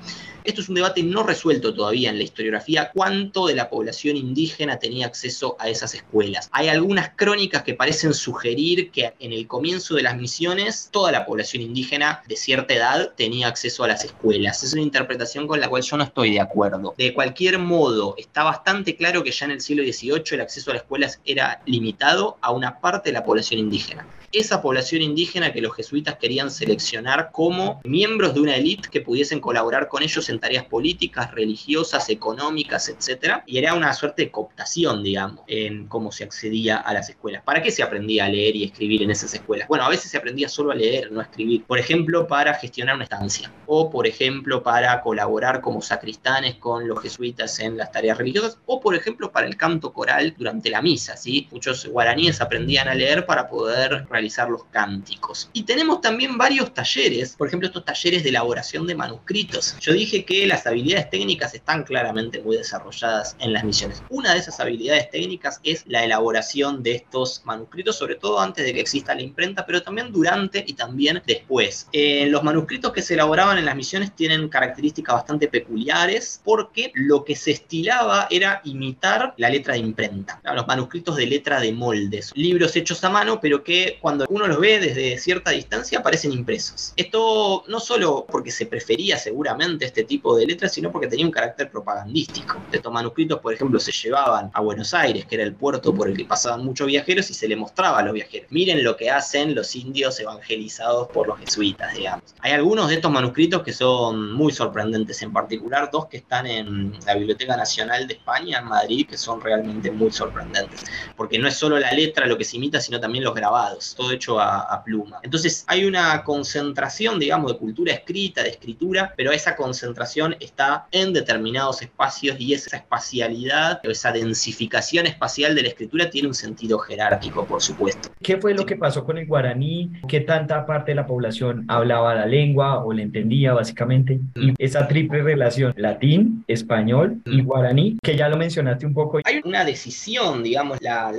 Esto 0.45 0.61
es 0.61 0.69
un 0.69 0.75
debate 0.75 1.01
no 1.01 1.23
resuelto 1.23 1.73
todavía 1.73 2.11
en 2.11 2.19
la 2.19 2.23
historiografía, 2.23 2.91
cuánto 2.93 3.47
de 3.47 3.55
la 3.55 3.67
población 3.67 4.15
indígena 4.15 4.77
tenía 4.77 5.07
acceso 5.07 5.55
a 5.59 5.69
esas 5.69 5.95
escuelas. 5.95 6.49
Hay 6.51 6.67
algunas 6.67 7.09
crónicas 7.15 7.63
que 7.63 7.73
parecen 7.73 8.13
sugerir 8.13 8.91
que 8.91 9.15
en 9.19 9.33
el 9.33 9.47
comienzo 9.47 9.95
de 9.95 10.03
las 10.03 10.15
misiones 10.15 10.89
toda 10.91 11.11
la 11.11 11.25
población 11.25 11.63
indígena 11.63 12.21
de 12.27 12.35
cierta 12.35 12.75
edad 12.75 13.13
tenía 13.17 13.47
acceso 13.47 13.83
a 13.83 13.87
las 13.87 14.05
escuelas. 14.05 14.63
Es 14.63 14.73
una 14.73 14.83
interpretación 14.83 15.47
con 15.47 15.59
la 15.59 15.67
cual 15.67 15.81
yo 15.81 15.97
no 15.97 16.03
estoy 16.03 16.33
de 16.33 16.41
acuerdo. 16.41 16.93
De 16.95 17.15
cualquier 17.15 17.57
modo, 17.57 18.13
está 18.15 18.43
bastante 18.43 18.95
claro 18.95 19.23
que 19.23 19.31
ya 19.31 19.45
en 19.45 19.51
el 19.51 19.61
siglo 19.61 19.83
XVIII 19.83 20.23
el 20.33 20.41
acceso 20.41 20.69
a 20.69 20.75
las 20.75 20.83
escuelas 20.83 21.19
era 21.25 21.63
limitado 21.65 22.37
a 22.41 22.51
una 22.55 22.79
parte 22.79 23.09
de 23.09 23.13
la 23.13 23.23
población 23.23 23.59
indígena 23.59 24.07
esa 24.37 24.61
población 24.61 25.01
indígena 25.01 25.53
que 25.53 25.61
los 25.61 25.75
jesuitas 25.75 26.15
querían 26.15 26.51
seleccionar 26.51 27.29
como 27.31 27.81
miembros 27.83 28.33
de 28.33 28.41
una 28.41 28.55
élite 28.55 28.89
que 28.89 29.01
pudiesen 29.01 29.39
colaborar 29.39 29.87
con 29.87 30.03
ellos 30.03 30.29
en 30.29 30.39
tareas 30.39 30.65
políticas, 30.65 31.31
religiosas, 31.31 32.09
económicas, 32.09 32.89
etc. 32.89 33.41
Y 33.45 33.57
era 33.57 33.73
una 33.73 33.93
suerte 33.93 34.23
de 34.23 34.31
cooptación, 34.31 35.03
digamos, 35.03 35.43
en 35.47 35.87
cómo 35.87 36.11
se 36.11 36.23
accedía 36.23 36.77
a 36.77 36.93
las 36.93 37.09
escuelas. 37.09 37.43
¿Para 37.43 37.61
qué 37.61 37.71
se 37.71 37.83
aprendía 37.83 38.25
a 38.25 38.29
leer 38.29 38.55
y 38.55 38.63
escribir 38.63 39.03
en 39.03 39.11
esas 39.11 39.33
escuelas? 39.33 39.67
Bueno, 39.67 39.85
a 39.85 39.89
veces 39.89 40.11
se 40.11 40.17
aprendía 40.17 40.49
solo 40.49 40.71
a 40.71 40.75
leer, 40.75 41.11
no 41.11 41.19
a 41.19 41.23
escribir. 41.23 41.63
Por 41.65 41.79
ejemplo, 41.79 42.27
para 42.27 42.53
gestionar 42.55 42.95
una 42.95 43.03
estancia. 43.03 43.51
O, 43.65 43.89
por 43.89 44.07
ejemplo, 44.07 44.63
para 44.63 45.01
colaborar 45.01 45.61
como 45.61 45.81
sacristanes 45.81 46.55
con 46.55 46.87
los 46.87 47.01
jesuitas 47.01 47.59
en 47.59 47.77
las 47.77 47.91
tareas 47.91 48.17
religiosas. 48.17 48.57
O, 48.65 48.79
por 48.79 48.95
ejemplo, 48.95 49.31
para 49.31 49.47
el 49.47 49.57
canto 49.57 49.93
coral 49.93 50.33
durante 50.37 50.69
la 50.69 50.81
misa, 50.81 51.17
¿sí? 51.17 51.47
Muchos 51.51 51.87
guaraníes 51.87 52.41
aprendían 52.41 52.87
a 52.87 52.95
leer 52.95 53.25
para 53.25 53.49
poder 53.49 54.05
los 54.49 54.65
cánticos. 54.65 55.49
Y 55.53 55.63
tenemos 55.63 56.01
también 56.01 56.37
varios 56.37 56.73
talleres, 56.73 57.35
por 57.35 57.47
ejemplo, 57.47 57.67
estos 57.67 57.85
talleres 57.85 58.23
de 58.23 58.29
elaboración 58.29 58.87
de 58.87 58.95
manuscritos. 58.95 59.77
Yo 59.79 59.93
dije 59.93 60.25
que 60.25 60.45
las 60.45 60.67
habilidades 60.67 61.09
técnicas 61.09 61.53
están 61.53 61.83
claramente 61.83 62.41
muy 62.41 62.57
desarrolladas 62.57 63.35
en 63.39 63.53
las 63.53 63.63
misiones. 63.63 64.03
Una 64.09 64.33
de 64.33 64.39
esas 64.39 64.59
habilidades 64.59 65.09
técnicas 65.09 65.59
es 65.63 65.83
la 65.87 66.03
elaboración 66.03 66.83
de 66.83 66.95
estos 66.95 67.41
manuscritos, 67.45 67.97
sobre 67.97 68.15
todo 68.15 68.39
antes 68.39 68.65
de 68.65 68.73
que 68.73 68.81
exista 68.81 69.15
la 69.15 69.21
imprenta, 69.21 69.65
pero 69.65 69.81
también 69.81 70.11
durante 70.11 70.63
y 70.65 70.73
también 70.73 71.21
después. 71.25 71.87
Eh, 71.91 72.27
los 72.27 72.43
manuscritos 72.43 72.91
que 72.91 73.01
se 73.01 73.13
elaboraban 73.13 73.57
en 73.57 73.65
las 73.65 73.75
misiones 73.75 74.15
tienen 74.15 74.49
características 74.49 75.15
bastante 75.15 75.47
peculiares 75.47 76.41
porque 76.43 76.91
lo 76.93 77.23
que 77.23 77.35
se 77.35 77.51
estilaba 77.51 78.27
era 78.29 78.61
imitar 78.63 79.33
la 79.37 79.49
letra 79.49 79.73
de 79.73 79.79
imprenta. 79.79 80.41
Los 80.43 80.67
manuscritos 80.67 81.15
de 81.15 81.25
letra 81.25 81.59
de 81.59 81.71
moldes, 81.71 82.31
libros 82.35 82.75
hechos 82.75 83.03
a 83.03 83.09
mano, 83.09 83.39
pero 83.39 83.63
que 83.63 83.97
cuando 84.01 84.14
cuando 84.15 84.33
uno 84.33 84.47
los 84.47 84.59
ve 84.61 84.79
desde 84.79 85.17
cierta 85.17 85.51
distancia 85.51 85.99
aparecen 85.99 86.31
impresos. 86.31 86.93
Esto 86.95 87.65
no 87.67 87.79
solo 87.81 88.25
porque 88.29 88.49
se 88.49 88.65
prefería 88.65 89.17
seguramente 89.17 89.85
este 89.85 90.05
tipo 90.05 90.37
de 90.37 90.45
letras, 90.45 90.73
sino 90.73 90.89
porque 90.89 91.07
tenía 91.07 91.25
un 91.25 91.31
carácter 91.31 91.69
propagandístico. 91.69 92.61
Estos 92.71 92.93
manuscritos, 92.93 93.39
por 93.39 93.53
ejemplo, 93.53 93.77
se 93.77 93.91
llevaban 93.91 94.51
a 94.53 94.61
Buenos 94.61 94.93
Aires, 94.93 95.25
que 95.25 95.35
era 95.35 95.43
el 95.43 95.53
puerto 95.53 95.93
por 95.93 96.07
el 96.07 96.15
que 96.15 96.23
pasaban 96.23 96.63
muchos 96.63 96.87
viajeros, 96.87 97.29
y 97.29 97.33
se 97.33 97.47
le 97.47 97.57
mostraba 97.57 97.99
a 97.99 98.03
los 98.03 98.13
viajeros. 98.13 98.49
Miren 98.51 98.83
lo 98.83 98.95
que 98.95 99.09
hacen 99.09 99.53
los 99.53 99.75
indios 99.75 100.17
evangelizados 100.19 101.09
por 101.09 101.27
los 101.27 101.37
jesuitas, 101.39 101.93
digamos. 101.93 102.35
Hay 102.39 102.53
algunos 102.53 102.87
de 102.87 102.95
estos 102.95 103.11
manuscritos 103.11 103.63
que 103.63 103.73
son 103.73 104.31
muy 104.31 104.53
sorprendentes, 104.53 105.21
en 105.23 105.33
particular 105.33 105.89
dos 105.91 106.05
que 106.05 106.17
están 106.17 106.47
en 106.47 106.97
la 107.05 107.15
Biblioteca 107.15 107.57
Nacional 107.57 108.07
de 108.07 108.13
España, 108.13 108.59
en 108.59 108.65
Madrid, 108.65 109.07
que 109.09 109.17
son 109.17 109.41
realmente 109.41 109.91
muy 109.91 110.11
sorprendentes. 110.11 110.85
Porque 111.17 111.37
no 111.37 111.49
es 111.49 111.55
solo 111.55 111.77
la 111.79 111.91
letra 111.91 112.25
lo 112.27 112.37
que 112.37 112.45
se 112.45 112.55
imita, 112.55 112.79
sino 112.79 112.99
también 112.99 113.25
los 113.25 113.35
grabados 113.35 113.94
todo 113.95 114.11
hecho 114.11 114.39
a, 114.39 114.83
pluma. 114.85 115.19
Entonces 115.23 115.63
hay 115.67 115.85
una 115.85 116.23
concentración, 116.23 117.17
digamos, 117.17 117.51
de 117.51 117.57
cultura 117.57 117.93
escrita, 117.93 118.43
de 118.43 118.49
escritura, 118.49 119.13
pero 119.15 119.31
esa 119.31 119.55
concentración 119.55 120.35
está 120.39 120.87
en 120.91 121.13
determinados 121.13 121.81
espacios 121.81 122.35
y 122.39 122.53
esa 122.53 122.77
espacialidad, 122.77 123.79
esa 123.83 124.11
densificación 124.11 125.07
espacial 125.07 125.55
de 125.55 125.63
la 125.63 125.69
escritura 125.69 126.09
tiene 126.09 126.27
un 126.27 126.33
sentido 126.33 126.77
jerárquico, 126.79 127.45
por 127.45 127.61
supuesto. 127.61 128.09
¿Qué 128.21 128.37
fue 128.37 128.53
lo 128.53 128.65
que 128.65 128.75
pasó 128.75 129.05
con 129.05 129.17
el 129.17 129.25
guaraní? 129.25 129.91
¿Qué 130.07 130.19
tanta 130.19 130.65
parte 130.65 130.91
de 130.91 130.95
la 130.95 131.07
población 131.07 131.65
hablaba 131.67 132.13
la 132.13 132.25
lengua 132.25 132.83
o 132.83 132.93
la 132.93 133.01
entendía 133.01 133.53
básicamente? 133.53 134.19
Y 134.35 134.53
esa 134.57 134.87
triple 134.87 135.23
relación, 135.23 135.73
latín, 135.77 136.43
español 136.47 137.21
y 137.25 137.41
guaraní, 137.41 137.97
que 138.03 138.15
ya 138.15 138.29
lo 138.29 138.37
mencionaste 138.37 138.85
un 138.85 138.93
poco. 138.93 139.19
Hay 139.23 139.41
una 139.43 139.63
decisión, 139.65 140.43
digamos, 140.43 140.77
la, 140.81 141.11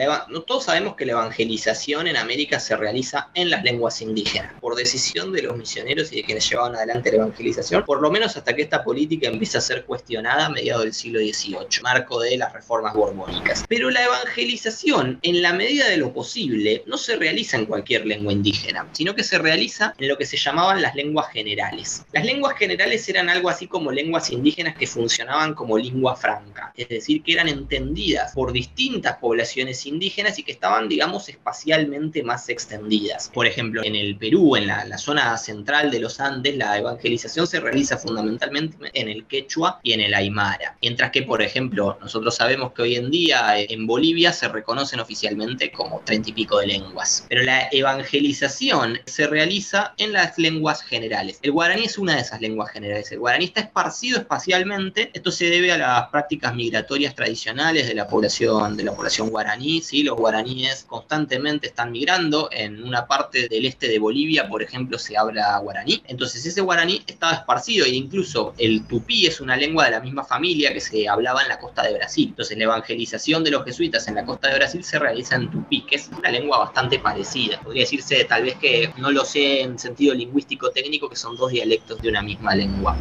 todos 0.47 0.65
sabemos 0.65 0.95
que 0.95 1.07
la 1.07 1.13
evangelización 1.13 2.07
en 2.07 2.17
América 2.17 2.61
se 2.67 2.77
realiza 2.77 3.31
en 3.35 3.49
las 3.49 3.63
lenguas 3.63 4.03
indígenas, 4.03 4.53
por 4.61 4.75
decisión 4.75 5.33
de 5.33 5.43
los 5.43 5.57
misioneros 5.57 6.13
y 6.13 6.17
de 6.17 6.25
quienes 6.25 6.49
llevaban 6.49 6.75
adelante 6.75 7.11
la 7.11 7.19
evangelización, 7.19 7.85
por 7.85 8.03
lo 8.03 8.11
menos 8.11 8.37
hasta 8.37 8.55
que 8.55 8.63
esta 8.63 8.83
política 8.83 9.29
empieza 9.29 9.59
a 9.59 9.61
ser 9.61 9.85
cuestionada 9.85 10.47
a 10.47 10.51
mediados 10.51 10.83
del 10.83 10.93
siglo 10.93 11.21
XVIII, 11.21 11.83
marco 11.83 12.21
de 12.21 12.37
las 12.37 12.53
reformas 12.53 12.93
borbónicas. 12.95 13.65
Pero 13.69 13.91
la 13.91 14.05
evangelización, 14.05 15.21
en 15.23 15.43
la 15.43 15.53
medida 15.53 15.89
de 15.89 15.97
lo 15.97 16.13
posible, 16.13 16.83
no 16.87 16.97
se 16.99 17.17
realiza 17.17 17.57
en 17.57 17.67
cualquier 17.67 18.05
lengua 18.05 18.33
indígena, 18.33 18.89
sino 18.93 19.15
que 19.15 19.23
se 19.23 19.39
realiza 19.39 19.95
en 19.99 20.09
lo 20.09 20.19
que 20.19 20.27
se 20.27 20.37
llamaban 20.37 20.83
las 20.83 20.97
lenguas 20.97 21.31
generales. 21.31 22.05
Las 22.13 22.25
lenguas 22.25 22.59
generales 22.59 23.09
eran 23.09 23.29
algo 23.29 23.49
así 23.49 23.69
como 23.69 23.93
lenguas 23.93 24.31
indígenas 24.31 24.77
que 24.77 24.89
funcionaban 24.89 25.55
como 25.55 25.79
lengua 25.79 26.17
franca, 26.17 26.73
es 26.77 26.89
decir, 26.89 27.23
que 27.23 27.33
eran 27.33 27.49
entendidas 27.49 28.33
por 28.33 28.53
distintas 28.53 29.19
poblaciones 29.19 29.87
indígenas 29.87 30.39
y 30.41 30.43
que 30.43 30.53
estaban, 30.53 30.89
digamos, 30.89 31.29
espacialmente 31.29 32.23
más 32.23 32.49
extendidas. 32.57 33.31
Por 33.33 33.47
ejemplo, 33.47 33.83
en 33.85 33.95
el 33.95 34.17
Perú, 34.17 34.57
en 34.57 34.67
la, 34.67 34.97
zona 34.97 35.37
central 35.37 35.91
de 35.91 36.01
los 36.01 36.21
Andes, 36.21 36.57
la 36.57 36.79
evangelización 36.79 37.47
se 37.47 37.61
realiza 37.61 37.99
fundamentalmente 37.99 38.77
en 38.95 39.09
el 39.09 39.27
quechua 39.27 39.79
y 39.83 39.93
en 39.93 40.01
el 40.01 40.15
aymara. 40.15 40.77
Mientras 40.81 41.11
que, 41.11 41.23
por 41.23 41.43
ejemplo, 41.43 41.99
nosotros 42.01 42.35
sabemos 42.35 42.73
que 42.73 42.83
hoy 42.83 42.97
en 42.97 43.11
día 43.11 43.61
eh, 43.61 43.67
en 43.69 43.87
Bolivia 43.87 44.33
se 44.33 44.49
reconocen 44.49 45.01
oficialmente 45.01 45.71
como 45.71 46.01
treinta 46.01 46.31
y 46.31 46.33
pico 46.33 46.59
de 46.59 46.69
lenguas. 46.69 47.27
Pero 47.29 47.43
la 47.43 47.69
evangelización 47.71 49.01
se 49.05 49.27
realiza 49.27 49.95
en 49.99 50.15
las 50.15 50.39
lenguas 50.39 50.83
generales. 50.83 51.39
El 51.43 51.53
guaraní 51.53 51.85
es 51.85 51.99
una 51.99 52.15
de 52.15 52.23
esas 52.23 52.41
lenguas 52.41 52.71
generales. 52.71 53.13
El 53.13 53.19
guaraní 53.19 53.45
está 53.45 53.61
esparcido 53.61 54.19
espacialmente. 54.19 55.11
Esto 55.13 55.31
se 55.31 55.51
debe 55.51 55.73
a 55.73 55.79
las 55.79 56.09
prácticas 56.09 56.55
migratorias 56.55 57.15
tradicionales 57.15 57.87
de 57.87 57.95
la 57.95 58.09
población, 58.09 58.77
de 58.77 58.85
la 58.85 58.95
población 58.95 59.29
guaraní. 59.29 59.83
¿sí? 59.83 60.03
Los 60.03 60.17
guaraníes 60.17 60.85
constantemente 60.85 61.67
están 61.69 61.93
migrando. 61.93 62.46
En 62.51 62.83
una 62.83 63.07
parte 63.07 63.49
del 63.49 63.67
este 63.67 63.89
de 63.89 63.99
Bolivia, 63.99 64.49
por 64.49 64.63
ejemplo, 64.63 64.99
se 64.99 65.17
habla 65.17 65.59
guaraní. 65.59 66.03
Entonces 66.07 66.45
ese 66.45 66.61
guaraní 66.61 67.03
estaba 67.07 67.35
esparcido 67.35 67.87
e 67.87 67.91
incluso 67.91 68.55
el 68.59 68.87
tupí 68.87 69.27
es 69.27 69.41
una 69.41 69.57
lengua 69.57 69.85
de 69.85 69.93
la 69.93 70.01
misma 70.01 70.25
familia 70.25 70.73
que 70.73 70.81
se 70.81 71.09
hablaba 71.09 71.43
en 71.43 71.49
la 71.49 71.59
costa 71.59 71.83
de 71.83 71.95
Brasil. 71.95 72.29
Entonces 72.31 72.57
la 72.59 72.65
evangelización 72.65 73.45
de 73.45 73.51
los 73.51 73.65
jesuitas 73.65 74.07
en 74.09 74.15
la 74.15 74.25
costa 74.25 74.49
de 74.49 74.57
Brasil 74.57 74.85
se 74.85 74.99
realiza 74.99 75.37
en 75.37 75.51
tupí, 75.51 75.83
que 75.83 75.97
es 75.97 76.09
una 76.17 76.31
lengua 76.31 76.59
bastante 76.59 76.99
parecida. 76.99 77.61
Podría 77.61 77.83
decirse 77.83 78.25
tal 78.25 78.45
vez 78.45 78.57
que 78.57 78.93
no 78.99 79.11
lo 79.11 79.25
sé 79.25 79.63
en 79.63 79.79
sentido 79.79 80.15
lingüístico 80.15 80.71
técnico, 80.71 81.09
que 81.09 81.17
son 81.17 81.37
dos 81.37 81.51
dialectos 81.51 82.01
de 82.01 82.09
una 82.09 82.23
misma 82.23 82.55
lengua. 82.55 82.97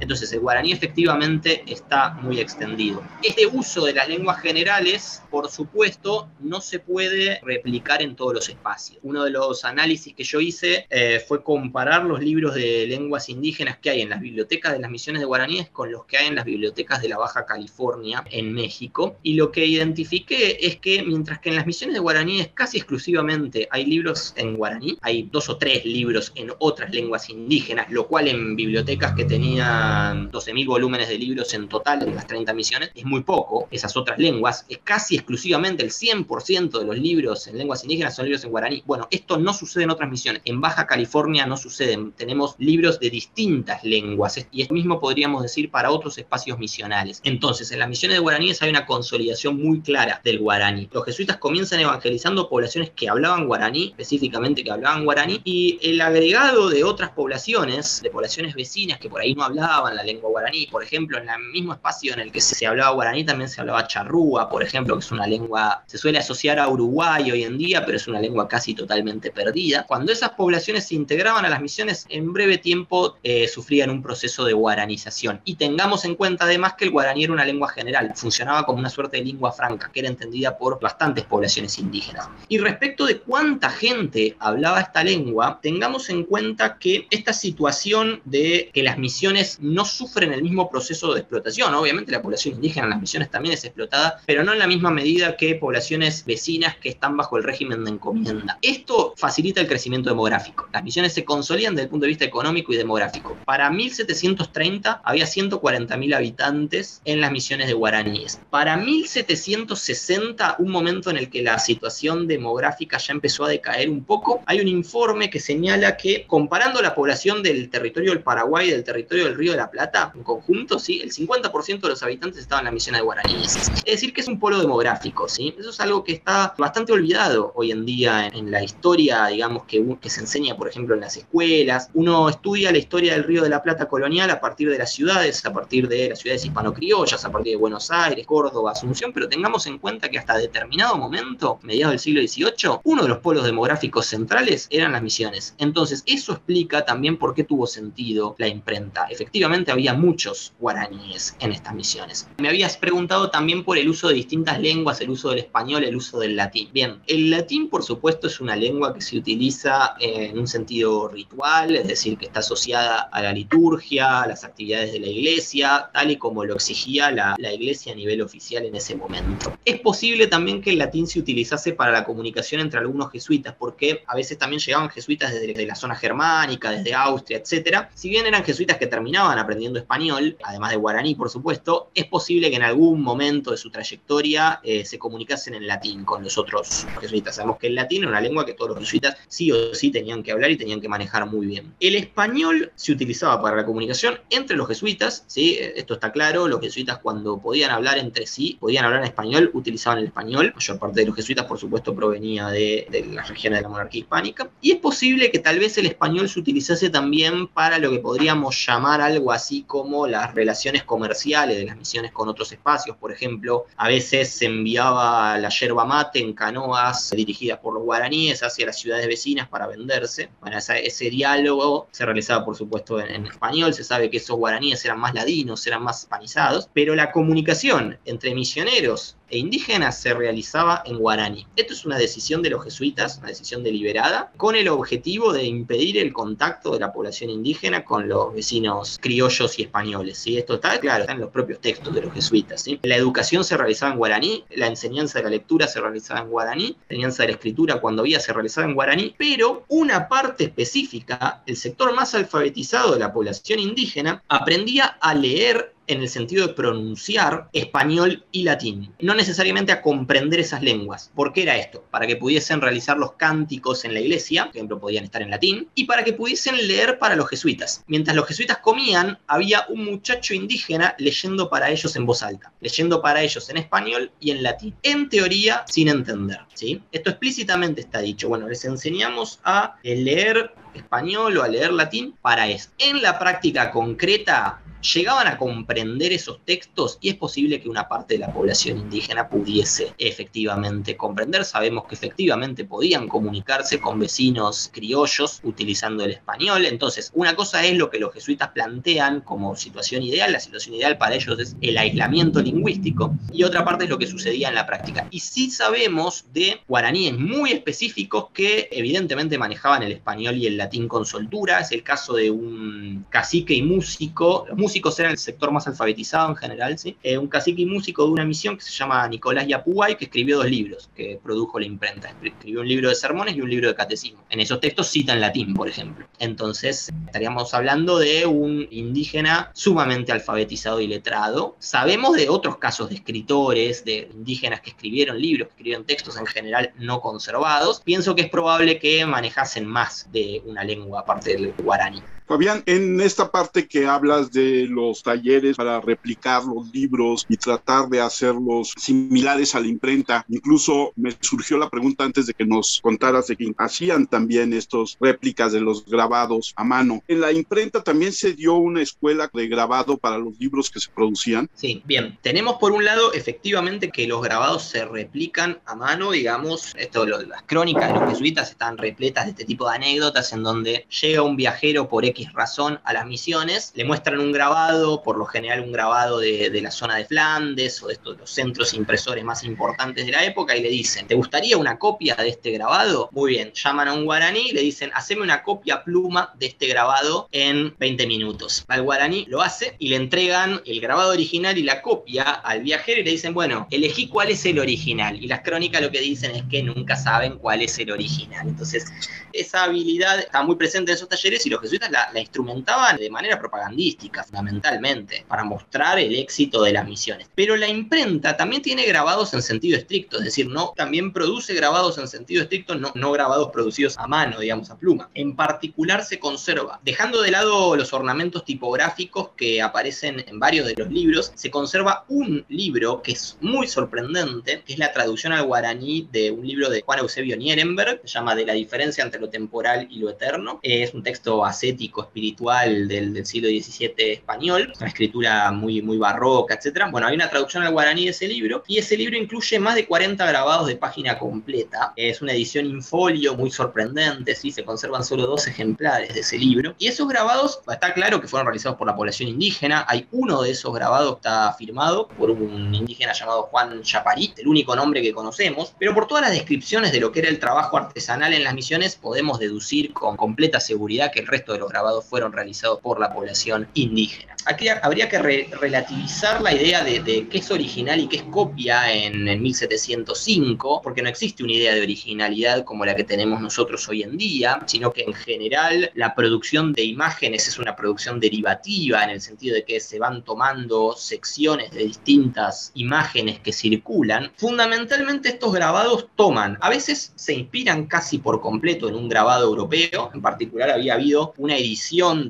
Entonces 0.00 0.32
el 0.32 0.40
guaraní 0.40 0.72
efectivamente 0.72 1.64
está 1.66 2.10
muy 2.10 2.40
extendido. 2.40 3.02
Este 3.22 3.46
uso 3.46 3.84
de 3.84 3.94
las 3.94 4.08
lenguas 4.08 4.40
generales, 4.40 5.22
por 5.30 5.50
supuesto, 5.50 6.28
no 6.40 6.60
se 6.60 6.78
puede 6.78 7.40
replicar 7.42 8.02
en 8.02 8.16
todos 8.16 8.34
los 8.34 8.48
espacios. 8.48 8.85
Uno 9.02 9.24
de 9.24 9.30
los 9.30 9.64
análisis 9.64 10.14
que 10.14 10.24
yo 10.24 10.40
hice 10.40 10.86
eh, 10.90 11.22
fue 11.26 11.42
comparar 11.42 12.04
los 12.04 12.20
libros 12.20 12.54
de 12.54 12.86
lenguas 12.86 13.28
indígenas 13.28 13.78
que 13.78 13.90
hay 13.90 14.02
en 14.02 14.10
las 14.10 14.20
bibliotecas 14.20 14.72
de 14.72 14.78
las 14.78 14.90
misiones 14.90 15.20
de 15.20 15.26
guaraníes 15.26 15.68
con 15.70 15.90
los 15.90 16.04
que 16.04 16.16
hay 16.16 16.28
en 16.28 16.34
las 16.34 16.44
bibliotecas 16.44 17.02
de 17.02 17.08
la 17.08 17.18
Baja 17.18 17.46
California 17.46 18.24
en 18.30 18.52
México. 18.52 19.16
Y 19.22 19.34
lo 19.34 19.50
que 19.50 19.64
identifiqué 19.66 20.58
es 20.66 20.76
que 20.76 21.02
mientras 21.02 21.40
que 21.40 21.50
en 21.50 21.56
las 21.56 21.66
misiones 21.66 21.94
de 21.94 22.00
guaraníes 22.00 22.48
casi 22.54 22.78
exclusivamente 22.78 23.68
hay 23.70 23.84
libros 23.84 24.34
en 24.36 24.56
guaraní, 24.56 24.98
hay 25.02 25.28
dos 25.30 25.48
o 25.48 25.56
tres 25.56 25.84
libros 25.84 26.32
en 26.34 26.50
otras 26.58 26.90
lenguas 26.90 27.30
indígenas, 27.30 27.90
lo 27.90 28.06
cual 28.06 28.28
en 28.28 28.56
bibliotecas 28.56 29.14
que 29.14 29.24
tenían 29.24 30.30
12.000 30.30 30.66
volúmenes 30.66 31.08
de 31.08 31.18
libros 31.18 31.52
en 31.54 31.68
total 31.68 32.02
en 32.02 32.14
las 32.14 32.26
30 32.26 32.52
misiones 32.52 32.90
es 32.94 33.04
muy 33.04 33.22
poco. 33.22 33.68
Esas 33.70 33.96
otras 33.96 34.18
lenguas 34.18 34.64
es 34.68 34.78
casi 34.84 35.16
exclusivamente 35.16 35.82
el 35.82 35.90
100% 35.90 36.78
de 36.78 36.84
los 36.84 36.98
libros 36.98 37.46
en 37.46 37.58
lenguas 37.58 37.82
indígenas 37.82 38.16
son 38.16 38.26
libros 38.26 38.44
en 38.44 38.50
guaraní. 38.50 38.75
Bueno, 38.84 39.08
esto 39.10 39.38
no 39.38 39.52
sucede 39.52 39.84
en 39.84 39.90
otras 39.90 40.10
misiones. 40.10 40.42
En 40.44 40.60
Baja 40.60 40.86
California 40.86 41.46
no 41.46 41.56
sucede. 41.56 41.98
Tenemos 42.16 42.54
libros 42.58 43.00
de 43.00 43.10
distintas 43.10 43.82
lenguas 43.84 44.46
y 44.50 44.62
esto 44.62 44.74
mismo 44.74 45.00
podríamos 45.00 45.42
decir 45.42 45.70
para 45.70 45.90
otros 45.90 46.18
espacios 46.18 46.58
misionales. 46.58 47.20
Entonces, 47.24 47.70
en 47.72 47.78
las 47.78 47.88
misiones 47.88 48.16
de 48.16 48.20
guaraníes 48.20 48.60
hay 48.62 48.70
una 48.70 48.86
consolidación 48.86 49.56
muy 49.62 49.80
clara 49.80 50.20
del 50.24 50.40
guaraní. 50.40 50.88
Los 50.92 51.04
jesuitas 51.04 51.36
comienzan 51.38 51.80
evangelizando 51.80 52.48
poblaciones 52.48 52.90
que 52.90 53.08
hablaban 53.08 53.46
guaraní, 53.46 53.88
específicamente 53.90 54.64
que 54.64 54.70
hablaban 54.70 55.04
guaraní, 55.04 55.40
y 55.44 55.78
el 55.82 56.00
agregado 56.00 56.68
de 56.68 56.84
otras 56.84 57.10
poblaciones, 57.10 58.02
de 58.02 58.10
poblaciones 58.10 58.54
vecinas 58.54 58.98
que 58.98 59.08
por 59.08 59.20
ahí 59.20 59.34
no 59.34 59.44
hablaban 59.44 59.94
la 59.96 60.02
lengua 60.02 60.30
guaraní, 60.30 60.66
por 60.66 60.82
ejemplo, 60.82 61.18
en 61.18 61.28
el 61.28 61.40
mismo 61.52 61.72
espacio 61.72 62.12
en 62.12 62.20
el 62.20 62.32
que 62.32 62.40
se 62.40 62.66
hablaba 62.66 62.94
guaraní 62.94 63.24
también 63.24 63.48
se 63.48 63.60
hablaba 63.60 63.86
charrúa, 63.86 64.48
por 64.48 64.62
ejemplo, 64.62 64.94
que 64.94 65.04
es 65.04 65.12
una 65.12 65.26
lengua, 65.26 65.84
se 65.86 65.98
suele 65.98 66.18
asociar 66.18 66.58
a 66.58 66.68
Uruguay 66.68 67.30
hoy 67.30 67.44
en 67.44 67.58
día, 67.58 67.84
pero 67.84 67.96
es 67.96 68.08
una 68.08 68.20
lengua 68.20 68.48
casi 68.48 68.65
totalmente 68.74 69.30
perdida. 69.30 69.84
Cuando 69.86 70.12
esas 70.12 70.30
poblaciones 70.30 70.86
se 70.86 70.94
integraban 70.94 71.44
a 71.44 71.48
las 71.48 71.60
misiones, 71.60 72.06
en 72.08 72.32
breve 72.32 72.58
tiempo 72.58 73.16
eh, 73.22 73.48
sufrían 73.48 73.90
un 73.90 74.02
proceso 74.02 74.44
de 74.44 74.52
guaranización. 74.52 75.40
Y 75.44 75.56
tengamos 75.56 76.04
en 76.04 76.14
cuenta 76.14 76.44
además 76.44 76.74
que 76.74 76.84
el 76.84 76.90
guaraní 76.90 77.24
era 77.24 77.32
una 77.32 77.44
lengua 77.44 77.68
general, 77.68 78.12
funcionaba 78.14 78.64
como 78.64 78.78
una 78.78 78.90
suerte 78.90 79.18
de 79.18 79.24
lengua 79.24 79.52
franca, 79.52 79.90
que 79.92 80.00
era 80.00 80.08
entendida 80.08 80.56
por 80.56 80.80
bastantes 80.80 81.24
poblaciones 81.24 81.78
indígenas. 81.78 82.28
Y 82.48 82.58
respecto 82.58 83.06
de 83.06 83.18
cuánta 83.18 83.70
gente 83.70 84.36
hablaba 84.38 84.80
esta 84.80 85.02
lengua, 85.04 85.58
tengamos 85.62 86.10
en 86.10 86.24
cuenta 86.24 86.78
que 86.78 87.06
esta 87.10 87.32
situación 87.32 88.20
de 88.24 88.70
que 88.72 88.82
las 88.82 88.98
misiones 88.98 89.58
no 89.60 89.84
sufren 89.84 90.32
el 90.32 90.42
mismo 90.42 90.70
proceso 90.70 91.12
de 91.14 91.20
explotación, 91.20 91.74
obviamente 91.74 92.12
la 92.12 92.22
población 92.22 92.54
indígena 92.54 92.86
en 92.86 92.90
las 92.90 93.00
misiones 93.00 93.30
también 93.30 93.54
es 93.54 93.64
explotada, 93.64 94.20
pero 94.26 94.44
no 94.44 94.52
en 94.52 94.58
la 94.58 94.66
misma 94.66 94.90
medida 94.90 95.36
que 95.36 95.54
poblaciones 95.54 96.24
vecinas 96.24 96.76
que 96.76 96.88
están 96.88 97.16
bajo 97.16 97.36
el 97.36 97.44
régimen 97.44 97.84
de 97.84 97.90
encomienda. 97.90 98.55
Esto 98.62 99.14
facilita 99.16 99.60
el 99.60 99.68
crecimiento 99.68 100.10
demográfico. 100.10 100.68
Las 100.72 100.82
misiones 100.82 101.12
se 101.12 101.24
consolidan 101.24 101.74
desde 101.74 101.84
el 101.84 101.90
punto 101.90 102.04
de 102.04 102.08
vista 102.08 102.24
económico 102.24 102.72
y 102.72 102.76
demográfico. 102.76 103.36
Para 103.44 103.70
1730 103.70 105.02
había 105.04 105.24
140.000 105.24 106.14
habitantes 106.14 107.00
en 107.04 107.20
las 107.20 107.32
misiones 107.32 107.66
de 107.68 107.74
guaraníes. 107.74 108.40
Para 108.50 108.76
1760, 108.76 110.56
un 110.58 110.70
momento 110.70 111.10
en 111.10 111.16
el 111.16 111.30
que 111.30 111.42
la 111.42 111.58
situación 111.58 112.26
demográfica 112.26 112.98
ya 112.98 113.12
empezó 113.12 113.44
a 113.44 113.48
decaer 113.48 113.90
un 113.90 114.04
poco, 114.04 114.42
hay 114.46 114.60
un 114.60 114.68
informe 114.68 115.30
que 115.30 115.40
señala 115.40 115.96
que 115.96 116.26
comparando 116.26 116.82
la 116.82 116.94
población 116.94 117.42
del 117.42 117.68
territorio 117.70 118.10
del 118.10 118.22
Paraguay 118.22 118.68
y 118.68 118.70
del 118.72 118.84
territorio 118.84 119.24
del 119.24 119.34
Río 119.34 119.52
de 119.52 119.58
la 119.58 119.70
Plata 119.70 120.12
en 120.14 120.22
conjunto, 120.22 120.78
¿sí? 120.78 121.00
el 121.02 121.12
50% 121.12 121.80
de 121.80 121.88
los 121.88 122.02
habitantes 122.02 122.40
estaban 122.40 122.62
en 122.62 122.66
la 122.66 122.72
misión 122.72 122.96
de 122.96 123.02
guaraníes. 123.02 123.56
Es 123.56 123.84
decir, 123.84 124.12
que 124.12 124.20
es 124.20 124.28
un 124.28 124.38
polo 124.38 124.60
demográfico. 124.60 125.28
¿sí? 125.28 125.54
Eso 125.58 125.70
es 125.70 125.80
algo 125.80 126.04
que 126.04 126.12
está 126.12 126.54
bastante 126.56 126.92
olvidado 126.92 127.52
hoy 127.54 127.72
en 127.72 127.84
día 127.84 128.26
en, 128.28 128.35
la 128.42 128.62
historia, 128.62 129.26
digamos, 129.26 129.64
que, 129.64 129.84
que 130.00 130.10
se 130.10 130.20
enseña, 130.20 130.56
por 130.56 130.68
ejemplo, 130.68 130.94
en 130.94 131.00
las 131.00 131.16
escuelas. 131.16 131.90
Uno 131.94 132.28
estudia 132.28 132.72
la 132.72 132.78
historia 132.78 133.14
del 133.14 133.24
Río 133.24 133.42
de 133.42 133.48
la 133.48 133.62
Plata 133.62 133.86
colonial 133.88 134.30
a 134.30 134.40
partir 134.40 134.70
de 134.70 134.78
las 134.78 134.92
ciudades, 134.92 135.44
a 135.44 135.52
partir 135.52 135.88
de 135.88 136.10
las 136.10 136.20
ciudades 136.20 136.44
hispano-criollas, 136.44 137.24
a 137.24 137.32
partir 137.32 137.52
de 137.52 137.56
Buenos 137.56 137.90
Aires, 137.90 138.26
Córdoba, 138.26 138.72
Asunción, 138.72 139.12
pero 139.12 139.28
tengamos 139.28 139.66
en 139.66 139.78
cuenta 139.78 140.08
que 140.08 140.18
hasta 140.18 140.36
determinado 140.36 140.96
momento, 140.96 141.58
mediados 141.62 141.92
del 141.92 141.98
siglo 141.98 142.20
XVIII, 142.20 142.80
uno 142.84 143.02
de 143.02 143.08
los 143.08 143.18
polos 143.18 143.44
demográficos 143.44 144.06
centrales 144.06 144.66
eran 144.70 144.92
las 144.92 145.02
misiones. 145.02 145.54
Entonces, 145.58 146.02
eso 146.06 146.32
explica 146.32 146.84
también 146.84 147.16
por 147.16 147.34
qué 147.34 147.44
tuvo 147.44 147.66
sentido 147.66 148.34
la 148.38 148.48
imprenta. 148.48 149.06
Efectivamente, 149.10 149.72
había 149.72 149.94
muchos 149.94 150.52
guaraníes 150.58 151.36
en 151.40 151.52
estas 151.52 151.74
misiones. 151.74 152.28
Me 152.38 152.48
habías 152.48 152.76
preguntado 152.76 153.30
también 153.30 153.64
por 153.64 153.78
el 153.78 153.88
uso 153.88 154.08
de 154.08 154.14
distintas 154.14 154.60
lenguas, 154.60 155.00
el 155.00 155.10
uso 155.10 155.30
del 155.30 155.38
español, 155.38 155.84
el 155.84 155.96
uso 155.96 156.18
del 156.18 156.36
latín. 156.36 156.68
Bien, 156.72 157.00
el 157.06 157.30
latín, 157.30 157.68
por 157.68 157.82
supuesto, 157.82 158.25
es 158.26 158.40
una 158.40 158.56
lengua 158.56 158.94
que 158.94 159.00
se 159.00 159.16
utiliza 159.16 159.94
en 160.00 160.38
un 160.38 160.46
sentido 160.46 161.08
ritual, 161.08 161.76
es 161.76 161.86
decir, 161.86 162.18
que 162.18 162.26
está 162.26 162.40
asociada 162.40 163.00
a 163.12 163.22
la 163.22 163.32
liturgia, 163.32 164.22
a 164.22 164.26
las 164.26 164.44
actividades 164.44 164.92
de 164.92 165.00
la 165.00 165.08
iglesia, 165.08 165.90
tal 165.92 166.10
y 166.10 166.16
como 166.16 166.44
lo 166.44 166.54
exigía 166.54 167.10
la, 167.10 167.34
la 167.38 167.52
iglesia 167.52 167.92
a 167.92 167.96
nivel 167.96 168.22
oficial 168.22 168.64
en 168.64 168.74
ese 168.76 168.94
momento. 168.94 169.56
Es 169.64 169.80
posible 169.80 170.26
también 170.26 170.60
que 170.60 170.70
el 170.70 170.78
latín 170.78 171.06
se 171.06 171.18
utilizase 171.18 171.72
para 171.72 171.92
la 171.92 172.04
comunicación 172.04 172.60
entre 172.60 172.80
algunos 172.80 173.10
jesuitas, 173.10 173.54
porque 173.58 174.02
a 174.06 174.14
veces 174.14 174.38
también 174.38 174.60
llegaban 174.60 174.90
jesuitas 174.90 175.32
desde 175.32 175.66
la 175.66 175.74
zona 175.74 175.94
germánica, 175.96 176.70
desde 176.70 176.94
Austria, 176.94 177.38
etc. 177.38 177.88
Si 177.94 178.08
bien 178.08 178.26
eran 178.26 178.44
jesuitas 178.44 178.76
que 178.78 178.86
terminaban 178.86 179.38
aprendiendo 179.38 179.78
español, 179.78 180.36
además 180.42 180.70
de 180.70 180.76
guaraní, 180.76 181.14
por 181.14 181.30
supuesto, 181.30 181.90
es 181.94 182.06
posible 182.06 182.50
que 182.50 182.56
en 182.56 182.62
algún 182.62 183.02
momento 183.02 183.50
de 183.50 183.56
su 183.56 183.70
trayectoria 183.70 184.60
eh, 184.62 184.84
se 184.84 184.98
comunicasen 184.98 185.54
en 185.54 185.66
latín 185.66 186.04
con 186.04 186.22
los 186.22 186.38
otros 186.38 186.86
jesuitas. 187.00 187.36
Sabemos 187.36 187.58
que 187.58 187.68
el 187.68 187.74
latín 187.74 188.04
una 188.16 188.20
lengua 188.22 188.46
que 188.46 188.54
todos 188.54 188.70
los 188.70 188.80
jesuitas 188.80 189.16
sí 189.28 189.52
o 189.52 189.74
sí 189.74 189.90
tenían 189.90 190.22
que 190.22 190.32
hablar 190.32 190.50
y 190.50 190.56
tenían 190.56 190.80
que 190.80 190.88
manejar 190.88 191.26
muy 191.26 191.46
bien. 191.46 191.74
El 191.80 191.96
español 191.96 192.72
se 192.74 192.92
utilizaba 192.92 193.40
para 193.42 193.56
la 193.56 193.66
comunicación 193.66 194.18
entre 194.30 194.56
los 194.56 194.66
jesuitas, 194.68 195.24
¿sí? 195.26 195.58
esto 195.60 195.94
está 195.94 196.12
claro, 196.12 196.48
los 196.48 196.60
jesuitas 196.60 196.98
cuando 196.98 197.38
podían 197.38 197.70
hablar 197.70 197.98
entre 197.98 198.26
sí, 198.26 198.56
podían 198.58 198.86
hablar 198.86 199.00
en 199.00 199.08
español, 199.08 199.50
utilizaban 199.52 199.98
el 199.98 200.06
español, 200.06 200.46
la 200.46 200.54
mayor 200.54 200.78
parte 200.78 201.00
de 201.00 201.06
los 201.06 201.16
jesuitas 201.16 201.44
por 201.44 201.58
supuesto 201.58 201.94
provenía 201.94 202.48
de, 202.48 202.86
de 202.90 203.04
las 203.06 203.28
regiones 203.28 203.58
de 203.58 203.62
la 203.62 203.68
monarquía 203.68 204.00
hispánica, 204.00 204.48
y 204.60 204.72
es 204.72 204.78
posible 204.78 205.30
que 205.30 205.38
tal 205.38 205.58
vez 205.58 205.76
el 205.78 205.86
español 205.86 206.28
se 206.28 206.40
utilizase 206.40 206.90
también 206.90 207.48
para 207.48 207.78
lo 207.78 207.90
que 207.90 207.98
podríamos 207.98 208.64
llamar 208.66 209.00
algo 209.00 209.32
así 209.32 209.62
como 209.62 210.06
las 210.06 210.34
relaciones 210.34 210.84
comerciales 210.84 211.58
de 211.58 211.64
las 211.64 211.76
misiones 211.76 212.12
con 212.12 212.28
otros 212.28 212.50
espacios, 212.52 212.96
por 212.96 213.12
ejemplo, 213.12 213.66
a 213.76 213.88
veces 213.88 214.30
se 214.30 214.46
enviaba 214.46 215.38
la 215.38 215.48
yerba 215.48 215.84
mate 215.84 216.20
en 216.20 216.32
canoas 216.32 217.10
dirigidas 217.10 217.58
por 217.58 217.74
los 217.74 217.82
guaraníes 217.82 218.05
hacia 218.42 218.66
las 218.66 218.78
ciudades 218.78 219.06
vecinas 219.06 219.48
para 219.48 219.66
venderse. 219.66 220.30
Bueno, 220.40 220.58
ese, 220.58 221.10
diálogo 221.10 221.88
se 221.90 222.04
realizaba 222.04 222.44
por 222.44 222.56
supuesto 222.56 223.00
en, 223.00 223.14
en 223.14 223.26
español, 223.26 223.74
se 223.74 223.84
sabe 223.84 224.10
que 224.10 224.18
esos 224.18 224.36
guaraníes 224.36 224.84
eran 224.84 224.98
más 224.98 225.14
ladinos, 225.14 225.66
eran 225.66 225.82
más 225.82 226.02
hispanizados, 226.02 226.68
pero 226.72 226.94
la 226.94 227.12
comunicación 227.12 227.98
entre 228.04 228.34
misioneros 228.34 229.16
e 229.30 229.38
indígenas 229.38 230.00
se 230.00 230.14
realizaba 230.14 230.82
en 230.86 230.98
guaraní. 230.98 231.46
Esto 231.56 231.72
es 231.72 231.84
una 231.84 231.98
decisión 231.98 232.42
de 232.42 232.50
los 232.50 232.64
jesuitas, 232.64 233.18
una 233.18 233.28
decisión 233.28 233.62
deliberada, 233.62 234.32
con 234.36 234.56
el 234.56 234.68
objetivo 234.68 235.32
de 235.32 235.44
impedir 235.44 235.98
el 235.98 236.12
contacto 236.12 236.72
de 236.72 236.80
la 236.80 236.92
población 236.92 237.30
indígena 237.30 237.84
con 237.84 238.08
los 238.08 238.34
vecinos 238.34 238.98
criollos 239.00 239.58
y 239.58 239.62
españoles. 239.62 240.18
¿sí? 240.18 240.38
Esto 240.38 240.54
está 240.54 240.78
claro, 240.78 241.02
está 241.02 241.12
en 241.12 241.20
los 241.20 241.30
propios 241.30 241.60
textos 241.60 241.94
de 241.94 242.02
los 242.02 242.12
jesuitas. 242.12 242.64
La 242.82 242.96
educación 242.96 243.44
se 243.44 243.56
realizaba 243.56 243.92
en 243.92 243.98
guaraní, 243.98 244.44
la 244.50 244.66
enseñanza 244.66 245.18
de 245.18 245.24
la 245.24 245.30
lectura 245.30 245.66
se 245.68 245.80
realizaba 245.80 246.20
en 246.20 246.30
guaraní, 246.30 246.76
la 246.88 246.94
enseñanza 246.96 247.22
de 247.22 247.28
la 247.28 247.34
escritura 247.34 247.80
cuando 247.80 248.02
había 248.02 248.20
se 248.20 248.32
realizaba 248.32 248.66
en 248.66 248.74
guaraní, 248.74 249.14
pero 249.16 249.64
una 249.68 250.08
parte 250.08 250.44
específica, 250.44 251.42
el 251.46 251.56
sector 251.56 251.94
más 251.94 252.14
alfabetizado 252.14 252.92
de 252.92 253.00
la 253.00 253.12
población 253.12 253.58
indígena, 253.58 254.22
aprendía 254.28 254.96
a 255.00 255.14
leer 255.14 255.75
en 255.86 256.02
el 256.02 256.08
sentido 256.08 256.46
de 256.46 256.54
pronunciar 256.54 257.48
español 257.52 258.24
y 258.32 258.42
latín, 258.42 258.92
no 259.00 259.14
necesariamente 259.14 259.72
a 259.72 259.82
comprender 259.82 260.40
esas 260.40 260.62
lenguas. 260.62 261.10
¿Por 261.14 261.32
qué 261.32 261.42
era 261.42 261.56
esto? 261.56 261.84
Para 261.90 262.06
que 262.06 262.16
pudiesen 262.16 262.60
realizar 262.60 262.96
los 262.96 263.12
cánticos 263.12 263.84
en 263.84 263.94
la 263.94 264.00
iglesia, 264.00 264.46
por 264.46 264.56
ejemplo, 264.56 264.80
podían 264.80 265.04
estar 265.04 265.22
en 265.22 265.30
latín, 265.30 265.68
y 265.74 265.84
para 265.84 266.04
que 266.04 266.12
pudiesen 266.12 266.56
leer 266.66 266.98
para 266.98 267.16
los 267.16 267.28
jesuitas. 267.28 267.84
Mientras 267.86 268.16
los 268.16 268.26
jesuitas 268.26 268.58
comían, 268.58 269.18
había 269.26 269.66
un 269.68 269.84
muchacho 269.84 270.34
indígena 270.34 270.94
leyendo 270.98 271.48
para 271.48 271.70
ellos 271.70 271.96
en 271.96 272.06
voz 272.06 272.22
alta, 272.22 272.52
leyendo 272.60 273.00
para 273.00 273.22
ellos 273.22 273.48
en 273.50 273.56
español 273.58 274.10
y 274.20 274.30
en 274.30 274.42
latín. 274.42 274.74
En 274.82 275.08
teoría, 275.08 275.64
sin 275.68 275.88
entender. 275.88 276.40
¿sí? 276.54 276.82
Esto 276.92 277.10
explícitamente 277.10 277.80
está 277.80 278.00
dicho. 278.00 278.28
Bueno, 278.28 278.48
les 278.48 278.64
enseñamos 278.64 279.40
a 279.44 279.76
leer 279.82 280.52
español 280.76 281.36
o 281.38 281.42
a 281.42 281.48
leer 281.48 281.72
latín 281.72 282.14
para 282.22 282.48
eso. 282.48 282.70
En 282.78 283.02
la 283.02 283.18
práctica 283.18 283.70
concreta, 283.70 284.60
llegaban 284.94 285.26
a 285.26 285.36
comprender 285.36 286.12
esos 286.12 286.40
textos 286.44 286.98
y 287.00 287.08
es 287.08 287.16
posible 287.16 287.60
que 287.60 287.68
una 287.68 287.88
parte 287.88 288.14
de 288.14 288.20
la 288.20 288.32
población 288.32 288.78
indígena 288.78 289.28
pudiese 289.28 289.92
efectivamente 289.98 290.96
comprender. 290.96 291.44
Sabemos 291.44 291.86
que 291.86 291.94
efectivamente 291.94 292.64
podían 292.64 293.08
comunicarse 293.08 293.80
con 293.80 293.98
vecinos 293.98 294.70
criollos 294.72 295.40
utilizando 295.42 296.04
el 296.04 296.12
español. 296.12 296.66
Entonces, 296.66 297.10
una 297.14 297.34
cosa 297.34 297.64
es 297.64 297.76
lo 297.76 297.90
que 297.90 297.98
los 297.98 298.12
jesuitas 298.12 298.50
plantean 298.50 299.20
como 299.20 299.56
situación 299.56 300.02
ideal. 300.02 300.32
La 300.32 300.40
situación 300.40 300.76
ideal 300.76 300.98
para 300.98 301.16
ellos 301.16 301.38
es 301.38 301.56
el 301.60 301.78
aislamiento 301.78 302.40
lingüístico 302.40 303.14
y 303.32 303.42
otra 303.44 303.64
parte 303.64 303.84
es 303.84 303.90
lo 303.90 303.98
que 303.98 304.06
sucedía 304.06 304.48
en 304.48 304.54
la 304.54 304.66
práctica. 304.66 305.08
Y 305.10 305.20
sí 305.20 305.50
sabemos 305.50 306.26
de 306.32 306.60
guaraníes 306.68 307.18
muy 307.18 307.52
específicos 307.52 308.26
que 308.32 308.68
evidentemente 308.70 309.38
manejaban 309.38 309.82
el 309.82 309.92
español 309.92 310.36
y 310.36 310.46
el 310.46 310.56
latín 310.56 310.65
con 310.88 311.06
soltura. 311.06 311.60
Es 311.60 311.72
el 311.72 311.82
caso 311.82 312.14
de 312.14 312.30
un 312.30 313.06
cacique 313.08 313.54
y 313.54 313.62
músico. 313.62 314.44
Los 314.48 314.58
músicos 314.58 314.98
eran 315.00 315.12
el 315.12 315.18
sector 315.18 315.50
más 315.50 315.66
alfabetizado 315.66 316.30
en 316.30 316.36
general, 316.36 316.78
¿sí? 316.78 316.96
Eh, 317.02 317.16
un 317.16 317.28
cacique 317.28 317.62
y 317.62 317.66
músico 317.66 318.04
de 318.04 318.10
una 318.10 318.24
misión 318.24 318.56
que 318.56 318.62
se 318.62 318.72
llama 318.72 319.06
Nicolás 319.08 319.46
Yapuay, 319.46 319.96
que 319.96 320.06
escribió 320.06 320.38
dos 320.38 320.50
libros 320.50 320.90
que 320.94 321.18
produjo 321.22 321.58
la 321.58 321.66
imprenta. 321.66 322.14
Escribió 322.22 322.60
un 322.60 322.68
libro 322.68 322.88
de 322.88 322.94
sermones 322.94 323.36
y 323.36 323.40
un 323.40 323.50
libro 323.50 323.68
de 323.68 323.74
catecismo. 323.74 324.22
En 324.28 324.40
esos 324.40 324.60
textos 324.60 324.88
cita 324.88 325.12
en 325.12 325.20
latín, 325.20 325.54
por 325.54 325.68
ejemplo. 325.68 326.06
Entonces, 326.18 326.92
estaríamos 327.06 327.54
hablando 327.54 327.98
de 327.98 328.26
un 328.26 328.66
indígena 328.70 329.50
sumamente 329.54 330.12
alfabetizado 330.12 330.80
y 330.80 330.86
letrado. 330.86 331.56
Sabemos 331.58 332.16
de 332.16 332.28
otros 332.28 332.58
casos 332.58 332.90
de 332.90 332.96
escritores, 332.96 333.84
de 333.84 334.10
indígenas 334.12 334.60
que 334.60 334.70
escribieron 334.70 335.20
libros, 335.20 335.48
que 335.48 335.52
escribieron 335.54 335.84
textos 335.84 336.16
en 336.16 336.26
general 336.26 336.72
no 336.78 337.00
conservados. 337.00 337.80
Pienso 337.84 338.14
que 338.14 338.22
es 338.22 338.30
probable 338.30 338.78
que 338.78 339.06
manejasen 339.06 339.66
más 339.66 340.08
de 340.12 340.42
una 340.56 340.64
lengua 340.64 341.00
aparte 341.00 341.36
del 341.36 341.52
guaraní. 341.62 342.02
Fabián, 342.26 342.62
en 342.66 343.00
esta 343.00 343.30
parte 343.30 343.68
que 343.68 343.86
hablas 343.86 344.32
de 344.32 344.66
los 344.66 345.02
talleres 345.02 345.56
para 345.56 345.80
replicar 345.80 346.44
los 346.44 346.68
libros 346.72 347.24
y 347.28 347.36
tratar 347.36 347.88
de 347.88 348.00
hacerlos 348.00 348.74
similares 348.76 349.54
a 349.54 349.60
la 349.60 349.68
imprenta, 349.68 350.24
incluso 350.28 350.92
me 350.96 351.16
surgió 351.20 351.56
la 351.56 351.70
pregunta 351.70 352.02
antes 352.02 352.26
de 352.26 352.34
que 352.34 352.44
nos 352.44 352.80
contaras 352.80 353.28
de 353.28 353.36
que 353.36 353.52
hacían 353.58 354.06
también 354.06 354.52
estos 354.52 354.96
réplicas 355.00 355.52
de 355.52 355.60
los 355.60 355.86
grabados 355.86 356.52
a 356.56 356.64
mano. 356.64 357.02
En 357.06 357.20
la 357.20 357.30
imprenta 357.30 357.84
también 357.84 358.12
se 358.12 358.32
dio 358.32 358.54
una 358.54 358.82
escuela 358.82 359.30
de 359.32 359.46
grabado 359.46 359.96
para 359.96 360.18
los 360.18 360.36
libros 360.40 360.68
que 360.70 360.80
se 360.80 360.90
producían. 360.90 361.48
Sí, 361.54 361.82
bien. 361.84 362.18
Tenemos 362.22 362.56
por 362.56 362.72
un 362.72 362.84
lado 362.84 363.12
efectivamente 363.12 363.90
que 363.90 364.08
los 364.08 364.20
grabados 364.20 364.64
se 364.64 364.84
replican 364.84 365.60
a 365.64 365.76
mano, 365.76 366.10
digamos, 366.10 366.74
esto, 366.76 367.06
las 367.06 367.42
crónicas 367.44 367.92
de 367.92 368.00
los 368.00 368.10
jesuitas 368.10 368.50
están 368.50 368.78
repletas 368.78 369.26
de 369.26 369.30
este 369.30 369.44
tipo 369.44 369.68
de 369.68 369.76
anécdotas 369.76 370.32
en 370.32 370.42
donde 370.42 370.86
llega 371.00 371.22
un 371.22 371.36
viajero 371.36 371.88
por 371.88 372.04
razón 372.24 372.80
a 372.84 372.92
las 372.92 373.06
misiones, 373.06 373.72
le 373.74 373.84
muestran 373.84 374.18
un 374.20 374.32
grabado, 374.32 375.02
por 375.02 375.16
lo 375.16 375.26
general 375.26 375.60
un 375.60 375.72
grabado 375.72 376.18
de, 376.18 376.50
la 376.62 376.70
zona 376.70 376.96
de 376.96 377.04
Flandes 377.04 377.82
o 377.82 377.88
de 377.88 377.94
estos 377.94 378.16
los 378.18 378.30
centros 378.30 378.72
impresores 378.74 379.22
más 379.24 379.44
importantes 379.44 380.06
de 380.06 380.12
la 380.12 380.24
época 380.24 380.56
y 380.56 380.62
le 380.62 380.70
dicen, 380.70 381.06
¿te 381.06 381.14
gustaría 381.14 381.56
una 381.56 381.78
copia 381.78 382.14
de 382.14 382.28
este 382.28 382.50
grabado? 382.50 383.08
Muy 383.12 383.32
bien, 383.32 383.52
llaman 383.52 383.88
a 383.88 383.92
un 383.92 384.04
guaraní 384.04 384.48
y 384.48 384.52
le 384.52 384.62
dicen, 384.62 384.90
haceme 384.94 385.22
una 385.22 385.42
copia 385.42 385.84
pluma 385.84 386.32
de 386.38 386.46
este 386.46 386.66
grabado 386.66 387.28
en 387.32 387.74
20 387.78 388.06
minutos. 388.06 388.64
al 388.68 388.82
guaraní, 388.82 389.26
lo 389.28 389.42
hace 389.42 389.76
y 389.78 389.88
le 389.88 389.96
entregan 389.96 390.62
el 390.64 390.80
grabado 390.80 391.10
original 391.10 391.58
y 391.58 391.62
la 391.62 391.82
copia 391.82 392.22
al 392.22 392.62
viajero 392.62 393.00
y 393.00 393.04
le 393.04 393.10
dicen, 393.10 393.34
bueno, 393.34 393.66
elegí 393.70 394.08
cuál 394.08 394.30
es 394.30 394.44
el 394.46 394.58
original. 394.58 395.22
Y 395.22 395.26
las 395.26 395.40
crónicas 395.40 395.82
lo 395.82 395.90
que 395.90 396.00
dicen 396.00 396.30
es 396.34 396.42
que 396.50 396.62
nunca 396.62 396.96
saben 396.96 397.38
cuál 397.38 397.62
es 397.62 397.78
el 397.78 397.90
original. 397.90 398.48
Entonces, 398.48 398.86
esa 399.32 399.64
habilidad 399.64 400.18
está 400.18 400.42
muy 400.42 400.56
presente 400.56 400.92
en 400.92 400.96
esos 400.96 401.08
talleres 401.08 401.44
y 401.46 401.50
los 401.50 401.60
jesuitas 401.60 401.90
la, 401.90 402.05
la 402.12 402.20
instrumentaban 402.20 402.96
de 402.96 403.10
manera 403.10 403.38
propagandística, 403.38 404.24
fundamentalmente, 404.24 405.24
para 405.28 405.44
mostrar 405.44 405.98
el 405.98 406.14
éxito 406.14 406.62
de 406.62 406.72
las 406.72 406.86
misiones. 406.86 407.28
Pero 407.34 407.56
la 407.56 407.68
imprenta 407.68 408.36
también 408.36 408.62
tiene 408.62 408.84
grabados 408.86 409.34
en 409.34 409.42
sentido 409.42 409.76
estricto, 409.76 410.18
es 410.18 410.24
decir, 410.24 410.48
no 410.48 410.72
también 410.76 411.12
produce 411.12 411.54
grabados 411.54 411.98
en 411.98 412.08
sentido 412.08 412.42
estricto, 412.42 412.74
no, 412.74 412.92
no 412.94 413.12
grabados 413.12 413.50
producidos 413.50 413.96
a 413.98 414.06
mano, 414.06 414.40
digamos, 414.40 414.70
a 414.70 414.78
pluma. 414.78 415.10
En 415.14 415.36
particular 415.36 416.04
se 416.04 416.18
conserva, 416.18 416.80
dejando 416.84 417.22
de 417.22 417.30
lado 417.30 417.76
los 417.76 417.92
ornamentos 417.92 418.44
tipográficos 418.44 419.30
que 419.36 419.62
aparecen 419.62 420.24
en 420.26 420.38
varios 420.38 420.66
de 420.66 420.74
los 420.76 420.90
libros, 420.90 421.32
se 421.34 421.50
conserva 421.50 422.04
un 422.08 422.44
libro 422.48 423.02
que 423.02 423.12
es 423.12 423.38
muy 423.40 423.66
sorprendente, 423.66 424.62
que 424.66 424.72
es 424.74 424.78
la 424.78 424.92
traducción 424.92 425.32
al 425.32 425.44
guaraní 425.44 426.08
de 426.10 426.30
un 426.30 426.46
libro 426.46 426.68
de 426.68 426.82
Juan 426.82 427.00
Eusebio 427.00 427.36
Nierenberg, 427.36 428.00
se 428.04 428.08
llama 428.08 428.34
De 428.34 428.46
la 428.46 428.52
diferencia 428.52 429.04
entre 429.04 429.20
lo 429.20 429.28
temporal 429.28 429.86
y 429.90 429.98
lo 429.98 430.10
eterno. 430.10 430.60
Es 430.62 430.94
un 430.94 431.02
texto 431.02 431.44
ascético 431.44 431.95
espiritual 432.02 432.88
del, 432.88 433.24
siglo 433.26 433.48
XVII 433.48 434.12
español, 434.12 434.72
una 434.78 434.88
escritura 434.88 435.50
muy, 435.52 435.82
muy 435.82 435.98
barroca, 435.98 436.54
etc. 436.54 436.84
Bueno, 436.90 437.06
hay 437.06 437.14
una 437.14 437.30
traducción 437.30 437.62
al 437.62 437.72
guaraní 437.72 438.04
de 438.04 438.10
ese 438.10 438.28
libro 438.28 438.62
y 438.66 438.78
ese 438.78 438.96
libro 438.96 439.16
incluye 439.16 439.58
más 439.58 439.74
de 439.74 439.86
40 439.86 440.24
grabados 440.26 440.66
de 440.66 440.76
página 440.76 441.18
completa. 441.18 441.92
Es 441.96 442.22
una 442.22 442.32
edición 442.32 442.66
in 442.66 442.82
folio 442.82 443.34
muy 443.36 443.50
sorprendente, 443.50 444.34
¿sí? 444.34 444.50
se 444.50 444.64
conservan 444.64 445.04
solo 445.04 445.26
dos 445.26 445.46
ejemplares 445.46 446.14
de 446.14 446.20
ese 446.20 446.38
libro. 446.38 446.74
Y 446.78 446.88
esos 446.88 447.08
grabados, 447.08 447.60
está 447.68 447.92
claro 447.94 448.20
que 448.20 448.28
fueron 448.28 448.46
realizados 448.46 448.78
por 448.78 448.86
la 448.86 448.96
población 448.96 449.28
indígena. 449.28 449.84
Hay 449.88 450.06
uno 450.12 450.42
de 450.42 450.50
esos 450.50 450.74
grabados 450.74 451.14
que 451.14 451.28
está 451.28 451.52
firmado 451.54 452.08
por 452.08 452.30
un 452.30 452.74
indígena 452.74 453.12
llamado 453.12 453.44
Juan 453.44 453.82
Chaparí, 453.82 454.32
el 454.36 454.48
único 454.48 454.74
nombre 454.76 455.02
que 455.02 455.12
conocemos, 455.12 455.74
pero 455.78 455.94
por 455.94 456.06
todas 456.06 456.22
las 456.22 456.32
descripciones 456.32 456.92
de 456.92 457.00
lo 457.00 457.12
que 457.12 457.20
era 457.20 457.28
el 457.28 457.38
trabajo 457.38 457.76
artesanal 457.76 458.32
en 458.32 458.44
las 458.44 458.54
misiones 458.54 458.96
podemos 458.96 459.38
deducir 459.38 459.92
con 459.92 460.16
completa 460.16 460.60
seguridad 460.60 461.10
que 461.12 461.20
el 461.20 461.26
resto 461.26 461.52
de 461.52 461.58
los 461.58 461.68
grabados 461.68 461.85
fueron 462.02 462.32
realizados 462.32 462.80
por 462.80 463.00
la 463.00 463.12
población 463.12 463.68
indígena. 463.74 464.36
Aquí 464.48 464.68
habría 464.68 465.08
que 465.08 465.18
relativizar 465.18 466.40
la 466.40 466.54
idea 466.54 466.84
de, 466.84 467.26
qué 467.28 467.38
es 467.38 467.50
original 467.50 467.98
y 467.98 468.06
qué 468.06 468.18
es 468.18 468.22
copia 468.22 468.92
en, 468.92 469.26
en 469.26 469.42
1705, 469.42 470.82
porque 470.82 471.02
no 471.02 471.08
existe 471.08 471.42
una 471.42 471.54
idea 471.54 471.74
de 471.74 471.82
originalidad 471.82 472.62
como 472.62 472.84
la 472.84 472.94
que 472.94 473.02
tenemos 473.02 473.40
nosotros 473.40 473.88
hoy 473.88 474.04
en 474.04 474.16
día, 474.16 474.60
sino 474.66 474.92
que 474.92 475.02
en 475.02 475.14
general 475.14 475.90
la 475.94 476.14
producción 476.14 476.72
de 476.72 476.84
imágenes 476.84 477.48
es 477.48 477.58
una 477.58 477.74
producción 477.74 478.20
derivativa 478.20 479.02
en 479.02 479.10
el 479.10 479.20
sentido 479.20 479.56
de 479.56 479.64
que 479.64 479.80
se 479.80 479.98
van 479.98 480.22
tomando 480.22 480.94
secciones 480.96 481.72
de 481.72 481.84
distintas 481.84 482.70
imágenes 482.74 483.40
que 483.40 483.52
circulan. 483.52 484.30
Fundamentalmente 484.36 485.28
estos 485.30 485.52
grabados 485.52 486.06
toman, 486.14 486.56
a 486.60 486.70
veces 486.70 487.12
se 487.16 487.34
inspiran 487.34 487.86
casi 487.86 488.18
por 488.18 488.40
completo 488.40 488.88
en 488.88 488.94
un 488.94 489.08
grabado 489.08 489.48
europeo, 489.48 490.10
en 490.14 490.22
particular 490.22 490.70
había 490.70 490.94
habido 490.94 491.34
una 491.36 491.56
edición 491.56 491.75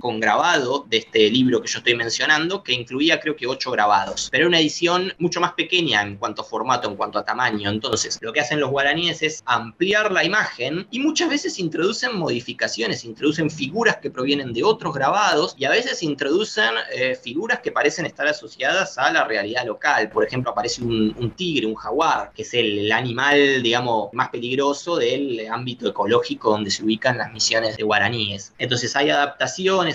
con 0.01 0.20
grabado 0.20 0.84
de 0.88 0.99
este 0.99 1.30
libro 1.30 1.62
que 1.62 1.68
yo 1.68 1.78
estoy 1.78 1.94
mencionando 1.94 2.62
que 2.62 2.72
incluía 2.72 3.20
creo 3.20 3.36
que 3.36 3.47
ocho 3.47 3.70
grabados, 3.70 4.28
pero 4.30 4.47
una 4.47 4.61
edición 4.61 5.12
mucho 5.18 5.40
más 5.40 5.53
pequeña 5.53 6.03
en 6.03 6.16
cuanto 6.16 6.42
a 6.42 6.44
formato, 6.44 6.88
en 6.88 6.97
cuanto 6.97 7.18
a 7.18 7.24
tamaño. 7.24 7.70
Entonces, 7.70 8.18
lo 8.20 8.32
que 8.32 8.40
hacen 8.40 8.61
los 8.61 8.70
guaraníes 8.70 9.22
es 9.22 9.42
ampliar 9.47 10.12
la 10.12 10.24
imagen 10.24 10.86
y 10.90 10.99
muchas 11.01 11.30
veces 11.30 11.59
introducen 11.59 12.16
modificaciones, 12.16 13.05
introducen 13.05 13.51
figuras 13.51 13.99
que 13.99 14.11
provienen 14.11 14.53
de 14.53 14.62
otros 14.62 14.92
grabados 14.92 15.55
y 15.57 15.64
a 15.64 15.70
veces 15.70 16.03
introducen 16.03 16.74
eh, 16.92 17.14
figuras 17.14 17.61
que 17.61 17.72
parecen 17.72 18.07
estar 18.07 18.26
asociadas 18.26 18.99
a 18.99 19.11
la 19.12 19.24
realidad 19.24 19.64
local. 19.64 20.11
Por 20.11 20.24
ejemplo, 20.24 20.51
aparece 20.51 20.82
un, 20.82 21.32
tigre, 21.36 21.66
un 21.66 21.74
jaguar, 21.74 22.32
que 22.34 22.42
es 22.42 22.55
el, 22.55 22.92
animal, 22.92 23.62
digamos, 23.62 24.12
más 24.12 24.28
peligroso 24.28 24.97
del 24.97 25.49
ámbito 25.51 25.88
ecológico 25.88 26.51
donde 26.51 26.70
se 26.70 26.84
ubican 26.84 27.18
las 27.18 27.32
misiones 27.32 27.76
de 27.76 27.82
guaraníes. 27.82 28.53
Entonces 28.59 28.94
hay 28.97 29.11
adaptaciones, 29.11 29.36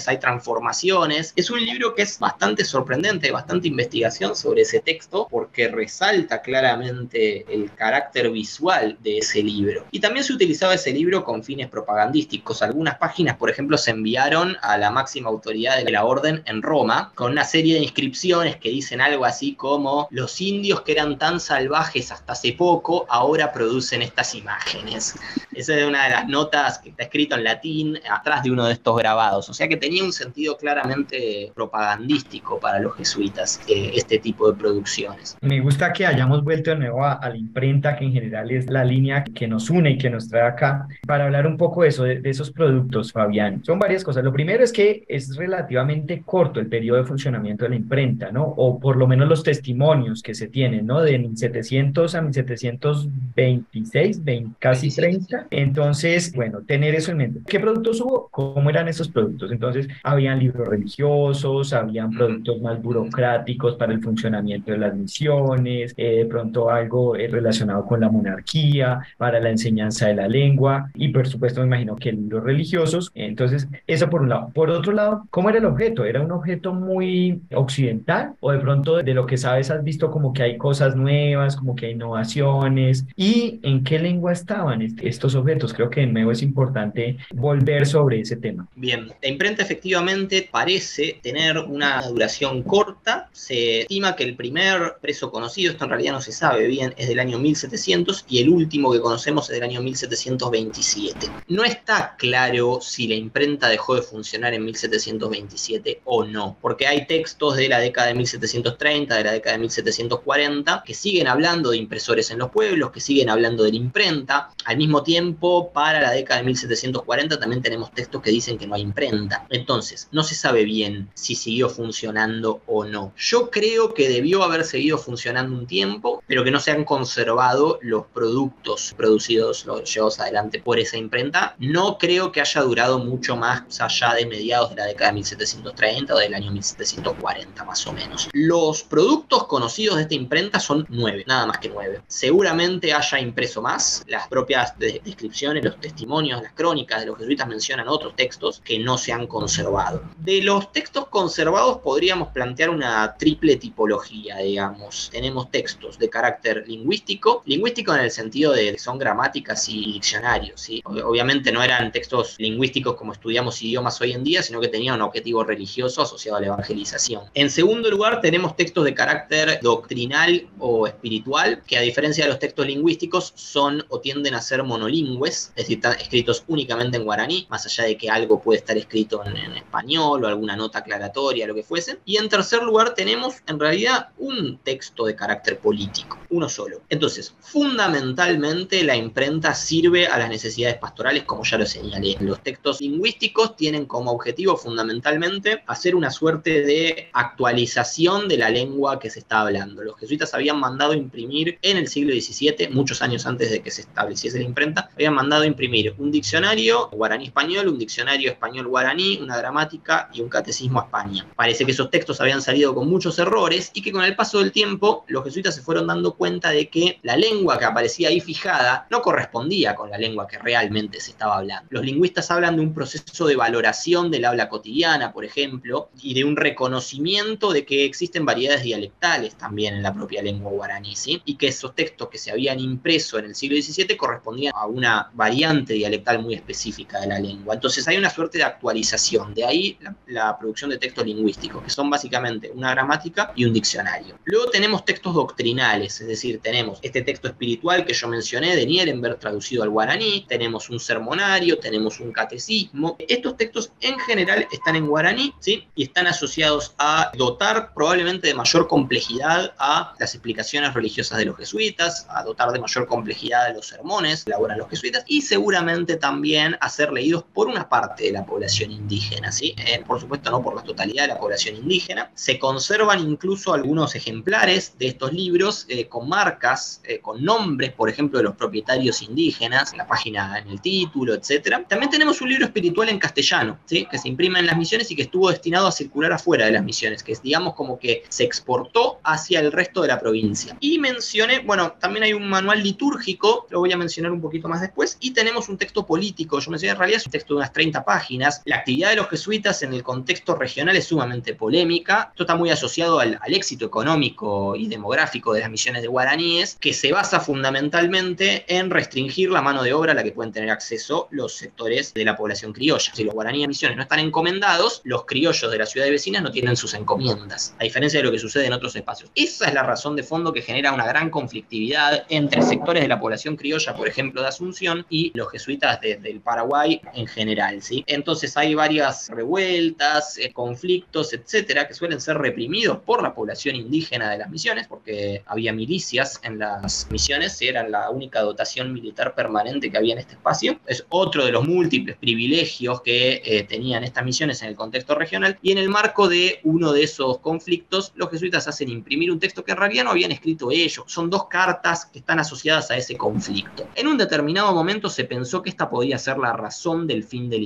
hay 0.07 0.19
transformaciones. 0.19 1.33
Es 1.35 1.49
un 1.49 1.63
libro 1.63 1.95
que 1.95 2.03
es 2.03 2.19
bastante 2.19 2.65
sorprendente, 2.65 3.31
bastante 3.31 3.67
investigación 3.67 4.35
sobre 4.35 4.61
ese 4.61 4.79
texto 4.79 5.27
porque 5.29 5.67
resalta 5.67 6.41
claramente 6.41 7.45
el 7.53 7.71
carácter 7.73 8.29
visual 8.29 8.97
de 9.01 9.19
ese 9.19 9.43
libro. 9.43 9.85
Y 9.91 9.99
también 9.99 10.23
se 10.23 10.33
utilizaba 10.33 10.75
ese 10.75 10.91
libro 10.91 11.23
con 11.23 11.43
fines 11.43 11.69
propagandísticos. 11.69 12.61
Algunas 12.61 12.97
páginas, 12.97 13.37
por 13.37 13.49
ejemplo, 13.49 13.77
se 13.77 13.91
enviaron 13.91 14.57
a 14.61 14.77
la 14.77 14.91
máxima 14.91 15.29
autoridad 15.29 15.83
de 15.83 15.91
la 15.91 16.05
orden 16.05 16.43
en 16.45 16.61
Roma 16.61 17.11
con 17.15 17.31
una 17.31 17.43
serie 17.43 17.75
de 17.75 17.81
inscripciones 17.81 18.57
que 18.57 18.69
dicen 18.69 19.01
algo 19.01 19.25
así 19.25 19.55
como 19.55 20.07
los 20.11 20.39
indios 20.41 20.81
que 20.81 20.93
eran 20.93 21.17
tan 21.17 21.39
salvajes 21.39 22.11
hasta 22.11 22.33
hace 22.33 22.53
poco 22.53 23.05
ahora 23.09 23.51
producen 23.51 24.01
estas 24.01 24.35
imágenes. 24.35 25.15
Esa 25.53 25.75
es 25.75 25.85
una 25.85 26.05
de 26.05 26.09
las 26.11 26.27
notas 26.27 26.79
que 26.79 26.89
está 26.89 27.03
escrito 27.03 27.35
en 27.35 27.43
latín 27.43 27.99
atrás 28.09 28.43
de 28.43 28.51
uno 28.51 28.65
de 28.65 28.73
estos 28.73 28.97
grabados. 28.97 29.20
O 29.29 29.53
sea 29.53 29.67
que 29.67 29.77
tenía 29.77 30.03
un 30.03 30.13
sentido 30.13 30.57
claramente 30.57 31.51
propagandístico 31.53 32.59
para 32.59 32.79
los 32.79 32.95
jesuitas 32.95 33.61
eh, 33.67 33.91
este 33.95 34.17
tipo 34.17 34.51
de 34.51 34.57
producciones. 34.57 35.37
Me 35.41 35.59
gusta 35.59 35.93
que 35.93 36.05
hayamos 36.05 36.43
vuelto 36.43 36.71
de 36.71 36.77
nuevo 36.77 37.05
a, 37.05 37.19
la 37.21 37.37
imprenta, 37.37 37.95
que 37.95 38.05
en 38.05 38.13
general 38.13 38.51
es 38.51 38.69
la 38.69 38.83
línea 38.83 39.23
que 39.23 39.47
nos 39.47 39.69
une 39.69 39.91
y 39.91 39.97
que 39.97 40.09
nos 40.09 40.27
trae 40.27 40.47
acá, 40.47 40.87
para 41.05 41.25
hablar 41.25 41.45
un 41.45 41.57
poco 41.57 41.83
de 41.83 41.89
eso, 41.89 42.03
de, 42.03 42.21
esos 42.23 42.51
productos, 42.51 43.11
Fabián. 43.11 43.63
Son 43.63 43.79
varias 43.79 44.03
cosas. 44.03 44.23
Lo 44.23 44.33
primero 44.33 44.63
es 44.63 44.71
que 44.71 45.03
es 45.07 45.35
relativamente 45.35 46.23
corto 46.25 46.59
el 46.59 46.67
periodo 46.67 46.97
de 46.97 47.05
funcionamiento 47.05 47.65
de 47.65 47.69
la 47.69 47.75
imprenta, 47.75 48.31
¿no? 48.31 48.43
O 48.57 48.79
por 48.79 48.95
lo 48.95 49.07
menos 49.07 49.27
los 49.27 49.43
testimonios 49.43 50.21
que 50.21 50.33
se 50.33 50.47
tienen, 50.47 50.87
¿no? 50.87 51.01
De 51.01 51.17
1700 51.19 52.15
a 52.15 52.21
1726, 52.21 54.23
20, 54.23 54.55
casi 54.59 54.89
30. 54.89 55.47
Entonces, 55.51 56.33
bueno, 56.33 56.61
tener 56.65 56.95
eso 56.95 57.11
en 57.11 57.17
mente. 57.17 57.41
¿Qué 57.47 57.59
productos 57.59 58.01
hubo? 58.01 58.29
¿Cómo 58.31 58.69
eran 58.69 58.87
esos 58.87 59.09
productos? 59.11 59.51
Entonces, 59.51 59.87
habían 60.03 60.39
libros 60.39 60.67
religiosos, 60.67 61.73
habían 61.73 62.11
productos 62.11 62.61
más 62.61 62.81
burocráticos 62.81 63.75
para 63.75 63.93
el 63.93 64.01
funcionamiento 64.01 64.71
de 64.71 64.77
las 64.77 64.95
misiones, 64.95 65.93
eh, 65.97 66.17
de 66.17 66.25
pronto 66.25 66.69
algo 66.69 67.15
eh, 67.15 67.27
relacionado 67.27 67.85
con 67.85 67.99
la 67.99 68.09
monarquía, 68.09 69.01
para 69.17 69.39
la 69.39 69.49
enseñanza 69.49 70.07
de 70.07 70.15
la 70.15 70.27
lengua 70.27 70.89
y 70.95 71.09
por 71.09 71.27
supuesto 71.27 71.61
me 71.61 71.67
imagino 71.67 71.95
que 71.95 72.11
libros 72.11 72.43
religiosos. 72.43 73.11
Entonces, 73.15 73.67
eso 73.87 74.09
por 74.09 74.21
un 74.21 74.29
lado. 74.29 74.49
Por 74.53 74.69
otro 74.69 74.91
lado, 74.91 75.27
¿cómo 75.29 75.49
era 75.49 75.59
el 75.59 75.65
objeto? 75.65 76.05
¿Era 76.05 76.21
un 76.21 76.31
objeto 76.31 76.73
muy 76.73 77.41
occidental 77.53 78.33
o 78.39 78.51
de 78.51 78.59
pronto 78.59 78.97
de 78.97 79.13
lo 79.13 79.25
que 79.25 79.37
sabes 79.37 79.71
has 79.71 79.83
visto 79.83 80.11
como 80.11 80.33
que 80.33 80.43
hay 80.43 80.57
cosas 80.57 80.95
nuevas, 80.95 81.55
como 81.55 81.75
que 81.75 81.87
hay 81.87 81.91
innovaciones? 81.93 83.05
¿Y 83.15 83.59
en 83.63 83.83
qué 83.83 83.99
lengua 83.99 84.31
estaban 84.31 84.81
estos 84.81 85.35
objetos? 85.35 85.73
Creo 85.73 85.89
que 85.89 86.01
de 86.01 86.07
nuevo 86.07 86.31
es 86.31 86.41
importante 86.41 87.17
volver 87.33 87.85
sobre 87.85 88.21
ese 88.21 88.37
tema. 88.37 88.67
Bien, 88.75 89.00
la 89.21 89.27
imprenta 89.27 89.63
efectivamente 89.63 90.47
parece 90.51 91.19
tener 91.21 91.57
una 91.57 92.01
duración 92.07 92.63
corta. 92.63 93.29
Se 93.31 93.81
estima 93.81 94.15
que 94.15 94.23
el 94.23 94.35
primer 94.35 94.97
preso 95.01 95.31
conocido, 95.31 95.71
esto 95.71 95.85
en 95.85 95.91
realidad 95.91 96.13
no 96.13 96.21
se 96.21 96.31
sabe 96.31 96.67
bien, 96.67 96.93
es 96.97 97.07
del 97.07 97.19
año 97.19 97.39
1700 97.39 98.25
y 98.29 98.39
el 98.39 98.49
último 98.49 98.91
que 98.91 98.99
conocemos 98.99 99.49
es 99.49 99.55
del 99.55 99.63
año 99.63 99.81
1727. 99.81 101.29
No 101.47 101.63
está 101.63 102.15
claro 102.17 102.79
si 102.81 103.07
la 103.07 103.15
imprenta 103.15 103.69
dejó 103.69 103.95
de 103.95 104.01
funcionar 104.01 104.53
en 104.53 104.65
1727 104.65 106.01
o 106.05 106.23
no, 106.23 106.57
porque 106.61 106.87
hay 106.87 107.05
textos 107.07 107.57
de 107.57 107.67
la 107.69 107.79
década 107.79 108.07
de 108.07 108.15
1730, 108.15 109.15
de 109.15 109.23
la 109.23 109.31
década 109.31 109.53
de 109.53 109.59
1740, 109.59 110.83
que 110.85 110.93
siguen 110.93 111.27
hablando 111.27 111.71
de 111.71 111.77
impresores 111.77 112.31
en 112.31 112.39
los 112.39 112.51
pueblos, 112.51 112.91
que 112.91 112.99
siguen 112.99 113.29
hablando 113.29 113.63
de 113.63 113.71
la 113.71 113.77
imprenta. 113.77 114.49
Al 114.65 114.77
mismo 114.77 115.03
tiempo, 115.03 115.71
para 115.71 116.01
la 116.01 116.11
década 116.11 116.39
de 116.39 116.45
1740 116.45 117.39
también 117.39 117.61
tenemos 117.61 117.91
textos 117.91 118.21
que 118.21 118.31
dicen 118.31 118.57
que 118.57 118.67
no 118.67 118.75
hay 118.75 118.81
imprenta. 118.91 119.45
Entonces, 119.49 120.09
no 120.11 120.23
se 120.23 120.35
sabe 120.35 120.65
bien 120.65 121.09
si 121.13 121.35
siguió 121.35 121.69
funcionando 121.69 122.61
o 122.67 122.83
no. 122.85 123.13
Yo 123.17 123.49
creo 123.49 123.93
que 123.93 124.09
debió 124.09 124.43
haber 124.43 124.65
seguido 124.65 124.97
funcionando 124.97 125.57
un 125.57 125.65
tiempo, 125.65 126.21
pero 126.27 126.43
que 126.43 126.51
no 126.51 126.59
se 126.59 126.71
han 126.71 126.83
conservado 126.83 127.79
los 127.81 128.05
productos 128.07 128.93
producidos, 128.97 129.65
los 129.65 129.91
llevados 129.91 130.19
adelante 130.19 130.59
por 130.59 130.77
esa 130.77 130.97
imprenta. 130.97 131.55
No 131.59 131.97
creo 131.97 132.31
que 132.31 132.41
haya 132.41 132.61
durado 132.61 132.99
mucho 132.99 133.35
más 133.35 133.79
allá 133.79 134.13
de 134.13 134.25
mediados 134.25 134.71
de 134.71 134.75
la 134.75 134.85
década 134.85 135.11
de 135.11 135.15
1730 135.15 136.13
o 136.13 136.17
del 136.17 136.33
año 136.33 136.51
1740 136.51 137.63
más 137.63 137.87
o 137.87 137.93
menos. 137.93 138.29
Los 138.33 138.83
productos 138.83 139.47
conocidos 139.47 139.95
de 139.95 140.03
esta 140.03 140.15
imprenta 140.15 140.59
son 140.59 140.85
nueve, 140.89 141.23
nada 141.27 141.45
más 141.45 141.59
que 141.59 141.69
nueve. 141.69 142.01
Seguramente 142.07 142.93
haya 142.93 143.19
impreso 143.19 143.61
más. 143.61 144.03
Las 144.07 144.27
propias 144.27 144.77
descripciones, 144.77 145.63
los 145.63 145.79
testimonios, 145.79 146.41
las 146.41 146.53
crónicas 146.53 147.01
de 147.01 147.07
los 147.07 147.17
jesuitas 147.17 147.47
mencionan 147.47 147.87
otros 147.87 148.15
textos 148.15 148.61
que 148.63 148.79
no 148.83 148.97
se 148.97 149.11
han 149.11 149.27
conservado. 149.27 150.01
De 150.17 150.41
los 150.41 150.71
textos 150.71 151.07
conservados 151.07 151.79
podríamos 151.79 152.29
plantear 152.29 152.69
una 152.69 153.15
triple 153.17 153.55
tipología, 153.55 154.37
digamos. 154.37 155.09
Tenemos 155.11 155.49
textos 155.51 155.97
de 155.97 156.09
carácter 156.09 156.63
lingüístico, 156.67 157.43
lingüístico 157.45 157.93
en 157.93 158.01
el 158.01 158.11
sentido 158.11 158.53
de 158.53 158.71
que 158.73 158.79
son 158.79 158.97
gramáticas 158.97 159.67
y 159.69 159.93
diccionarios, 159.93 160.61
¿sí? 160.61 160.81
Obviamente 160.85 161.51
no 161.51 161.63
eran 161.63 161.91
textos 161.91 162.35
lingüísticos 162.37 162.95
como 162.95 163.13
estudiamos 163.13 163.61
idiomas 163.61 163.99
hoy 164.01 164.13
en 164.13 164.23
día, 164.23 164.43
sino 164.43 164.59
que 164.59 164.67
tenían 164.67 164.95
un 164.95 165.01
objetivo 165.01 165.43
religioso 165.43 166.01
asociado 166.01 166.37
a 166.37 166.41
la 166.41 166.47
evangelización. 166.47 167.23
En 167.33 167.49
segundo 167.49 167.89
lugar, 167.89 168.21
tenemos 168.21 168.55
textos 168.55 168.85
de 168.85 168.93
carácter 168.93 169.59
doctrinal 169.61 170.47
o 170.59 170.87
espiritual, 170.87 171.61
que 171.65 171.77
a 171.77 171.81
diferencia 171.81 172.25
de 172.25 172.29
los 172.29 172.39
textos 172.39 172.65
lingüísticos 172.65 173.33
son 173.35 173.83
o 173.89 173.99
tienden 173.99 174.35
a 174.35 174.41
ser 174.41 174.63
monolingües, 174.63 175.49
es 175.49 175.55
decir, 175.55 175.77
están 175.77 175.99
escritos 175.99 176.43
únicamente 176.47 176.97
en 176.97 177.03
guaraní, 177.03 177.47
más 177.49 177.65
allá 177.65 177.85
de 177.85 177.97
que 177.97 178.09
algo 178.09 178.41
puede 178.41 178.59
estar 178.59 178.70
escrito 178.77 179.23
en, 179.25 179.37
en 179.37 179.57
español 179.57 180.23
o 180.23 180.27
alguna 180.27 180.55
nota 180.55 180.79
aclaratoria, 180.79 181.47
lo 181.47 181.55
que 181.55 181.63
fuesen. 181.63 181.99
Y 182.05 182.17
en 182.17 182.29
tercer 182.29 182.63
lugar 182.63 182.93
tenemos 182.93 183.35
en 183.47 183.59
realidad 183.59 184.09
un 184.17 184.57
texto 184.63 185.05
de 185.05 185.15
carácter 185.15 185.59
político, 185.59 186.19
uno 186.29 186.49
solo. 186.49 186.81
Entonces, 186.89 187.33
fundamentalmente 187.39 188.83
la 188.83 188.95
imprenta 188.95 189.53
sirve 189.53 190.07
a 190.07 190.17
las 190.17 190.29
necesidades 190.29 190.77
pastorales, 190.77 191.23
como 191.23 191.43
ya 191.43 191.57
lo 191.57 191.65
señalé. 191.65 192.17
Los 192.19 192.41
textos 192.41 192.81
lingüísticos 192.81 193.55
tienen 193.55 193.85
como 193.85 194.11
objetivo 194.11 194.57
fundamentalmente 194.57 195.63
hacer 195.67 195.95
una 195.95 196.11
suerte 196.11 196.61
de 196.61 197.09
actualización 197.13 198.27
de 198.27 198.37
la 198.37 198.49
lengua 198.49 198.99
que 198.99 199.09
se 199.09 199.19
está 199.19 199.41
hablando. 199.41 199.83
Los 199.83 199.97
jesuitas 199.97 200.33
habían 200.33 200.59
mandado 200.59 200.93
imprimir 200.93 201.57
en 201.61 201.77
el 201.77 201.87
siglo 201.87 202.13
XVII, 202.13 202.69
muchos 202.69 203.01
años 203.01 203.25
antes 203.25 203.51
de 203.51 203.61
que 203.61 203.71
se 203.71 203.81
estableciese 203.81 204.39
la 204.39 204.45
imprenta, 204.45 204.89
habían 204.93 205.13
mandado 205.13 205.45
imprimir 205.45 205.95
un 205.97 206.11
diccionario 206.11 206.89
guaraní-español, 206.89 207.67
un 207.67 207.79
diccionario 207.79 208.31
español-guaraní, 208.61 209.19
una 209.21 209.37
gramática 209.37 210.09
y 210.13 210.21
un 210.21 210.29
catecismo 210.29 210.79
a 210.79 210.83
España. 210.83 211.25
Parece 211.35 211.65
que 211.65 211.71
esos 211.71 211.89
textos 211.89 212.21
habían 212.21 212.41
salido 212.41 212.73
con 212.73 212.89
muchos 212.89 213.17
errores 213.19 213.71
y 213.73 213.81
que 213.81 213.91
con 213.91 214.03
el 214.03 214.15
paso 214.15 214.39
del 214.39 214.51
tiempo 214.51 215.03
los 215.07 215.23
jesuitas 215.23 215.55
se 215.55 215.61
fueron 215.61 215.87
dando 215.87 216.13
cuenta 216.13 216.49
de 216.49 216.69
que 216.69 216.99
la 217.03 217.17
lengua 217.17 217.57
que 217.57 217.65
aparecía 217.65 218.09
ahí 218.09 218.19
fijada 218.19 218.87
no 218.89 219.01
correspondía 219.01 219.75
con 219.75 219.89
la 219.89 219.97
lengua 219.97 220.27
que 220.27 220.37
realmente 220.37 220.99
se 220.99 221.11
estaba 221.11 221.37
hablando. 221.37 221.67
Los 221.69 221.83
lingüistas 221.83 222.29
hablan 222.31 222.55
de 222.55 222.61
un 222.61 222.73
proceso 222.73 223.25
de 223.25 223.35
valoración 223.35 224.11
del 224.11 224.25
habla 224.25 224.49
cotidiana, 224.49 225.11
por 225.11 225.25
ejemplo, 225.25 225.89
y 226.01 226.13
de 226.13 226.23
un 226.23 226.35
reconocimiento 226.35 227.51
de 227.51 227.65
que 227.65 227.85
existen 227.85 228.25
variedades 228.25 228.63
dialectales 228.63 229.35
también 229.35 229.75
en 229.75 229.83
la 229.83 229.93
propia 229.93 230.21
lengua 230.21 230.51
guaraní, 230.51 230.95
¿sí? 230.95 231.21
y 231.25 231.35
que 231.35 231.47
esos 231.47 231.75
textos 231.75 232.09
que 232.09 232.17
se 232.17 232.31
habían 232.31 232.59
impreso 232.59 233.17
en 233.17 233.25
el 233.25 233.35
siglo 233.35 233.57
XVII 233.61 233.97
correspondían 233.97 234.53
a 234.55 234.65
una 234.65 235.09
variante 235.13 235.73
dialectal 235.73 236.21
muy 236.21 236.35
específica 236.35 236.99
de 236.99 237.07
la 237.07 237.19
lengua. 237.19 237.55
Entonces 237.55 237.87
hay 237.87 237.97
una 237.97 238.09
suerte 238.09 238.37
de 238.37 238.43
actualización, 238.51 239.33
de 239.33 239.45
ahí 239.45 239.77
la, 240.07 240.37
producción 240.37 240.69
de 240.69 240.77
textos 240.77 241.05
lingüísticos, 241.05 241.63
que 241.63 241.69
son 241.69 241.89
básicamente 241.89 242.51
una 242.53 242.71
gramática 242.71 243.33
y 243.35 243.45
un 243.45 243.53
diccionario. 243.53 244.17
Luego 244.23 244.49
tenemos 244.49 244.85
textos 244.85 245.13
doctrinales, 245.13 245.99
es 246.01 246.07
decir, 246.07 246.39
tenemos 246.41 246.79
este 246.81 247.01
texto 247.01 247.27
espiritual 247.27 247.85
que 247.85 247.93
yo 247.93 248.07
mencioné 248.07 248.55
de 248.55 248.65
Nierenberg 248.65 249.19
traducido 249.19 249.63
al 249.63 249.69
guaraní, 249.69 250.25
tenemos 250.27 250.69
un 250.69 250.79
sermonario, 250.79 251.59
tenemos 251.59 251.99
un 251.99 252.11
catecismo. 252.11 252.95
Estos 252.99 253.37
textos 253.37 253.71
en 253.81 253.99
general 253.99 254.47
están 254.51 254.75
en 254.75 254.87
guaraní, 254.87 255.33
¿sí? 255.39 255.67
Y 255.75 255.83
están 255.83 256.07
asociados 256.07 256.73
a 256.77 257.11
dotar 257.17 257.73
probablemente 257.73 258.27
de 258.27 258.33
mayor 258.33 258.67
complejidad 258.67 259.53
a 259.57 259.93
las 259.99 260.13
explicaciones 260.13 260.73
religiosas 260.73 261.17
de 261.17 261.25
los 261.25 261.37
jesuitas, 261.37 262.05
a 262.09 262.23
dotar 262.23 262.51
de 262.51 262.59
mayor 262.59 262.87
complejidad 262.87 263.45
a 263.45 263.53
los 263.53 263.67
sermones 263.67 264.23
que 264.23 264.31
elaboran 264.31 264.57
los 264.57 264.69
jesuitas 264.69 265.03
y 265.07 265.21
seguramente 265.21 265.97
también 265.97 266.57
a 266.59 266.69
ser 266.69 266.91
leídos 266.91 267.23
por 267.33 267.47
una 267.47 267.67
parte 267.69 268.05
de 268.05 268.11
la 268.11 268.25
población 268.25 268.40
indígena, 268.71 269.31
¿sí? 269.31 269.55
Eh, 269.57 269.83
por 269.85 269.99
supuesto 269.99 270.31
no 270.31 270.41
por 270.41 270.55
la 270.55 270.63
totalidad 270.63 271.03
de 271.03 271.09
la 271.09 271.19
población 271.19 271.55
indígena. 271.55 272.11
Se 272.13 272.39
conservan 272.39 272.99
incluso 272.99 273.53
algunos 273.53 273.95
ejemplares 273.95 274.77
de 274.77 274.87
estos 274.87 275.13
libros 275.13 275.65
eh, 275.69 275.87
con 275.87 276.09
marcas, 276.09 276.81
eh, 276.83 276.99
con 276.99 277.23
nombres, 277.23 277.73
por 277.73 277.89
ejemplo, 277.89 278.17
de 278.19 278.23
los 278.23 278.35
propietarios 278.35 279.01
indígenas, 279.01 279.71
en 279.71 279.79
la 279.79 279.87
página, 279.87 280.39
en 280.39 280.49
el 280.49 280.61
título, 280.61 281.13
etc. 281.13 281.65
También 281.67 281.89
tenemos 281.89 282.21
un 282.21 282.29
libro 282.29 282.45
espiritual 282.45 282.89
en 282.89 282.99
castellano, 282.99 283.59
¿sí? 283.65 283.87
que 283.89 283.97
se 283.97 284.07
imprime 284.07 284.39
en 284.39 284.45
las 284.47 284.57
misiones 284.57 284.89
y 284.91 284.95
que 284.95 285.03
estuvo 285.03 285.29
destinado 285.29 285.67
a 285.67 285.71
circular 285.71 286.13
afuera 286.13 286.45
de 286.45 286.51
las 286.51 286.63
misiones, 286.63 287.03
que 287.03 287.13
es, 287.13 287.21
digamos, 287.21 287.53
como 287.53 287.77
que 287.79 288.03
se 288.09 288.23
exportó 288.23 288.99
hacia 289.03 289.39
el 289.39 289.51
resto 289.51 289.81
de 289.81 289.87
la 289.89 289.99
provincia. 289.99 290.57
Y 290.59 290.79
mencioné, 290.79 291.39
bueno, 291.39 291.73
también 291.79 292.03
hay 292.03 292.13
un 292.13 292.27
manual 292.29 292.61
litúrgico, 292.63 293.47
lo 293.49 293.59
voy 293.59 293.71
a 293.71 293.77
mencionar 293.77 294.11
un 294.11 294.21
poquito 294.21 294.47
más 294.47 294.61
después, 294.61 294.97
y 294.99 295.11
tenemos 295.11 295.49
un 295.49 295.57
texto 295.57 295.85
político, 295.85 296.39
yo 296.39 296.51
mencioné 296.51 296.71
en 296.71 296.79
realidad 296.79 296.97
es 296.97 297.05
un 297.05 297.11
texto 297.11 297.33
de 297.33 297.39
unas 297.39 297.53
30 297.53 297.83
páginas. 297.83 298.20
La 298.45 298.57
actividad 298.57 298.89
de 298.91 298.97
los 298.97 299.09
jesuitas 299.09 299.63
en 299.63 299.73
el 299.73 299.83
contexto 299.83 300.35
regional 300.35 300.75
es 300.75 300.85
sumamente 300.85 301.33
polémica, 301.33 302.09
esto 302.11 302.23
está 302.23 302.35
muy 302.35 302.49
asociado 302.49 302.99
al, 302.99 303.19
éxito 303.27 303.65
económico 303.65 304.55
y 304.55 304.67
demográfico 304.67 305.33
de 305.33 305.39
las 305.39 305.49
misiones 305.49 305.81
de 305.81 305.87
guaraníes, 305.87 306.57
que 306.59 306.73
se 306.73 306.91
basa 306.91 307.19
fundamentalmente 307.19 308.45
en 308.47 308.69
restringir 308.69 309.31
la 309.31 309.41
mano 309.41 309.63
de 309.63 309.73
obra 309.73 309.93
a 309.93 309.95
la 309.95 310.03
que 310.03 310.11
pueden 310.11 310.31
tener 310.31 310.49
acceso 310.49 311.07
los 311.11 311.33
sectores 311.33 311.93
de 311.93 312.05
la 312.05 312.15
población 312.15 312.53
criolla. 312.53 312.93
Si 312.93 313.03
los 313.03 313.13
guaraníes 313.13 313.47
misiones 313.47 313.77
no 313.77 313.83
están 313.83 313.99
encomendados, 313.99 314.81
los 314.83 315.05
criollos 315.05 315.49
de 315.49 315.57
la 315.57 315.65
ciudad 315.65 315.85
de 315.85 315.91
vecinas 315.91 316.21
no 316.21 316.31
tienen 316.31 316.55
sus 316.55 316.73
encomiendas, 316.73 317.55
a 317.59 317.63
diferencia 317.63 317.99
de 317.99 318.03
lo 318.03 318.11
que 318.11 318.19
sucede 318.19 318.45
en 318.45 318.53
otros 318.53 318.75
espacios. 318.75 319.09
Esa 319.15 319.47
es 319.47 319.53
la 319.53 319.63
razón 319.63 319.95
de 319.95 320.03
fondo 320.03 320.33
que 320.33 320.41
genera 320.41 320.73
una 320.73 320.85
gran 320.85 321.09
conflictividad 321.09 322.05
entre 322.09 322.41
sectores 322.41 322.83
de 322.83 322.89
la 322.89 322.99
población 322.99 323.35
criolla, 323.35 323.73
por 323.73 323.87
ejemplo, 323.87 324.21
de 324.21 324.27
Asunción, 324.27 324.85
y 324.89 325.11
los 325.15 325.31
jesuitas 325.31 325.79
del 325.81 326.21
Paraguay 326.21 326.81
en 326.93 327.07
general. 327.07 327.61
¿sí? 327.61 327.83
Entonces 327.87 328.10
hay 328.35 328.55
varias 328.55 329.09
revueltas, 329.09 330.17
eh, 330.17 330.31
conflictos, 330.33 331.13
etcétera, 331.13 331.67
que 331.67 331.73
suelen 331.73 332.01
ser 332.01 332.17
reprimidos 332.17 332.79
por 332.79 333.01
la 333.01 333.13
población 333.13 333.55
indígena 333.55 334.09
de 334.11 334.17
las 334.17 334.29
misiones, 334.29 334.67
porque 334.67 335.23
había 335.25 335.53
milicias 335.53 336.19
en 336.23 336.39
las 336.39 336.87
misiones, 336.91 337.41
era 337.41 337.67
la 337.67 337.89
única 337.89 338.21
dotación 338.21 338.73
militar 338.73 339.15
permanente 339.15 339.71
que 339.71 339.77
había 339.77 339.93
en 339.93 339.99
este 339.99 340.13
espacio. 340.13 340.59
Es 340.67 340.85
otro 340.89 341.25
de 341.25 341.31
los 341.31 341.47
múltiples 341.47 341.97
privilegios 341.97 342.81
que 342.81 343.21
eh, 343.23 343.43
tenían 343.43 343.83
estas 343.83 344.03
misiones 344.03 344.41
en 344.41 344.49
el 344.49 344.55
contexto 344.55 344.95
regional. 344.95 345.37
Y 345.41 345.51
en 345.51 345.57
el 345.57 345.69
marco 345.69 346.07
de 346.07 346.39
uno 346.43 346.73
de 346.73 346.83
esos 346.83 347.19
conflictos, 347.19 347.93
los 347.95 348.09
jesuitas 348.09 348.47
hacen 348.47 348.69
imprimir 348.69 349.11
un 349.11 349.19
texto 349.19 349.43
que 349.43 349.51
en 349.51 349.57
realidad 349.57 349.85
no 349.85 349.91
habían 349.91 350.11
escrito 350.11 350.51
ellos. 350.51 350.85
Son 350.87 351.09
dos 351.09 351.27
cartas 351.27 351.85
que 351.85 351.99
están 351.99 352.19
asociadas 352.19 352.71
a 352.71 352.77
ese 352.77 352.97
conflicto. 352.97 353.67
En 353.75 353.87
un 353.87 353.97
determinado 353.97 354.53
momento 354.53 354.89
se 354.89 355.05
pensó 355.05 355.41
que 355.41 355.49
esta 355.49 355.69
podía 355.69 355.97
ser 355.97 356.17
la 356.17 356.33
razón 356.33 356.87
del 356.87 357.03
fin 357.03 357.29
de 357.29 357.39
la 357.39 357.45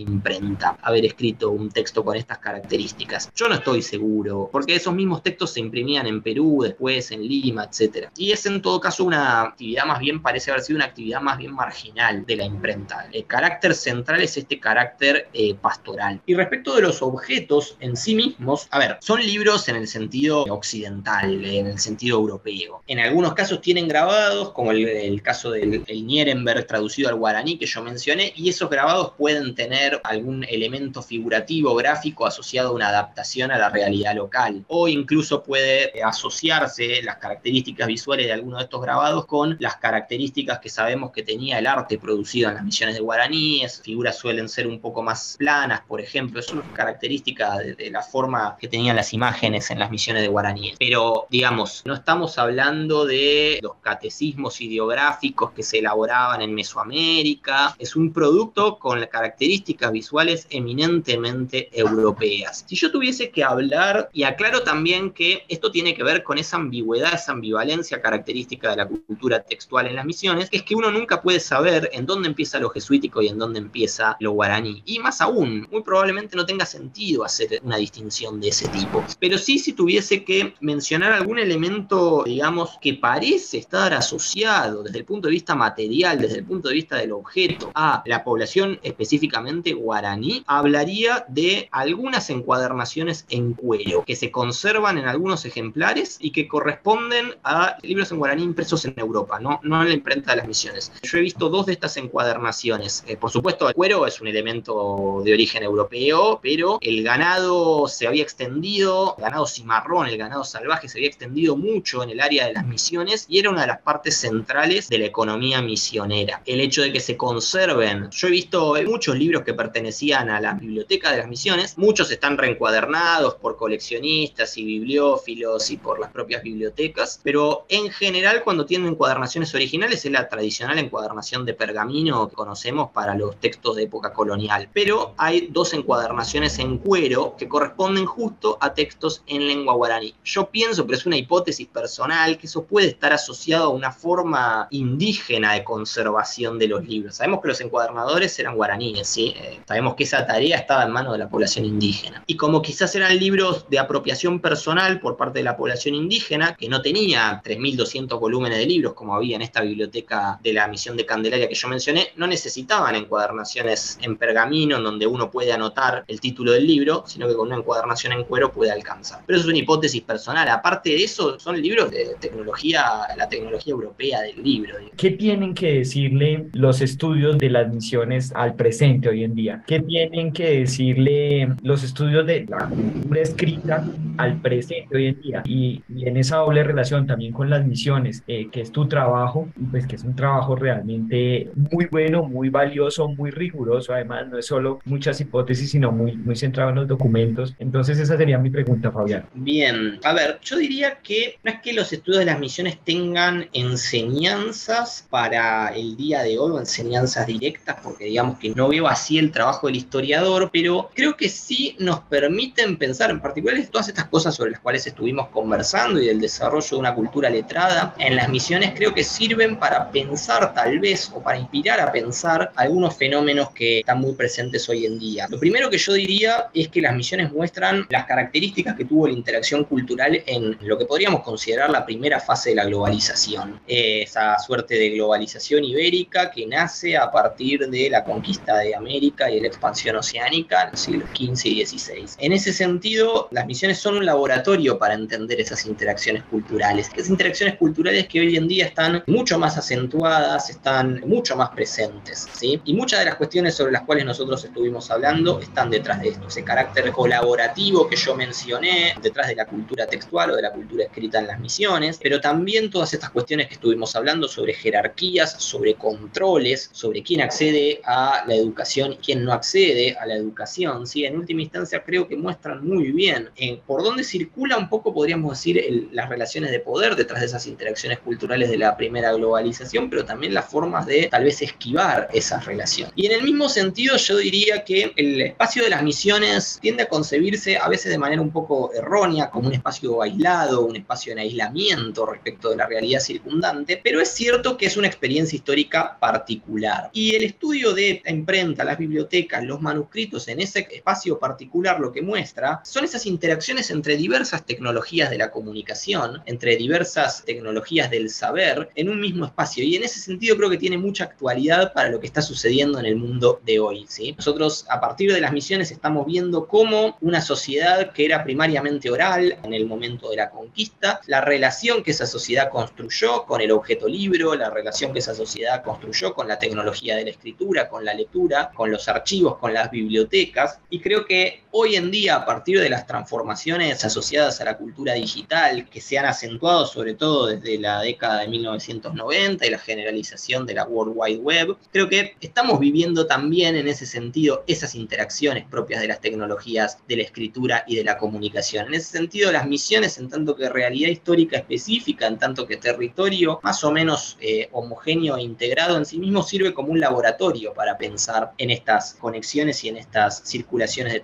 haber 0.82 1.06
escrito 1.06 1.51
un 1.51 1.70
texto 1.70 2.03
con 2.03 2.16
estas 2.16 2.39
características. 2.39 3.32
Yo 3.36 3.47
no 3.47 3.56
estoy 3.56 3.82
seguro, 3.82 4.49
porque 4.51 4.76
esos 4.76 4.93
mismos 4.93 5.24
textos 5.24 5.53
se 5.53 5.60
imprimían 5.60 6.08
en 6.08 6.22
Perú, 6.22 6.62
después 6.64 7.12
en 7.12 7.28
Lima, 7.28 7.66
etc. 7.66 8.10
Y 8.18 8.32
es 8.32 8.45
en 8.45 8.62
todo 8.62 8.80
caso 8.80 9.03
una 9.03 9.41
actividad 9.41 9.86
más 9.86 9.99
bien, 9.99 10.22
parece 10.22 10.51
haber 10.51 10.64
sido 10.64 10.78
una 10.78 10.86
actividad 10.86 11.22
más 11.22 11.38
bien 11.38 11.53
marginal 11.53 12.26
de 12.26 12.36
la 12.36 12.45
imprenta. 12.45 13.08
El 13.12 13.26
carácter 13.26 13.74
central 13.74 14.22
es 14.22 14.38
este 14.38 14.60
carácter 14.60 15.30
eh, 15.34 15.56
pastoral. 15.56 16.22
Y 16.26 16.36
respecto 16.36 16.76
de 16.76 16.82
los 16.82 17.01
objetos 17.01 17.78
en 17.80 17.95
sí 17.95 18.16
mismos, 18.16 18.68
a 18.72 18.80
ver, 18.80 18.97
son 19.01 19.20
libros 19.20 19.68
en 19.70 19.76
el 19.76 19.88
sentido 19.88 20.43
occidental, 20.43 21.43
en 21.45 21.68
el 21.68 21.80
sentido 21.80 22.18
europeo. 22.18 22.84
En 22.88 22.99
algunos 22.99 23.34
casos 23.34 23.62
tienen 23.62 23.88
grabados, 23.88 24.51
como 24.51 24.72
el, 24.72 25.22
caso 25.22 25.51
del 25.51 25.84
el 25.88 26.06
Nierenberg 26.06 26.68
traducido 26.68 27.10
al 27.10 27.16
guaraní 27.16 27.58
que 27.58 27.66
yo 27.66 27.82
mencioné, 27.84 28.34
y 28.36 28.49
esos 28.49 28.70
grabados 28.70 29.14
pueden 29.18 29.56
tener 29.56 29.99
algún 30.03 30.45
elemento 30.50 31.02
figurativo, 31.02 31.76
gráfico 31.76 32.26
asociado 32.26 32.70
a 32.70 32.74
una 32.74 32.89
adaptación 32.89 33.52
a 33.52 33.58
la 33.58 33.70
realidad 33.70 34.16
local, 34.16 34.64
o 34.68 34.88
incluso 34.88 35.43
puede 35.43 35.91
asociarse 36.04 37.02
las 37.04 37.18
características 37.18 37.88
visuales 37.88 38.28
de 38.28 38.34
alguno 38.34 38.58
de 38.58 38.64
estos 38.64 38.82
grabados 38.82 39.26
con 39.26 39.58
las 39.60 39.78
características 39.78 40.60
que 40.60 40.70
sabemos 40.70 41.12
que 41.12 41.24
tenía 41.24 41.60
el 41.60 41.68
arte 41.68 41.98
producido 41.98 42.50
en 42.50 42.56
las 42.56 42.64
misiones 42.64 42.96
de 42.96 43.02
guaraníes, 43.02 43.82
figuras 43.82 44.18
suelen 44.18 44.50
ser 44.50 44.68
un 44.68 44.80
poco 44.80 45.02
más 45.02 45.36
planas, 45.38 45.82
por 45.88 46.02
ejemplo, 46.02 46.39
es 46.39 46.52
una 46.52 46.64
característica 46.74 47.58
de, 47.58 47.89
la 47.91 48.02
forma 48.02 48.58
que 48.60 48.68
tenían 48.68 48.96
las 48.96 49.14
imágenes 49.14 49.70
en 49.72 49.80
las 49.80 49.91
misiones 49.91 50.24
de 50.24 50.28
guaraníes. 50.28 50.76
Pero, 50.80 51.28
digamos, 51.30 51.84
no 51.86 51.93
estamos 51.93 52.38
hablando 52.38 53.06
de 53.06 53.60
los 53.62 53.76
catecismos 53.82 54.60
ideográficos 54.62 55.52
que 55.52 55.64
se 55.64 55.80
elaboraban 55.80 56.41
en 56.41 56.54
Mesoamérica, 56.54 57.76
es 57.78 57.96
un 57.96 58.12
producto 58.12 58.78
con 58.80 59.06
características 59.06 59.91
visuales 59.91 60.34
eminentemente 60.49 61.69
europeas. 61.71 62.65
Si 62.67 62.75
yo 62.75 62.91
tuviese 62.91 63.29
que 63.29 63.43
hablar, 63.43 64.09
y 64.13 64.23
aclaro 64.23 64.63
también 64.63 65.11
que 65.11 65.43
esto 65.47 65.71
tiene 65.71 65.93
que 65.93 66.03
ver 66.03 66.23
con 66.23 66.38
esa 66.38 66.57
ambigüedad, 66.57 67.13
esa 67.13 67.31
ambivalencia 67.31 68.01
característica 68.01 68.71
de 68.71 68.77
la 68.77 68.88
cultura 68.88 69.41
textual 69.43 69.88
en 69.88 69.95
las 69.95 70.05
misiones, 70.05 70.49
es 70.51 70.63
que 70.63 70.75
uno 70.75 70.91
nunca 70.91 71.21
puede 71.21 71.39
saber 71.39 71.89
en 71.93 72.05
dónde 72.05 72.27
empieza 72.27 72.59
lo 72.59 72.69
jesuítico 72.69 73.21
y 73.21 73.27
en 73.27 73.38
dónde 73.38 73.59
empieza 73.59 74.17
lo 74.19 74.31
guaraní. 74.31 74.81
Y 74.86 74.99
más 74.99 75.21
aún, 75.21 75.67
muy 75.71 75.83
probablemente 75.83 76.36
no 76.36 76.45
tenga 76.45 76.65
sentido 76.65 77.23
hacer 77.23 77.59
una 77.63 77.77
distinción 77.77 78.39
de 78.39 78.49
ese 78.49 78.67
tipo. 78.69 79.03
Pero 79.19 79.38
sí, 79.38 79.59
si 79.59 79.73
tuviese 79.73 80.23
que 80.23 80.53
mencionar 80.59 81.13
algún 81.13 81.39
elemento, 81.39 82.23
digamos, 82.25 82.77
que 82.81 82.95
parece 82.95 83.57
estar 83.57 83.93
asociado 83.93 84.83
desde 84.83 84.99
el 84.99 85.05
punto 85.05 85.27
de 85.27 85.33
vista 85.33 85.55
material, 85.55 86.19
desde 86.19 86.39
el 86.39 86.45
punto 86.45 86.69
de 86.69 86.75
vista 86.75 86.97
del 86.97 87.11
objeto, 87.11 87.71
a 87.75 88.03
la 88.05 88.23
población 88.23 88.79
específicamente 88.83 89.73
guaraní, 89.73 90.24
hablaría 90.47 91.26
de 91.28 91.69
algunas 91.71 92.30
encuadernaciones 92.30 93.26
en 93.30 93.53
cuero 93.53 94.03
que 94.05 94.15
se 94.15 94.32
conservan 94.32 94.97
en 94.97 95.05
algunos 95.05 95.45
ejemplares 95.45 96.17
y 96.19 96.32
que 96.32 96.47
corresponden 96.47 97.36
a 97.43 97.78
libros 97.82 98.11
en 98.11 98.17
guaraní 98.17 98.43
impresos 98.43 98.86
en 98.86 98.93
Europa, 98.97 99.39
no, 99.39 99.59
no 99.63 99.82
en 99.82 99.89
la 99.89 99.93
imprenta 99.93 100.32
de 100.32 100.38
las 100.38 100.47
misiones. 100.47 100.91
Yo 101.03 101.17
he 101.17 101.21
visto 101.21 101.49
dos 101.49 101.65
de 101.65 101.73
estas 101.73 101.97
encuadernaciones. 101.97 103.03
Eh, 103.07 103.17
por 103.17 103.32
supuesto, 103.32 103.67
el 103.67 103.76
cuero 103.76 104.05
es 104.07 104.21
un 104.21 104.28
elemento 104.28 105.21
de 105.23 105.34
origen 105.34 105.63
europeo, 105.63 106.39
pero 106.41 106.78
el 106.82 107.03
ganado 107.03 107.88
se 107.88 108.07
había 108.07 108.23
extendido, 108.23 109.15
el 109.17 109.23
ganado 109.23 109.47
cimarrón, 109.47 110.07
el 110.07 110.17
ganado 110.17 110.43
salvaje 110.43 110.89
se 110.89 110.99
había 110.99 111.07
extendido 111.07 111.55
mucho 111.55 112.03
en 112.03 112.09
el 112.09 112.19
área 112.19 112.47
de 112.47 112.53
las 112.53 112.65
misiones 112.65 113.26
y 113.30 113.39
era 113.39 113.49
una 113.49 113.61
de 113.61 113.67
las 113.67 113.82
partes 113.82 114.17
centrales 114.17 114.89
de 114.89 114.99
la 114.99 115.05
economía 115.05 115.61
misionera. 115.61 116.41
El 116.45 116.61
hecho 116.61 116.82
de 116.82 116.91
que 116.91 116.99
se 116.99 117.17
conserven, 117.17 118.09
yo 118.11 118.28
he 118.28 118.32
visto 118.32 118.76
muchos 118.86 119.17
libros 119.17 119.43
que 119.43 119.53
pertenecían 119.53 120.14
a 120.16 120.39
la 120.39 120.53
biblioteca 120.53 121.11
de 121.11 121.18
las 121.18 121.28
misiones, 121.28 121.78
muchos 121.78 122.09
están 122.09 122.38
reencuadernados 122.38 123.36
por 123.36 123.57
coleccionistas 123.57 124.57
y 124.57 124.63
bibliófilos 124.63 125.70
y 125.72 125.78
por 125.78 125.99
las 125.99 126.11
propias 126.11 126.41
bibliotecas, 126.41 127.20
pero 127.22 127.66
en 127.68 127.89
general 127.89 128.43
cuando 128.43 128.66
tienen 128.66 128.88
encuadernaciones 128.88 129.53
originales 129.53 130.05
es 130.05 130.11
la 130.11 130.30
tradicional 130.30 130.80
encuadernación 130.80 131.45
de 131.45 131.53
pergamino 131.53 132.30
que 132.30 132.36
conocemos 132.36 132.91
para 132.91 133.13
los 133.16 133.38
textos 133.39 133.76
de 133.76 133.84
época 133.84 134.13
colonial, 134.13 134.70
pero 134.74 135.13
hay 135.18 135.47
dos 135.51 135.74
encuadernaciones 135.74 136.59
en 136.59 136.78
cuero 136.78 137.36
que 137.38 137.49
corresponden 137.49 138.05
justo 138.05 138.57
a 138.61 138.74
textos 138.74 139.22
en 139.28 139.47
lengua 139.47 139.74
guaraní. 139.74 140.16
Yo 140.24 140.49
pienso, 140.49 140.86
pero 140.86 140.97
es 140.97 141.05
una 141.05 141.18
hipótesis 141.18 141.68
personal, 141.68 142.38
que 142.38 142.47
eso 142.47 142.63
puede 142.63 142.88
estar 142.88 143.11
asociado 143.11 143.66
a 143.66 143.70
una 143.70 143.91
forma 143.91 144.68
indígena 144.72 145.53
de 145.53 145.63
conservación 145.63 146.57
de 146.57 146.68
los 146.68 146.86
libros. 146.86 147.16
Sabemos 147.16 147.41
que 147.41 147.49
los 147.49 147.61
encuadernadores 147.61 148.38
eran 148.39 148.55
guaraníes, 148.55 149.07
¿sí? 149.07 149.34
Eh, 149.36 149.59
sabemos 149.68 149.95
que 149.95 150.05
esa 150.06 150.26
tarea 150.26 150.58
estaba 150.58 150.84
en 150.84 150.91
manos 150.91 151.14
de 151.14 151.20
la 151.20 151.30
población 151.30 151.66
indígena. 151.66 152.24
Y 152.26 152.36
como 152.36 152.62
quizás 152.62 152.95
eran 152.95 153.18
libros 153.18 153.70
de 153.70 153.80
apropiación 153.80 154.39
personal 154.39 154.99
por 154.99 155.18
parte 155.18 155.39
de 155.39 155.43
la 155.43 155.58
población 155.58 155.95
indígena, 155.95 156.56
que 156.56 156.70
no 156.70 156.82
tenía 156.82 157.41
3.000 157.43 157.76
1.200 157.76 158.20
volúmenes 158.20 158.58
de 158.58 158.66
libros, 158.66 158.93
como 158.93 159.16
había 159.16 159.36
en 159.36 159.41
esta 159.41 159.62
biblioteca 159.62 160.39
de 160.41 160.53
la 160.53 160.68
misión 160.68 160.97
de 160.97 161.06
Candelaria 161.06 161.47
que 161.47 161.56
yo 161.56 161.68
mencioné, 161.68 162.10
no 162.16 162.28
necesitaban 162.28 162.95
encuadernaciones 162.95 163.97
en 164.01 164.18
pergamino, 164.18 164.78
en 164.78 164.84
donde 164.84 165.08
uno 165.08 165.32
puede 165.32 165.51
anotar 165.51 166.03
el 166.08 166.20
título 166.20 166.51
del 166.51 166.66
libro, 166.66 167.03
sino 167.08 167.28
que 167.28 167.34
con 167.34 167.47
una 167.47 167.58
encuadernación 167.58 168.14
en 168.14 168.24
cuero 168.24 168.51
puede 168.51 168.72
alcanzar. 168.72 169.22
Pero 169.26 169.38
eso 169.38 169.47
es 169.47 169.49
una 169.49 169.60
hipótesis 169.60 170.01
personal. 170.01 170.47
Aparte 170.49 170.91
de 170.91 171.03
eso, 171.03 171.39
son 171.39 171.62
libros 171.62 171.91
de 171.91 172.16
tecnología, 172.20 172.84
la 173.18 173.28
tecnología 173.28 173.72
europea 173.72 174.22
del 174.22 174.41
libro. 174.43 174.76
¿Qué 174.97 175.12
tienen 175.12 175.53
que 175.53 175.80
decirle 175.80 176.47
los 176.53 176.82
estudios 176.82 177.38
de 177.38 177.49
las 177.49 177.74
misiones 177.74 178.32
al 178.36 178.56
presente 178.56 179.10
hoy 179.10 179.24
en 179.24 179.36
día? 179.36 179.64
¿Qué 179.68 179.80
tienen 179.88 180.31
que 180.31 180.59
decirle 180.59 181.49
los 181.63 181.83
estudios 181.83 182.25
de 182.25 182.45
la 182.47 182.67
cultura 182.69 183.21
escrita 183.21 183.86
al 184.17 184.41
presente 184.41 184.95
hoy 184.95 185.07
en 185.07 185.21
día? 185.21 185.43
Y, 185.45 185.81
en 186.05 186.17
esa 186.17 186.38
doble 186.38 186.63
relación 186.63 187.07
también 187.07 187.33
con 187.33 187.49
las 187.49 187.65
misiones, 187.65 188.23
eh, 188.27 188.47
que 188.51 188.61
es 188.61 188.71
tu 188.71 188.88
trabajo, 188.88 189.47
pues 189.71 189.88
que 189.88 189.95
es 189.95 190.03
un 190.03 190.15
trabajo 190.15 190.55
realmente 190.55 191.49
muy 191.55 191.88
bueno, 191.88 192.23
muy 192.23 192.49
valioso, 192.49 193.07
muy 193.07 193.31
riguroso. 193.31 193.93
Además, 193.93 194.27
no 194.27 194.38
es 194.38 194.45
solo 194.45 194.79
muchas 194.86 195.19
hipótesis, 195.21 195.71
sino 195.71 195.91
muy, 195.91 196.15
muy 196.15 196.36
centrado 196.36 196.69
en 196.69 196.75
los 196.75 196.88
documentos. 196.88 197.55
Entonces, 197.59 197.99
esa 197.99 198.17
sería 198.17 198.38
mi 198.38 198.49
pregunta, 198.49 198.91
Fabián. 198.91 199.25
Bien, 199.33 199.99
a 200.03 200.13
ver, 200.13 200.39
yo 200.43 200.57
diría 200.57 200.99
que 201.01 201.38
no 201.43 201.51
es 201.51 201.59
que 201.61 201.73
los 201.73 201.91
estudios 201.91 202.19
de 202.19 202.25
las 202.25 202.39
misiones 202.39 202.77
tengan 202.83 203.47
enseñanzas 203.53 205.07
para 205.09 205.69
el 205.69 205.95
día 205.97 206.23
de 206.23 206.38
hoy 206.38 206.51
o 206.51 206.59
enseñanzas 206.59 207.27
directas, 207.27 207.77
porque 207.83 208.05
digamos 208.05 208.38
que 208.39 208.49
no 208.49 208.69
veo 208.69 208.88
así 208.88 209.17
el 209.17 209.31
trabajo 209.31 209.67
del 209.76 209.84
historiador, 209.84 210.49
pero 210.51 210.89
creo 210.93 211.15
que 211.15 211.30
sí 211.30 211.76
nos 211.80 211.99
permiten 212.01 212.78
pensar, 212.78 213.11
en 213.11 213.19
particular 213.19 213.55
todas 213.71 213.89
estas 213.89 214.05
cosas 214.05 214.36
sobre 214.36 214.51
las 214.51 214.59
cuales 214.59 214.86
estuvimos 214.88 215.28
conversando 215.30 215.99
y 215.99 216.07
del 216.07 216.19
desarrollo 216.19 216.67
de 216.69 216.76
una 216.76 216.95
cultura 216.95 217.30
letrada 217.30 217.93
en 217.97 218.15
las 218.15 218.30
misiones, 218.30 218.73
creo 218.76 218.93
que 218.93 219.03
sirven 219.03 219.57
para 219.57 219.91
pensar 219.91 220.53
tal 220.53 220.80
vez 220.80 221.11
o 221.13 221.21
para 221.21 221.38
inspirar 221.38 221.80
a 221.80 221.91
pensar 221.91 222.51
algunos 222.55 222.95
fenómenos 222.95 223.51
que 223.51 223.80
están 223.80 223.99
muy 223.99 224.13
presentes 224.13 224.67
hoy 224.69 224.86
en 224.86 224.99
día. 224.99 225.28
Lo 225.30 225.39
primero 225.39 225.69
que 225.69 225.78
yo 225.78 225.93
diría 225.93 226.47
es 226.53 226.69
que 226.69 226.82
las 226.82 226.95
misiones 226.95 227.32
muestran 227.32 227.86
las 227.89 228.05
características 228.05 228.76
que 228.76 228.86
tuvo 228.86 229.07
la 229.07 229.13
interacción 229.13 229.63
cultural 229.65 230.23
en 230.26 230.57
lo 230.61 230.78
que 230.78 230.86
podríamos 230.86 231.21
considerar 231.21 231.69
la 231.69 231.86
primera 231.86 232.19
fase 232.19 232.51
de 232.51 232.55
la 232.55 232.65
globalización. 232.65 233.59
Esa 233.67 234.38
suerte 234.39 234.76
de 234.76 234.89
globalización 234.91 235.63
ibérica 235.63 236.32
que 236.32 236.45
nace 236.45 236.97
a 236.97 237.11
partir 237.11 237.69
de 237.69 237.89
la 237.89 238.03
conquista 238.03 238.57
de 238.57 238.76
América 238.76 239.30
y 239.30 239.39
la 239.39 239.47
expansión 239.66 239.95
oceánica 239.95 240.63
en 240.63 240.72
los 240.72 240.80
siglos 240.80 241.09
XV 241.09 241.45
y 241.47 241.66
XVI. 241.66 242.05
En 242.20 242.34
ese 242.34 242.53
sentido, 242.53 243.28
las 243.32 243.45
misiones 243.47 243.80
son 243.80 243.97
un 243.97 244.05
laboratorio 244.05 244.78
para 244.78 244.93
entender 244.93 245.41
esas 245.41 245.66
interacciones 245.66 246.24
culturales. 246.24 246.89
Esas 246.93 247.09
interacciones 247.09 247.57
culturales 247.57 248.07
que 248.07 248.20
hoy 248.20 248.38
en 248.38 248.47
día 248.47 248.66
están 248.66 249.03
mucho 249.07 249.39
más 249.39 249.57
acentuadas, 249.57 250.49
están 250.49 251.01
mucho 251.05 251.36
más 251.36 251.49
presentes. 251.49 252.28
¿sí? 252.34 252.61
Y 252.66 252.74
muchas 252.74 252.99
de 252.99 253.05
las 253.05 253.16
cuestiones 253.16 253.55
sobre 253.55 253.72
las 253.72 253.84
cuales 253.84 254.05
nosotros 254.05 254.43
estuvimos 254.43 254.91
hablando 254.91 255.39
están 255.39 255.70
detrás 255.70 255.99
de 256.01 256.09
esto. 256.09 256.28
Ese 256.28 256.43
carácter 256.43 256.91
colaborativo 256.91 257.88
que 257.88 257.95
yo 257.95 258.16
mencioné, 258.16 258.95
detrás 259.01 259.28
de 259.28 259.36
la 259.36 259.45
cultura 259.45 259.88
textual 259.88 260.32
o 260.32 260.36
de 260.36 260.43
la 260.43 260.51
cultura 260.51 260.86
escrita 260.86 261.20
en 261.20 261.28
las 261.28 261.39
misiones, 261.39 261.99
pero 262.01 262.22
también 262.22 262.70
todas 262.70 262.93
estas 262.93 263.09
cuestiones 263.09 263.47
que 263.47 263.55
estuvimos 263.55 263.95
hablando 263.95 264.28
sobre 264.28 264.53
jerarquías, 264.53 265.41
sobre 265.41 265.74
controles, 265.76 266.70
sobre 266.72 267.01
quién 267.01 267.22
accede 267.22 267.82
a 267.84 268.24
la 268.28 268.36
educación 268.36 268.93
y 268.93 268.97
quién 268.97 269.24
no 269.24 269.34
accede 269.34 269.55
a 269.99 270.06
la 270.06 270.16
educación. 270.16 270.86
¿sí? 270.86 271.06
En 271.06 271.18
última 271.18 271.41
instancia 271.41 271.84
creo 271.84 272.08
que 272.08 272.18
muestran 272.18 272.66
muy 272.66 272.91
bien 272.91 273.30
eh, 273.38 273.60
por 273.66 273.84
dónde 273.84 274.03
circula 274.03 274.58
un 274.58 274.68
poco, 274.68 274.93
podríamos 274.93 275.32
decir, 275.32 275.89
las 275.91 276.10
relaciones 276.10 276.51
de 276.51 276.60
poder 276.60 276.95
detrás 276.95 277.22
de 277.22 277.28
esas 277.28 277.47
interacciones 277.47 277.99
culturales 277.99 278.49
de 278.49 278.58
la 278.58 278.76
primera 278.76 279.14
globalización, 279.14 279.89
pero 279.89 280.03
también 280.03 280.34
las 280.34 280.45
formas 280.45 280.86
de 280.86 281.08
tal 281.08 281.24
vez 281.24 281.41
esquivar 281.41 282.10
esa 282.14 282.39
relación. 282.39 282.91
Y 282.95 283.06
en 283.06 283.14
el 283.14 283.24
mismo 283.24 283.47
sentido 283.47 283.95
yo 283.95 284.18
diría 284.18 284.64
que 284.64 284.91
el 284.95 285.22
espacio 285.22 285.64
de 285.64 285.70
las 285.70 285.84
misiones 285.84 286.60
tiende 286.62 286.84
a 286.84 286.89
concebirse 286.89 287.58
a 287.58 287.70
veces 287.70 287.91
de 287.91 287.97
manera 287.97 288.22
un 288.22 288.32
poco 288.32 288.74
errónea 288.74 289.30
como 289.30 289.47
un 289.47 289.53
espacio 289.53 290.01
aislado, 290.01 290.66
un 290.66 290.76
espacio 290.76 291.14
en 291.14 291.20
aislamiento 291.20 292.06
respecto 292.06 292.49
de 292.49 292.58
la 292.58 292.68
realidad 292.68 292.99
circundante, 292.99 293.80
pero 293.82 294.01
es 294.01 294.10
cierto 294.10 294.58
que 294.58 294.66
es 294.66 294.76
una 294.76 294.88
experiencia 294.88 295.38
histórica 295.38 295.97
particular. 295.99 296.89
Y 296.91 297.16
el 297.16 297.24
estudio 297.24 297.74
de 297.74 298.01
la 298.03 298.12
imprenta, 298.12 298.64
las 298.64 298.78
bibliotecas, 298.78 299.45
los 299.48 299.62
manuscritos 299.62 300.28
en 300.28 300.39
ese 300.39 300.68
espacio 300.72 301.20
particular 301.20 301.80
lo 301.80 301.91
que 301.91 302.02
muestra 302.02 302.62
son 302.64 302.84
esas 302.84 303.06
interacciones 303.06 303.72
entre 303.72 303.98
diversas 303.98 304.46
tecnologías 304.46 305.10
de 305.10 305.18
la 305.18 305.32
comunicación, 305.32 306.22
entre 306.26 306.58
diversas 306.58 307.24
tecnologías 307.26 307.89
del 307.89 308.10
saber 308.10 308.70
en 308.76 308.89
un 308.89 309.00
mismo 309.00 309.26
espacio. 309.26 309.64
Y 309.64 309.76
en 309.76 309.84
ese 309.84 310.00
sentido 310.00 310.38
creo 310.38 310.50
que 310.50 310.58
tiene 310.58 310.78
mucha 310.78 311.06
actualidad 311.06 311.74
para 311.74 311.89
lo 311.89 312.00
que 312.00 312.08
está 312.08 312.22
sucediendo 312.22 312.80
en 312.80 312.86
el 312.86 312.96
mundo 312.96 313.41
de 313.46 313.60
hoy. 313.60 313.86
¿sí? 313.88 314.14
Nosotros 314.18 314.66
a 314.70 314.80
partir 314.80 315.14
de 315.14 315.22
las 315.22 315.32
misiones 315.32 315.72
estamos 315.72 316.06
viendo 316.06 316.48
cómo 316.48 316.98
una 317.02 317.22
sociedad 317.22 317.91
que 317.93 318.06
era 318.06 318.24
primariamente 318.24 318.89
oral 318.89 319.38
en 319.43 319.54
el 319.54 319.66
momento 319.66 320.10
de 320.10 320.18
la 320.18 320.30
conquista, 320.30 321.02
la 321.08 321.22
relación 321.22 321.84
que 321.84 321.91
esa 321.91 322.06
sociedad 322.06 322.50
construyó 322.50 323.26
con 323.26 323.41
el 323.41 323.52
objeto 323.52 323.88
libro, 323.88 324.36
la 324.36 324.50
relación 324.50 324.93
que 324.93 325.00
esa 325.00 325.16
sociedad 325.16 325.64
construyó 325.64 326.14
con 326.14 326.28
la 326.28 326.39
tecnología 326.39 326.96
de 326.96 327.06
la 327.06 327.12
escritura, 327.12 327.70
con 327.70 327.86
la 327.86 327.93
lectura, 327.93 328.52
con 328.54 328.72
los 328.72 328.88
archivos, 328.88 329.34
con 329.39 329.53
las 329.53 329.71
bibliotecas. 329.71 330.59
Y 330.69 330.79
creo 330.79 331.05
que 331.05 331.45
hoy 331.58 331.78
en 331.78 331.89
día, 331.89 332.18
a 332.18 332.26
partir 332.26 332.60
de 332.60 332.70
las 332.70 332.86
transformaciones 332.86 333.86
asociadas 333.86 334.41
a 334.41 334.43
la 334.43 334.58
cultura 334.58 334.91
digital, 334.91 335.70
que 335.70 335.80
se 335.80 335.97
han 335.97 336.06
acentuado 336.06 336.66
sobre 336.66 336.95
todo 336.95 337.28
desde 337.28 337.58
la 337.58 337.80
década 337.80 338.20
de 338.20 338.28
1990 338.28 339.45
y 339.45 339.49
la 339.49 339.58
generalización 339.58 340.45
de 340.45 340.53
la 340.53 340.66
World 340.66 340.91
Wide 340.97 341.20
Web, 341.20 341.56
creo 341.72 341.88
que 341.88 342.18
estamos 342.20 342.60
viviendo 342.60 343.08
también 343.08 343.56
en 343.56 343.70
ese 343.70 343.86
sentido 343.86 344.43
esas 344.47 344.76
interacciones 344.76 345.45
propias 345.45 345.80
de 345.80 345.88
las 345.88 346.01
tecnologías 346.01 346.78
de 346.89 346.97
la 346.97 347.03
escritura 347.03 347.64
y 347.66 347.78
de 347.78 347.86
la 347.86 347.97
comunicación. 347.97 348.68
En 348.68 348.74
ese 348.74 348.91
sentido, 348.91 349.32
las 349.32 349.47
misiones, 349.47 349.97
en 349.97 350.10
tanto 350.10 350.36
que 350.36 350.49
realidad 350.49 350.89
histórica 350.89 351.38
específica, 351.38 352.06
en 352.06 352.20
tanto 352.20 352.45
que 352.45 352.58
territorio 352.58 353.39
más 353.43 353.64
o 353.64 353.72
menos 353.72 354.18
eh, 354.20 354.49
homogéneo 354.51 355.16
e 355.16 355.22
integrado 355.22 355.78
en 355.78 355.86
sí 355.86 355.99
mismo, 355.99 356.22
sirve 356.22 356.53
como 356.53 356.74
un 356.74 356.82
laboratorio 356.82 357.53
para 357.53 357.78
pensar 357.78 358.34
en 358.38 358.51
estas 358.51 358.95
conexiones 358.95 359.64
y 359.64 359.70
en 359.70 359.78
estas 359.78 360.22
circulaciones 360.26 360.91
de 360.91 360.99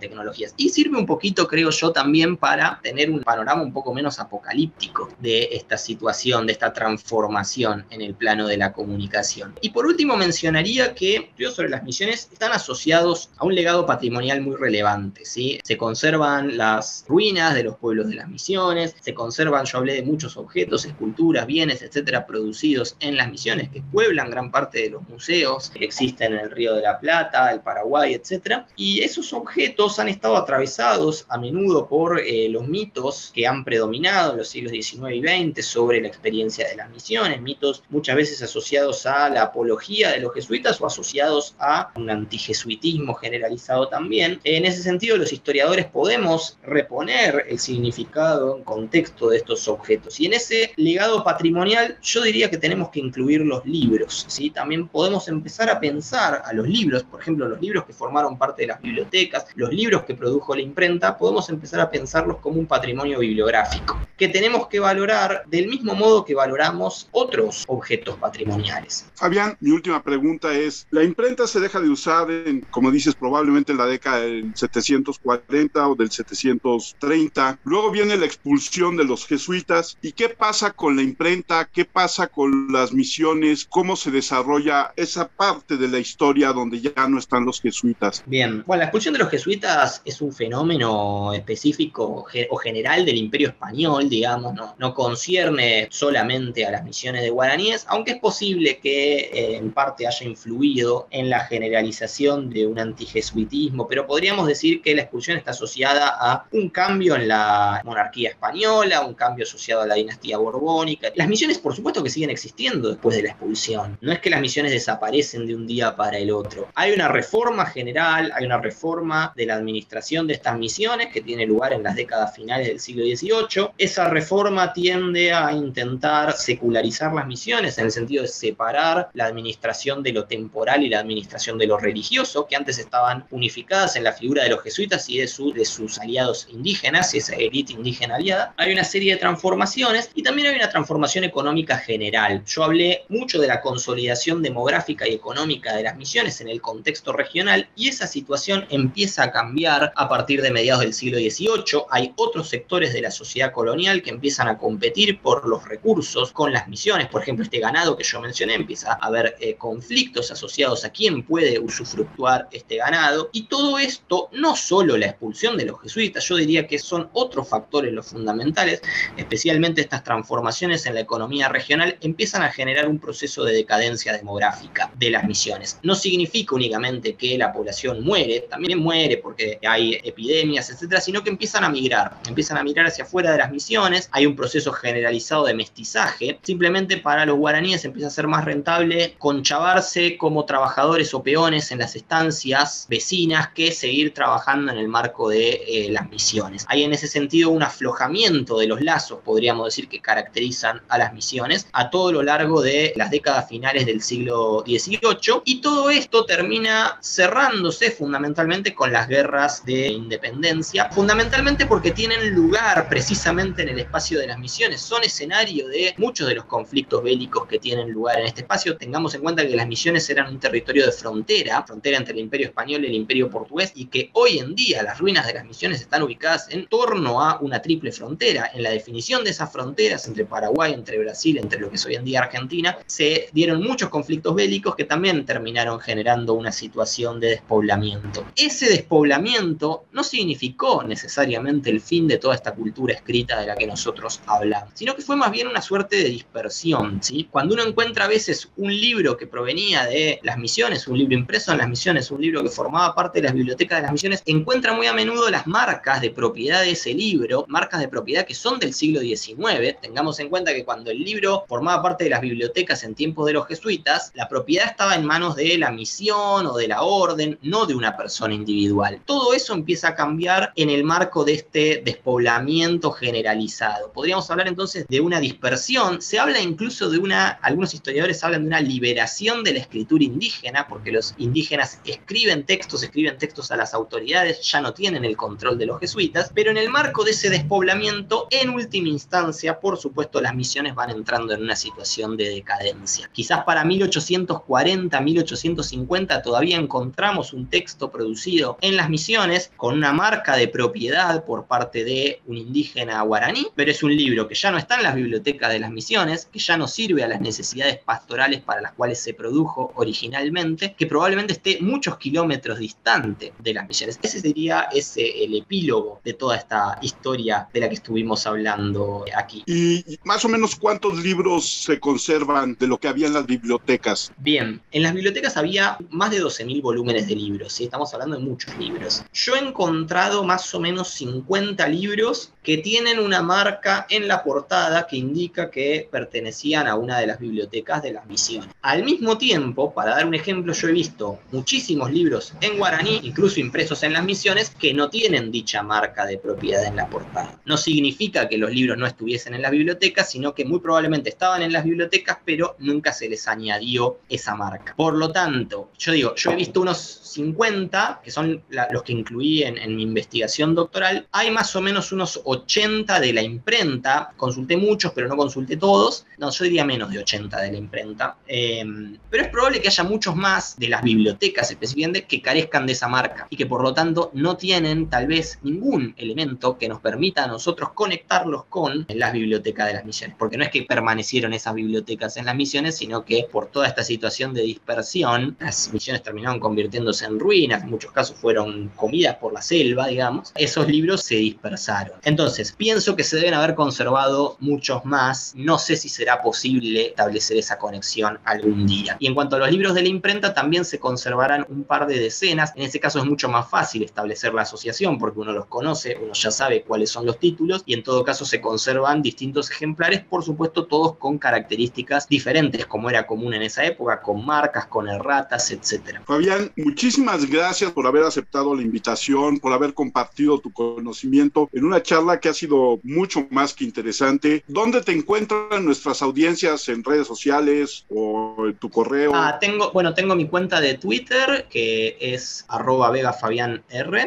Y 0.58 0.70
sirve 0.70 0.98
un 0.98 1.06
poquito, 1.06 1.48
creo 1.48 1.70
yo, 1.70 1.92
también 1.92 2.38
para 2.38 2.80
tener 2.82 3.10
un 3.10 3.22
panorama 3.22 3.62
un 3.62 3.74
poco 3.74 3.94
menos 3.94 4.20
apocalíptico 4.20 5.10
de 5.20 5.50
esta 5.52 5.78
situación, 5.78 6.46
de 6.46 6.54
esta 6.54 6.74
transformación 6.74 7.86
en 7.90 8.02
el 8.02 8.16
plano 8.16 8.48
de 8.48 8.58
la 8.58 8.74
comunicación. 8.74 9.56
Y 9.62 9.70
por 9.70 9.86
último, 9.86 10.16
mencionaría 10.18 10.94
que 10.94 11.16
estudios 11.16 11.56
sobre 11.56 11.70
las 11.70 11.84
misiones 11.84 12.30
están 12.32 12.52
asociados 12.52 13.30
a 13.38 13.46
un 13.46 13.56
legado 13.56 13.86
patrimonial 13.86 14.42
muy 14.42 14.56
relevante. 14.56 15.26
¿sí? 15.26 15.60
Se 15.64 15.78
conservan 15.78 16.58
las 16.58 17.06
ruinas 17.08 17.54
de 17.54 17.64
los 17.64 17.78
pueblos 17.78 18.08
de 18.10 18.16
las 18.16 18.28
misiones, 18.28 18.96
se 19.00 19.14
conservan, 19.14 19.66
yo 19.66 19.78
hablé 19.78 19.94
de 19.94 20.04
muchos 20.04 20.38
objetos, 20.38 20.86
esculturas, 20.86 21.46
bienes, 21.46 21.82
etcétera, 21.82 22.26
producidos 22.26 22.96
en 23.00 23.18
las 23.18 23.30
misiones 23.30 23.70
que 23.70 23.82
pueblan 23.82 24.30
gran 24.30 24.52
parte 24.52 24.84
de 24.84 24.90
los 24.90 25.08
museos 25.08 25.70
que 25.70 25.86
existen 25.86 26.34
en 26.34 26.40
el 26.40 26.52
Río 26.52 26.76
de 26.76 26.82
la 26.82 27.00
Plata, 27.00 27.52
el 27.52 27.62
Paraguay, 27.62 28.14
etcétera. 28.14 28.68
Y 28.76 29.02
esos 29.02 29.34
objetos 29.34 30.00
han 30.00 30.10
estado 30.10 30.31
atravesados 30.38 31.26
a 31.30 31.38
menudo 31.38 31.88
por 31.88 32.20
eh, 32.20 32.50
los 32.50 32.68
mitos 32.68 33.32
que 33.34 33.48
han 33.48 33.64
predominado 33.64 34.32
en 34.32 34.40
los 34.40 34.50
siglos 34.50 34.72
XIX 34.72 35.14
y 35.14 35.22
XX 35.54 35.66
sobre 35.66 36.02
la 36.02 36.08
experiencia 36.08 36.68
de 36.68 36.76
las 36.76 36.90
misiones, 36.90 37.42
mitos 37.42 37.84
muchas 37.90 38.16
veces 38.16 38.42
asociados 38.42 39.06
a 39.06 39.30
la 39.30 39.44
apología 39.44 40.12
de 40.12 40.20
los 40.20 40.34
jesuitas 40.34 40.80
o 40.82 40.86
asociados 40.86 41.56
a 41.60 41.92
un 41.96 42.10
antijesuitismo 42.10 43.14
generalizado 43.16 43.88
también. 43.88 44.40
En 44.44 44.66
ese 44.66 44.84
sentido, 44.84 45.18
los 45.18 45.34
historiadores 45.34 45.86
podemos 45.86 46.58
reponer 46.64 47.46
el 47.50 47.60
significado 47.60 48.58
en 48.58 48.64
contexto 48.64 49.30
de 49.30 49.38
estos 49.38 49.68
objetos. 49.68 50.20
Y 50.20 50.26
en 50.26 50.34
ese 50.34 50.72
legado 50.76 51.24
patrimonial 51.24 51.98
yo 52.02 52.22
diría 52.22 52.50
que 52.50 52.58
tenemos 52.58 52.90
que 52.90 53.00
incluir 53.00 53.42
los 53.42 53.66
libros. 53.66 54.26
¿sí? 54.28 54.50
También 54.50 54.88
podemos 54.88 55.28
empezar 55.28 55.70
a 55.70 55.80
pensar 55.80 56.42
a 56.46 56.54
los 56.54 56.68
libros, 56.68 57.04
por 57.04 57.22
ejemplo, 57.22 57.48
los 57.48 57.62
libros 57.62 57.86
que 57.86 57.94
formaron 57.94 58.38
parte 58.38 58.64
de 58.64 58.70
las 58.70 58.82
bibliotecas, 58.82 59.46
los 59.56 59.72
libros 59.72 60.04
que 60.04 60.16
produjo 60.22 60.56
la 60.56 60.62
imprenta, 60.62 61.18
podemos 61.18 61.50
empezar 61.50 61.80
a 61.80 61.90
pensarlos 61.90 62.38
como 62.38 62.60
un 62.60 62.68
patrimonio 62.68 63.18
bibliográfico, 63.18 64.00
que 64.16 64.28
tenemos 64.28 64.68
que 64.68 64.80
valorar 64.80 65.44
del 65.48 65.68
mismo 65.68 65.96
modo 65.96 66.24
que 66.24 66.36
valoramos 66.36 67.10
otros 67.12 67.64
objetos 67.68 68.18
patrimoniales. 68.18 69.08
Fabián, 69.16 69.58
mi 69.62 69.72
última 69.72 70.04
pregunta 70.04 70.54
es, 70.54 70.86
la 70.92 71.04
imprenta 71.04 71.48
se 71.48 71.60
deja 71.60 71.80
de 71.80 71.90
usar, 71.90 72.30
en, 72.30 72.62
como 72.70 72.92
dices, 72.92 73.16
probablemente 73.16 73.72
en 73.72 73.80
la 73.80 73.88
década 73.88 74.20
del 74.20 74.52
740 74.54 75.88
o 75.88 75.96
del 75.96 76.12
730. 76.12 77.60
Luego 77.64 77.90
viene 77.90 78.16
la 78.16 78.28
expulsión 78.28 78.98
de 78.98 79.06
los 79.06 79.26
jesuitas. 79.26 79.98
¿Y 80.04 80.12
qué 80.12 80.30
pasa 80.30 80.72
con 80.72 80.96
la 80.96 81.02
imprenta? 81.02 81.66
¿Qué 81.66 81.86
pasa 81.86 82.28
con 82.28 82.72
las 82.72 82.94
misiones? 82.94 83.66
¿Cómo 83.66 83.96
se 83.96 84.12
desarrolla 84.12 84.94
esa 84.96 85.28
parte 85.28 85.78
de 85.78 85.88
la 85.88 85.98
historia 85.98 86.54
donde 86.54 86.80
ya 86.80 87.08
no 87.08 87.18
están 87.18 87.44
los 87.44 87.60
jesuitas? 87.60 88.24
Bien, 88.28 88.64
bueno, 88.68 88.82
la 88.82 88.86
expulsión 88.86 89.14
de 89.14 89.20
los 89.20 89.30
jesuitas 89.30 90.01
es 90.06 90.22
un 90.22 90.34
fenómeno 90.34 91.34
específico 91.34 92.26
o 92.50 92.56
general 92.58 93.06
del 93.06 93.18
imperio 93.18 93.50
español, 93.50 94.10
digamos, 94.10 94.54
no, 94.54 94.76
no 94.78 94.94
concierne 94.94 95.88
solamente 95.92 96.66
a 96.66 96.72
las 96.72 96.84
misiones 96.84 97.22
de 97.22 97.30
guaraníes, 97.30 97.86
aunque 97.88 98.12
es 98.12 98.20
posible 98.20 98.80
que 98.80 99.18
eh, 99.20 99.58
en 99.58 99.72
parte 99.72 100.08
haya 100.08 100.26
influido 100.26 101.08
en 101.12 101.30
la 101.30 101.42
generalización 101.42 102.50
de 102.50 102.68
un 102.68 102.80
antijesuitismo, 102.80 103.88
pero 103.88 104.08
podríamos 104.08 104.48
decir 104.48 104.82
que 104.82 104.96
la 104.96 105.04
expulsión 105.04 105.38
está 105.38 105.52
asociada 105.52 106.16
a 106.20 106.46
un 106.52 106.70
cambio 106.70 107.16
en 107.16 107.28
la 107.28 107.82
monarquía 107.84 108.30
española, 108.30 109.06
un 109.06 109.14
cambio 109.14 109.44
asociado 109.44 109.82
a 109.82 109.88
la 109.88 109.96
dinastía 109.96 110.38
borbónica. 110.38 111.10
Las 111.16 111.28
misiones, 111.28 111.58
por 111.60 111.76
supuesto, 111.76 112.04
que 112.04 112.10
siguen 112.10 112.30
existiendo 112.30 112.90
después 112.90 113.16
de 113.16 113.24
la 113.24 113.30
expulsión. 113.30 113.98
No 114.02 114.12
es 114.12 114.20
que 114.20 114.30
las 114.30 114.42
misiones 114.42 114.72
desaparecen 114.72 115.46
de 115.46 115.56
un 115.56 115.68
día 115.68 115.96
para 115.96 116.18
el 116.18 116.32
otro. 116.32 116.70
Hay 116.76 116.92
una 116.92 117.08
reforma 117.08 117.66
general, 117.66 118.32
hay 118.36 118.46
una 118.46 118.60
reforma 118.60 119.34
de 119.36 119.46
la 119.46 119.56
administración 119.56 119.91
de 119.92 120.34
estas 120.34 120.58
misiones 120.58 121.08
que 121.12 121.22
tiene 121.22 121.46
lugar 121.46 121.74
en 121.74 121.84
las 121.84 121.96
décadas 121.96 122.34
finales 122.34 122.68
del 122.68 122.80
siglo 122.80 123.04
XVIII. 123.04 123.72
Esa 123.78 124.08
reforma 124.08 124.72
tiende 124.72 125.34
a 125.34 125.52
intentar 125.52 126.32
secularizar 126.34 127.14
las 127.14 127.28
misiones 127.28 127.78
en 127.78 127.86
el 127.86 127.92
sentido 127.92 128.22
de 128.22 128.30
separar 128.30 129.10
la 129.14 129.26
administración 129.26 130.02
de 130.02 130.14
lo 130.14 130.26
temporal 130.26 130.84
y 130.84 130.90
la 130.90 131.00
administración 131.00 131.58
de 131.58 131.68
lo 131.68 131.78
religioso, 131.78 132.48
que 132.48 132.56
antes 132.56 132.80
estaban 132.80 133.26
unificadas 133.32 133.98
en 133.98 134.06
la 134.06 134.14
figura 134.14 134.44
de 134.44 134.50
los 134.50 134.62
jesuitas 134.64 135.10
y 135.10 135.18
de, 135.18 135.30
de 135.54 135.66
sus 135.66 136.00
aliados 136.00 136.48
indígenas, 136.50 137.14
esa 137.14 137.36
élite 137.36 137.74
indígena 137.74 138.16
aliada. 138.16 138.54
Hay 138.58 138.72
una 138.72 138.86
serie 138.86 139.14
de 139.14 139.20
transformaciones 139.20 140.10
y 140.16 140.24
también 140.24 140.48
hay 140.48 140.56
una 140.56 140.70
transformación 140.70 141.26
económica 141.26 141.78
general. 141.78 142.44
Yo 142.46 142.64
hablé 142.64 143.04
mucho 143.10 143.40
de 143.40 143.48
la 143.48 143.60
consolidación 143.60 144.42
demográfica 144.42 145.08
y 145.08 145.14
económica 145.14 145.76
de 145.76 145.84
las 145.84 145.98
misiones 145.98 146.40
en 146.40 146.48
el 146.48 146.62
contexto 146.62 147.12
regional 147.12 147.68
y 147.76 147.90
esa 147.90 148.08
situación 148.08 148.66
empieza 148.70 149.24
a 149.24 149.32
cambiar 149.32 149.81
a 149.96 150.10
partir 150.10 150.42
de 150.42 150.52
mediados 150.52 150.84
del 150.84 150.94
siglo 150.94 151.18
XVIII. 151.18 151.86
Hay 151.90 152.14
otros 152.16 152.50
sectores 152.50 152.94
de 152.94 153.02
la 153.02 153.12
sociedad 153.12 153.52
colonial 153.52 154.02
que 154.02 154.10
empiezan 154.10 154.48
a 154.48 154.58
competir 154.58 155.22
por 155.22 155.48
los 155.48 155.68
recursos 155.68 156.32
con 156.32 156.52
las 156.52 156.68
misiones. 156.68 157.08
Por 157.08 157.22
ejemplo, 157.22 157.44
este 157.44 157.60
ganado 157.60 157.96
que 157.96 158.04
yo 158.04 158.22
mencioné 158.22 158.56
empieza 158.56 158.94
a 158.94 159.08
haber 159.08 159.36
eh, 159.40 159.56
conflictos 159.56 160.32
asociados 160.32 160.86
a 160.86 160.90
quién 160.90 161.24
puede 161.24 161.60
usufructuar 161.60 162.48
este 162.52 162.78
ganado. 162.78 163.30
Y 163.34 163.44
todo 163.44 163.80
esto, 163.80 164.30
no 164.34 164.56
solo 164.56 164.98
la 164.98 165.08
expulsión 165.08 165.58
de 165.58 165.66
los 165.66 165.82
jesuitas, 165.82 166.28
yo 166.28 166.36
diría 166.36 166.68
que 166.68 166.80
son 166.80 167.10
otros 167.14 167.48
factores 167.48 167.94
los 167.94 168.08
fundamentales, 168.08 168.82
especialmente 169.18 169.82
estas 169.82 170.04
transformaciones 170.04 170.86
en 170.86 170.96
la 170.96 171.02
economía 171.02 171.50
regional, 171.50 171.98
empiezan 172.02 172.44
a 172.44 172.52
generar 172.52 172.88
un 172.88 173.00
proceso 173.00 173.44
de 173.44 173.54
decadencia 173.54 174.14
demográfica 174.14 174.92
de 174.96 175.10
las 175.10 175.24
misiones. 175.26 175.80
No 175.84 175.96
significa 175.96 176.56
únicamente 176.56 177.16
que 177.16 177.38
la 177.38 177.52
población 177.52 178.04
muere, 178.04 178.42
también 178.50 178.80
muere 178.80 179.18
porque 179.18 179.60
hay 179.72 180.00
epidemias, 180.04 180.70
etcétera, 180.70 181.02
sino 181.02 181.24
que 181.24 181.30
empiezan 181.30 181.64
a 181.64 181.70
migrar, 181.70 182.18
empiezan 182.28 182.58
a 182.58 182.64
migrar 182.64 182.88
hacia 182.88 183.04
afuera 183.04 183.32
de 183.32 183.38
las 183.38 183.52
misiones, 183.52 184.10
hay 184.12 184.26
un 184.26 184.36
proceso 184.36 184.72
generalizado 184.72 185.46
de 185.46 185.54
mestizaje, 185.54 186.40
simplemente 186.42 186.98
para 186.98 187.26
los 187.26 187.38
guaraníes 187.38 187.86
empieza 187.86 188.08
a 188.08 188.12
ser 188.12 188.28
más 188.28 188.46
rentable 188.46 189.16
conchavarse 189.18 190.18
como 190.18 190.46
trabajadores 190.46 191.14
o 191.14 191.24
peones 191.24 191.72
en 191.72 191.80
las 191.80 191.96
estancias 191.96 192.88
vecinas 192.90 193.50
que 193.50 193.72
seguir 193.72 194.14
trabajando 194.14 194.72
en 194.72 194.78
el 194.78 194.88
marco 194.88 195.30
de 195.30 195.64
eh, 195.68 195.88
las 195.92 196.10
misiones. 196.10 196.66
Hay 196.68 196.84
en 196.84 196.94
ese 196.94 197.08
sentido 197.08 197.50
un 197.50 197.64
aflojamiento 197.64 198.58
de 198.58 198.68
los 198.68 198.82
lazos, 198.82 199.20
podríamos 199.24 199.66
decir, 199.66 199.88
que 199.88 200.02
caracterizan 200.02 200.82
a 200.90 200.98
las 200.98 201.14
misiones 201.14 201.68
a 201.74 201.90
todo 201.90 202.12
lo 202.12 202.24
largo 202.24 202.62
de 202.62 202.94
las 202.96 203.12
décadas 203.12 203.48
finales 203.48 203.86
del 203.86 204.02
siglo 204.02 204.64
XVIII 204.66 205.42
y 205.46 205.62
todo 205.62 205.90
esto 205.90 206.26
termina 206.26 207.00
cerrándose 207.02 207.92
fundamentalmente 207.92 208.74
con 208.74 208.92
las 208.92 209.08
guerras 209.08 209.61
de 209.66 209.88
independencia, 209.88 210.90
fundamentalmente 210.92 211.66
porque 211.66 211.92
tienen 211.92 212.34
lugar 212.34 212.88
precisamente 212.90 213.62
en 213.64 213.70
el 213.70 213.80
espacio 213.80 214.20
de 214.20 214.28
las 214.28 214.40
misiones, 214.40 214.82
son 214.82 215.04
escenario 215.04 215.68
de 215.68 215.94
muchos 215.98 216.28
de 216.28 216.36
los 216.36 216.46
conflictos 216.46 217.04
bélicos 217.04 217.48
que 217.48 217.60
tienen 217.60 217.92
lugar 217.92 218.20
en 218.20 218.26
este 218.26 218.42
espacio. 218.42 218.78
Tengamos 218.78 219.14
en 219.16 219.22
cuenta 219.22 219.48
que 219.48 219.56
las 219.56 219.68
misiones 219.68 220.10
eran 220.10 220.28
un 220.28 220.40
territorio 220.40 220.86
de 220.86 220.92
frontera, 220.92 221.64
frontera 221.64 221.98
entre 221.98 222.14
el 222.14 222.20
imperio 222.20 222.48
español 222.48 222.84
y 222.84 222.88
el 222.88 222.96
imperio 222.96 223.30
portugués, 223.30 223.72
y 223.76 223.86
que 223.86 224.10
hoy 224.14 224.40
en 224.40 224.56
día 224.56 224.84
las 224.84 225.00
ruinas 225.00 225.28
de 225.28 225.34
las 225.34 225.46
misiones 225.46 225.82
están 225.82 226.04
ubicadas 226.04 226.50
en 226.50 226.68
torno 226.68 227.22
a 227.22 227.40
una 227.42 227.62
triple 227.62 227.92
frontera. 227.92 228.52
En 228.54 228.64
la 228.64 228.72
definición 228.72 229.24
de 229.24 229.32
esas 229.32 229.52
fronteras 229.52 230.08
entre 230.08 230.26
Paraguay, 230.26 230.74
entre 230.74 230.98
Brasil, 231.00 231.38
entre 231.38 231.60
lo 231.60 231.70
que 231.70 231.76
es 231.76 231.86
hoy 231.86 231.96
en 231.96 232.06
día 232.06 232.22
Argentina, 232.22 232.78
se 232.86 233.30
dieron 233.34 233.64
muchos 233.64 233.90
conflictos 233.90 234.36
bélicos 234.36 234.76
que 234.76 234.86
también 234.86 235.26
terminaron 235.26 235.80
generando 235.80 236.34
una 236.34 236.52
situación 236.52 237.20
de 237.20 237.30
despoblamiento. 237.30 238.26
Ese 238.36 238.70
despoblamiento 238.70 239.51
no 239.60 240.04
significó 240.04 240.84
necesariamente 240.84 241.70
el 241.70 241.82
fin 241.82 242.08
de 242.08 242.18
toda 242.18 242.36
esta 242.36 242.54
cultura 242.54 242.94
escrita 242.94 243.40
de 243.40 243.48
la 243.48 243.56
que 243.56 243.68
nosotros 243.68 244.22
hablamos, 244.26 244.72
sino 244.74 244.96
que 244.96 245.02
fue 245.02 245.16
más 245.16 245.32
bien 245.32 245.48
una 245.48 245.62
suerte 245.62 245.98
de 245.98 246.10
dispersión. 246.10 247.02
¿sí? 247.02 247.28
Cuando 247.32 247.54
uno 247.54 247.64
encuentra 247.64 248.06
a 248.06 248.08
veces 248.08 248.50
un 248.58 248.72
libro 248.74 249.18
que 249.18 249.28
provenía 249.28 249.86
de 249.86 250.20
las 250.24 250.38
misiones, 250.38 250.88
un 250.88 250.98
libro 250.98 251.16
impreso 251.16 251.52
en 251.52 251.60
las 251.60 251.70
misiones, 251.70 252.12
un 252.12 252.22
libro 252.22 252.44
que 252.44 252.50
formaba 252.50 252.96
parte 252.96 253.20
de 253.20 253.26
las 253.26 253.34
bibliotecas 253.34 253.80
de 253.80 253.84
las 253.84 253.92
misiones, 253.92 254.24
encuentra 254.26 254.74
muy 254.74 254.88
a 254.88 254.94
menudo 254.94 255.30
las 255.30 255.48
marcas 255.48 256.02
de 256.02 256.10
propiedad 256.10 256.62
de 256.62 256.72
ese 256.72 256.94
libro, 256.94 257.46
marcas 257.48 257.80
de 257.80 257.88
propiedad 257.88 258.26
que 258.26 258.36
son 258.36 258.60
del 258.60 258.74
siglo 258.74 259.02
XIX. 259.02 259.80
Tengamos 259.82 260.20
en 260.20 260.30
cuenta 260.30 260.54
que 260.54 260.66
cuando 260.66 260.92
el 260.92 261.04
libro 261.04 261.46
formaba 261.48 261.82
parte 261.82 262.06
de 262.06 262.10
las 262.12 262.22
bibliotecas 262.22 262.84
en 262.84 262.96
tiempos 262.96 263.26
de 263.26 263.34
los 263.34 263.48
jesuitas, 263.48 264.12
la 264.16 264.28
propiedad 264.28 264.68
estaba 264.68 264.96
en 264.96 265.06
manos 265.06 265.36
de 265.36 265.58
la 265.58 265.72
misión 265.72 266.46
o 266.46 266.56
de 266.56 266.68
la 266.68 266.84
orden, 266.84 267.38
no 267.42 267.66
de 267.66 267.76
una 267.76 267.96
persona 267.98 268.34
individual. 268.34 269.02
Todo 269.06 269.34
eso 269.34 269.41
empieza 269.50 269.90
a 269.90 269.96
cambiar 269.96 270.54
en 270.56 270.70
el 270.70 270.84
marco 270.84 271.24
de 271.26 271.34
este 271.34 271.82
despoblamiento 271.84 272.92
generalizado. 272.92 273.92
Podríamos 273.92 274.30
hablar 274.30 274.48
entonces 274.48 274.86
de 274.88 275.02
una 275.02 275.20
dispersión, 275.20 276.02
se 276.02 276.20
habla 276.20 276.40
incluso 276.40 276.90
de 276.90 277.00
una, 277.00 277.30
algunos 277.42 277.74
historiadores 277.74 278.24
hablan 278.24 278.44
de 278.44 278.48
una 278.48 278.62
liberación 278.62 279.44
de 279.44 279.54
la 279.54 279.60
escritura 279.60 280.04
indígena, 280.04 280.68
porque 280.68 280.92
los 280.92 281.14
indígenas 281.18 281.80
escriben 281.86 282.46
textos, 282.46 282.84
escriben 282.84 283.18
textos 283.18 283.52
a 283.52 283.58
las 283.58 283.74
autoridades, 283.74 284.42
ya 284.42 284.62
no 284.62 284.74
tienen 284.74 285.06
el 285.06 285.18
control 285.18 285.58
de 285.58 285.66
los 285.66 285.80
jesuitas, 285.80 286.32
pero 286.34 286.52
en 286.52 286.58
el 286.58 286.70
marco 286.70 287.04
de 287.04 287.12
ese 287.12 287.30
despoblamiento, 287.30 288.28
en 288.30 288.50
última 288.50 288.90
instancia, 288.90 289.60
por 289.60 289.78
supuesto, 289.78 290.22
las 290.22 290.36
misiones 290.36 290.76
van 290.76 290.92
entrando 290.92 291.34
en 291.34 291.42
una 291.42 291.56
situación 291.56 292.18
de 292.18 292.30
decadencia. 292.30 293.10
Quizás 293.12 293.44
para 293.44 293.66
1840, 293.66 295.02
1850 295.02 296.22
todavía 296.22 296.58
encontramos 296.58 297.34
un 297.34 297.48
texto 297.48 297.92
producido 297.92 298.58
en 298.62 298.78
las 298.78 298.90
misiones 298.90 299.31
con 299.56 299.76
una 299.76 299.94
marca 299.94 300.36
de 300.36 300.48
propiedad 300.48 301.24
por 301.26 301.46
parte 301.46 301.84
de 301.84 302.22
un 302.28 302.38
indígena 302.38 303.02
guaraní, 303.02 303.48
pero 303.56 303.72
es 303.72 303.84
un 303.84 303.96
libro 303.96 304.28
que 304.28 304.36
ya 304.36 304.52
no 304.52 304.58
está 304.58 304.76
en 304.76 304.84
las 304.84 304.96
bibliotecas 304.96 305.52
de 305.52 305.60
las 305.60 305.72
misiones, 305.72 306.28
que 306.32 306.40
ya 306.40 306.58
no 306.58 306.68
sirve 306.68 307.04
a 307.04 307.08
las 307.08 307.22
necesidades 307.22 307.78
pastorales 307.78 308.42
para 308.42 308.62
las 308.62 308.74
cuales 308.74 309.00
se 309.00 309.14
produjo 309.14 309.72
originalmente, 309.76 310.76
que 310.78 310.88
probablemente 310.88 311.34
esté 311.34 311.60
muchos 311.62 311.98
kilómetros 311.98 312.60
distante 312.60 313.34
de 313.40 313.54
las 313.54 313.68
misiones. 313.68 314.00
Ese 314.02 314.20
sería 314.20 314.68
ese, 314.74 315.24
el 315.24 315.36
epílogo 315.36 316.02
de 316.04 316.14
toda 316.14 316.38
esta 316.38 316.78
historia 316.82 317.48
de 317.54 317.60
la 317.60 317.70
que 317.70 317.76
estuvimos 317.76 318.26
hablando 318.28 319.06
aquí. 319.16 319.44
¿Y 319.46 319.84
más 320.04 320.26
o 320.26 320.30
menos 320.30 320.56
cuántos 320.56 320.98
libros 321.02 321.50
se 321.50 321.80
conservan 321.80 322.58
de 322.60 322.68
lo 322.68 322.78
que 322.78 322.88
había 322.88 323.08
en 323.08 323.14
las 323.14 323.26
bibliotecas? 323.26 324.12
Bien, 324.18 324.62
en 324.72 324.84
las 324.84 324.94
bibliotecas 324.94 325.38
había 325.38 325.78
más 325.90 326.12
de 326.12 326.22
12.000 326.22 326.62
volúmenes 326.62 327.08
de 327.08 327.16
libros, 327.16 327.54
¿sí? 327.54 327.66
estamos 327.66 327.94
hablando 327.94 328.18
de 328.18 328.24
muchos 328.24 328.56
libros. 328.58 329.04
Yo 329.14 329.36
he 329.36 329.40
encontrado 329.40 330.24
más 330.24 330.54
o 330.56 330.60
menos 330.60 330.90
50 330.90 331.68
libros 331.68 332.32
que 332.44 332.58
tienen 332.58 333.00
una 333.00 333.22
marca 333.22 333.86
en 333.90 334.08
la 334.08 334.24
portada 334.24 334.88
que 334.88 334.98
indica 334.98 335.52
que 335.52 335.88
pertenecían 335.92 336.68
a 336.68 336.76
una 336.76 337.00
de 337.00 337.08
las 337.08 337.20
bibliotecas 337.20 337.84
de 337.84 337.94
las 337.94 338.06
misiones. 338.08 338.50
Al 338.62 338.84
mismo 338.84 339.18
tiempo, 339.18 339.74
para 339.74 339.92
dar 339.92 340.08
un 340.08 340.16
ejemplo, 340.16 340.54
yo 340.54 340.68
he 340.68 340.72
visto 340.72 341.20
muchísimos 341.32 341.92
libros 341.92 342.34
en 342.42 342.58
guaraní, 342.58 343.02
incluso 343.04 343.40
impresos 343.40 343.84
en 343.84 343.94
las 343.94 344.04
misiones, 344.04 344.50
que 344.50 344.74
no 344.74 344.90
tienen 344.90 345.32
dicha 345.32 345.62
marca 345.62 346.06
de 346.06 346.18
propiedad 346.18 346.66
en 346.66 346.76
la 346.76 346.90
portada. 346.90 347.40
No 347.46 347.58
significa 347.58 348.28
que 348.28 348.38
los 348.38 348.52
libros 348.52 348.78
no 348.78 348.88
estuviesen 348.88 349.36
en 349.36 349.42
las 349.42 349.52
bibliotecas, 349.52 350.10
sino 350.10 350.34
que 350.34 350.46
muy 350.46 350.60
probablemente 350.60 351.10
estaban 351.10 351.42
en 351.44 351.54
las 351.54 351.64
bibliotecas, 351.64 352.18
pero 352.26 352.56
nunca 352.60 352.92
se 352.92 353.08
les 353.08 353.28
añadió 353.28 354.00
esa 354.10 354.36
marca. 354.36 354.74
Por 354.76 354.96
lo 354.96 355.12
tanto, 355.12 355.70
yo 355.78 355.92
digo, 355.92 356.16
yo 356.16 356.32
he 356.32 356.36
visto 356.36 356.62
unos 356.62 356.78
50, 356.80 358.02
que 358.04 358.12
son 358.12 358.44
los 358.50 358.84
que 358.84 358.94
incluí 358.94 359.44
en, 359.44 359.58
en 359.58 359.76
mi 359.76 359.84
investigación 359.84 360.56
doctoral, 360.56 361.08
hay 361.12 361.30
más 361.30 361.56
o 361.56 361.62
menos 361.62 361.92
unos 361.92 362.22
80 362.32 363.00
de 363.00 363.14
la 363.14 363.22
imprenta, 363.22 364.14
consulté 364.16 364.58
muchos, 364.58 364.92
pero 364.94 365.08
no 365.08 365.18
consulté 365.18 365.58
todos, 365.58 366.06
no, 366.18 366.32
yo 366.32 366.44
diría 366.44 366.66
menos 366.66 366.92
de 366.92 367.00
80 367.00 367.42
de 367.42 367.52
la 367.52 367.58
imprenta, 367.58 368.18
em, 368.28 368.98
pero 369.10 369.24
es 369.24 369.30
probable 369.30 369.62
que 369.62 369.68
haya 369.68 369.84
muchos 369.84 370.16
más 370.16 370.58
de 370.58 370.70
las 370.70 370.82
bibliotecas 370.82 371.52
específicamente 371.52 372.06
que 372.06 372.22
carezcan 372.22 372.66
de 372.66 372.74
esa 372.74 372.88
marca 372.88 373.28
y 373.30 373.36
que 373.36 373.46
por 373.46 373.62
lo 373.62 373.74
tanto 373.74 374.12
no 374.14 374.38
tienen 374.38 374.90
tal 374.90 375.08
vez 375.08 375.40
ningún 375.44 375.94
elemento 375.98 376.58
que 376.58 376.70
nos 376.70 376.80
permita 376.80 377.26
a 377.26 377.28
nosotros 377.28 377.72
conectarlos 377.74 378.46
con 378.46 378.86
las 378.90 379.14
bibliotecas 379.14 379.68
de 379.68 379.74
las 379.74 379.86
misiones, 379.86 380.16
porque 380.18 380.38
no 380.38 380.44
es 380.44 380.50
que 380.50 380.64
permanecieron 380.64 381.34
esas 381.34 381.54
bibliotecas 381.54 382.18
en 382.18 382.26
las 382.26 382.36
misiones, 382.36 382.78
sino 382.78 383.04
que 383.04 383.28
por 383.32 383.48
toda 383.48 383.68
esta 383.68 383.84
situación 383.84 384.34
de 384.34 384.44
dispersión, 384.44 385.36
las 385.40 385.72
misiones 385.74 386.02
terminaron 386.02 386.40
convirtiéndose 386.40 387.06
en 387.06 387.20
ruinas, 387.20 387.64
en 387.64 387.70
muchos 387.70 387.92
casos 387.92 388.18
fueron 388.18 388.70
comidas 388.76 389.18
por 389.18 389.34
la 389.34 389.42
selva, 389.42 389.88
digamos, 389.88 390.32
esos 390.36 390.68
libros 390.68 391.04
se 391.04 391.16
dispersaron. 391.16 392.00
Entonces, 392.04 392.21
pienso 392.58 392.96
que 392.96 393.04
se 393.04 393.18
deben 393.18 393.34
haber 393.34 393.56
conservado 393.56 394.38
muchos 394.40 394.86
más, 394.86 395.34
no 395.36 395.58
sé 395.58 395.76
si 395.76 395.90
será 395.90 396.22
posible 396.22 396.88
establecer 396.88 397.38
esa 397.38 397.58
conexión 397.58 398.20
algún 398.26 398.66
día. 398.66 398.98
Y 399.00 399.08
en 399.08 399.16
cuanto 399.16 399.36
a 399.36 399.40
los 399.40 399.52
libros 399.52 399.74
de 399.74 399.82
la 399.82 399.88
imprenta, 399.88 400.34
también 400.34 400.66
se 400.66 400.80
conservarán 400.80 401.46
un 401.50 401.64
par 401.64 401.88
de 401.88 402.00
decenas, 402.00 402.54
en 402.56 402.64
ese 402.64 402.80
caso 402.80 403.00
es 403.00 403.06
mucho 403.06 403.30
más 403.30 403.50
fácil 403.50 403.84
establecer 403.84 404.34
la 404.34 404.44
asociación 404.44 404.98
porque 404.98 405.20
uno 405.20 405.32
los 405.32 405.46
conoce, 405.46 405.98
uno 406.02 406.14
ya 406.14 406.32
sabe 406.32 406.64
cuáles 406.64 406.90
son 406.90 407.06
los 407.06 407.20
títulos 407.20 407.64
y 407.66 407.74
en 407.74 407.84
todo 407.84 408.04
caso 408.04 408.26
se 408.26 408.42
conservan 408.42 409.02
distintos 409.02 409.50
ejemplares, 409.52 410.04
por 410.04 410.24
supuesto 410.24 410.66
todos 410.66 410.98
con 410.98 411.18
características 411.18 412.08
diferentes 412.08 412.66
como 412.66 412.90
era 412.90 413.06
común 413.08 413.34
en 413.34 413.44
esa 413.44 413.66
época, 413.66 414.02
con 414.02 414.26
marcas, 414.26 414.66
con 414.68 414.88
erratas, 414.88 415.52
etcétera. 415.52 416.02
Fabián, 416.06 416.52
muchísimas 416.56 417.26
gracias 417.26 417.72
por 417.72 417.88
haber 417.88 418.04
aceptado 418.04 418.56
la 418.56 418.62
invitación, 418.62 419.40
por 419.40 419.54
haber 419.54 419.74
compartido 419.74 420.40
tu 420.40 420.52
conocimiento 420.52 421.50
en 421.54 421.66
una 421.66 421.82
charla 421.82 422.11
que 422.20 422.30
ha 422.30 422.34
sido 422.34 422.80
mucho 422.84 423.28
más 423.30 423.54
que 423.54 423.64
interesante. 423.64 424.44
¿Dónde 424.48 424.82
te 424.82 424.92
encuentran 424.92 425.64
nuestras 425.64 426.02
audiencias 426.02 426.68
en 426.70 426.84
redes 426.84 427.08
sociales 427.08 427.86
o 427.90 428.36
tu 428.60 428.70
correo? 428.70 429.12
Ah, 429.14 429.38
tengo, 429.40 429.72
bueno, 429.72 429.94
tengo 429.94 430.16
mi 430.16 430.28
cuenta 430.28 430.62
de 430.62 430.76
Twitter 430.76 431.48
que 431.50 431.98
es 432.00 432.46
arroba 432.48 432.92
vegafabianr, 432.92 433.64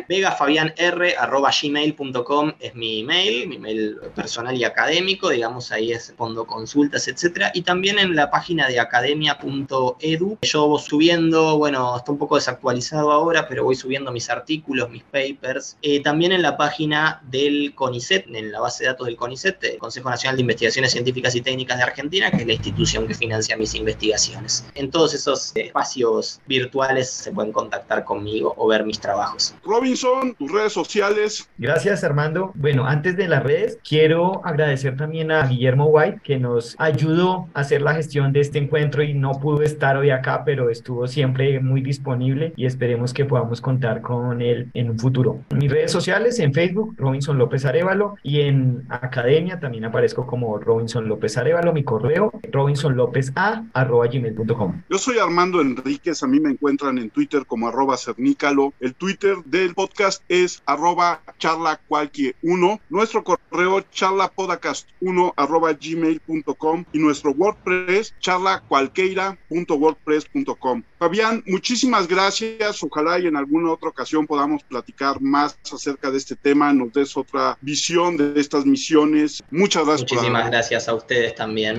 vegafabianr 0.09 0.75
arroba 1.19 1.51
gmail.com 1.51 2.53
es 2.61 2.75
mi 2.75 3.01
email, 3.01 3.49
mi 3.49 3.57
email 3.57 3.97
personal 4.15 4.57
y 4.57 4.65
académico, 4.65 5.31
digamos, 5.31 5.73
ahí 5.73 5.93
es 5.93 6.15
fondo 6.17 6.47
consultas, 6.47 7.09
etcétera, 7.09 7.51
y 7.55 7.63
también 7.63 7.99
en 7.99 8.15
la 8.15 8.31
página 8.31 8.69
de 8.69 8.81
academia.edu, 8.81 10.39
yo 10.43 10.69
voy 10.69 10.81
subiendo, 10.81 11.59
bueno, 11.59 11.97
está 11.97 12.13
un 12.13 12.19
poco 12.19 12.37
desactualizado 12.37 13.13
ahora, 13.13 13.49
pero 13.49 13.65
voy 13.65 13.75
subiendo 13.75 14.13
mis 14.13 14.31
artículos, 14.31 14.91
mis 14.91 15.05
papers, 15.05 15.77
eh, 15.83 16.01
también 16.03 16.33
en 16.33 16.43
la 16.43 16.57
página 16.57 17.23
del 17.31 17.75
CONICET, 17.95 18.27
en 18.27 18.51
la 18.51 18.59
base 18.59 18.83
de 18.83 18.91
datos 18.91 19.07
del 19.07 19.15
CONICET, 19.15 19.63
el 19.63 19.79
Consejo 19.79 20.11
Nacional 20.11 20.35
de 20.35 20.43
Investigaciones 20.43 20.91
Científicas 20.91 21.33
y 21.37 21.41
Técnicas 21.41 21.79
de 21.79 21.85
Argentina, 21.85 22.29
que 22.29 22.39
es 22.39 22.47
la 22.47 22.55
institución 22.55 23.07
que 23.07 23.15
financia 23.15 23.57
mis 23.57 23.73
investigaciones. 23.77 24.67
En 24.75 24.91
todos 24.91 25.15
esos 25.15 25.53
espacios 25.55 26.41
virtuales 26.49 27.09
se 27.09 27.31
pueden 27.31 27.53
contactar 27.53 28.05
conmigo 28.05 28.53
o 28.57 28.67
ver 28.67 28.85
mis 28.85 28.99
trabajos. 28.99 29.55
Robinson, 29.65 30.35
tus 30.35 30.51
redes 30.51 30.73
sociales. 30.73 31.49
Gracias, 31.57 32.03
Armando. 32.03 32.51
Bueno, 32.57 32.85
antes 32.85 33.17
de 33.17 33.29
las 33.29 33.45
redes, 33.45 33.79
quiero 33.89 34.45
agradecer 34.45 34.97
también 34.97 35.31
a 35.31 35.47
Guillermo 35.47 35.87
White, 35.87 36.21
que 36.25 36.39
nos 36.41 36.75
ayudó 36.79 37.49
a 37.55 37.61
hacer 37.61 37.81
la 37.81 37.95
gestión 37.95 38.33
de 38.33 38.41
este 38.41 38.59
encuentro 38.59 39.05
y 39.05 39.15
no 39.15 39.39
pudo 39.39 39.63
estar 39.63 39.97
hoy 39.97 40.11
acá, 40.11 40.43
pero 40.45 40.69
estuvo 40.69 41.07
siempre 41.07 41.61
muy 41.61 41.81
disponible 41.81 42.53
y 42.57 42.67
esperemos 42.67 43.15
que 43.15 43.25
podamos 43.25 43.61
contar 43.61 44.01
con 44.01 44.43
él 44.43 44.73
en 44.75 44.91
un 44.91 44.99
futuro. 44.99 45.45
mis 45.55 45.71
redes 45.71 45.93
sociales, 45.93 46.41
en 46.41 46.53
Facebook, 46.53 46.97
Robinson 46.99 47.39
López 47.39 47.65
Arevalo, 47.85 48.17
y 48.23 48.41
en 48.41 48.87
Academia 48.89 49.61
también 49.61 49.85
aparezco 49.85 50.27
como 50.27 50.57
Robinson 50.59 51.07
López 51.07 51.37
Arevalo, 51.37 51.71
mi 51.73 51.85
correo, 51.85 52.33
robinsonlopeza.gmail.com. 52.51 54.83
Yo 54.89 54.99
soy 54.99 55.19
Armando 55.19 55.61
Enríquez, 55.61 56.23
a 56.23 56.27
mí 56.27 56.41
me 56.41 56.49
encuentran 56.51 56.97
en 56.99 57.11
Twitter 57.11 57.45
como 57.47 57.69
arroba 57.69 57.99
cernícalo. 57.99 58.73
El 58.81 58.95
Twitter 58.95 59.37
del 59.45 59.75
podcast 59.75 60.23
es 60.29 60.63
arroba 60.67 61.21
charla 61.39 61.79
cualquier 61.87 62.35
uno. 62.43 62.81
Nuestro 62.89 63.23
correo 63.23 63.81
charlapodcast1 63.81 65.35
arroba 65.37 65.75
gmail.com 65.75 66.85
y 66.93 66.99
nuestro 66.99 67.33
WordPress 67.33 68.15
charlacualqueira.wordpress.com. 68.21 70.83
Fabián, 71.05 71.43
muchísimas 71.47 72.09
gracias. 72.09 72.83
Ojalá 72.83 73.19
y 73.19 73.27
en 73.27 73.37
alguna 73.37 73.73
otra 73.73 73.91
ocasión 73.91 74.27
podamos 74.27 74.65
platicar 74.65 75.21
más 75.21 75.55
acerca 75.71 76.11
de 76.11 76.17
este 76.17 76.35
tema, 76.35 76.73
nos 76.73 76.95
des 76.95 77.15
otra 77.15 77.59
visión 77.61 78.17
de 78.17 78.41
estas 78.41 78.65
misiones. 78.65 79.43
Muchas 79.51 79.85
gracias. 79.85 80.11
Muchísimas 80.11 80.47
gracias 80.51 80.89
a 80.89 80.95
ustedes 80.95 81.35
también. 81.35 81.77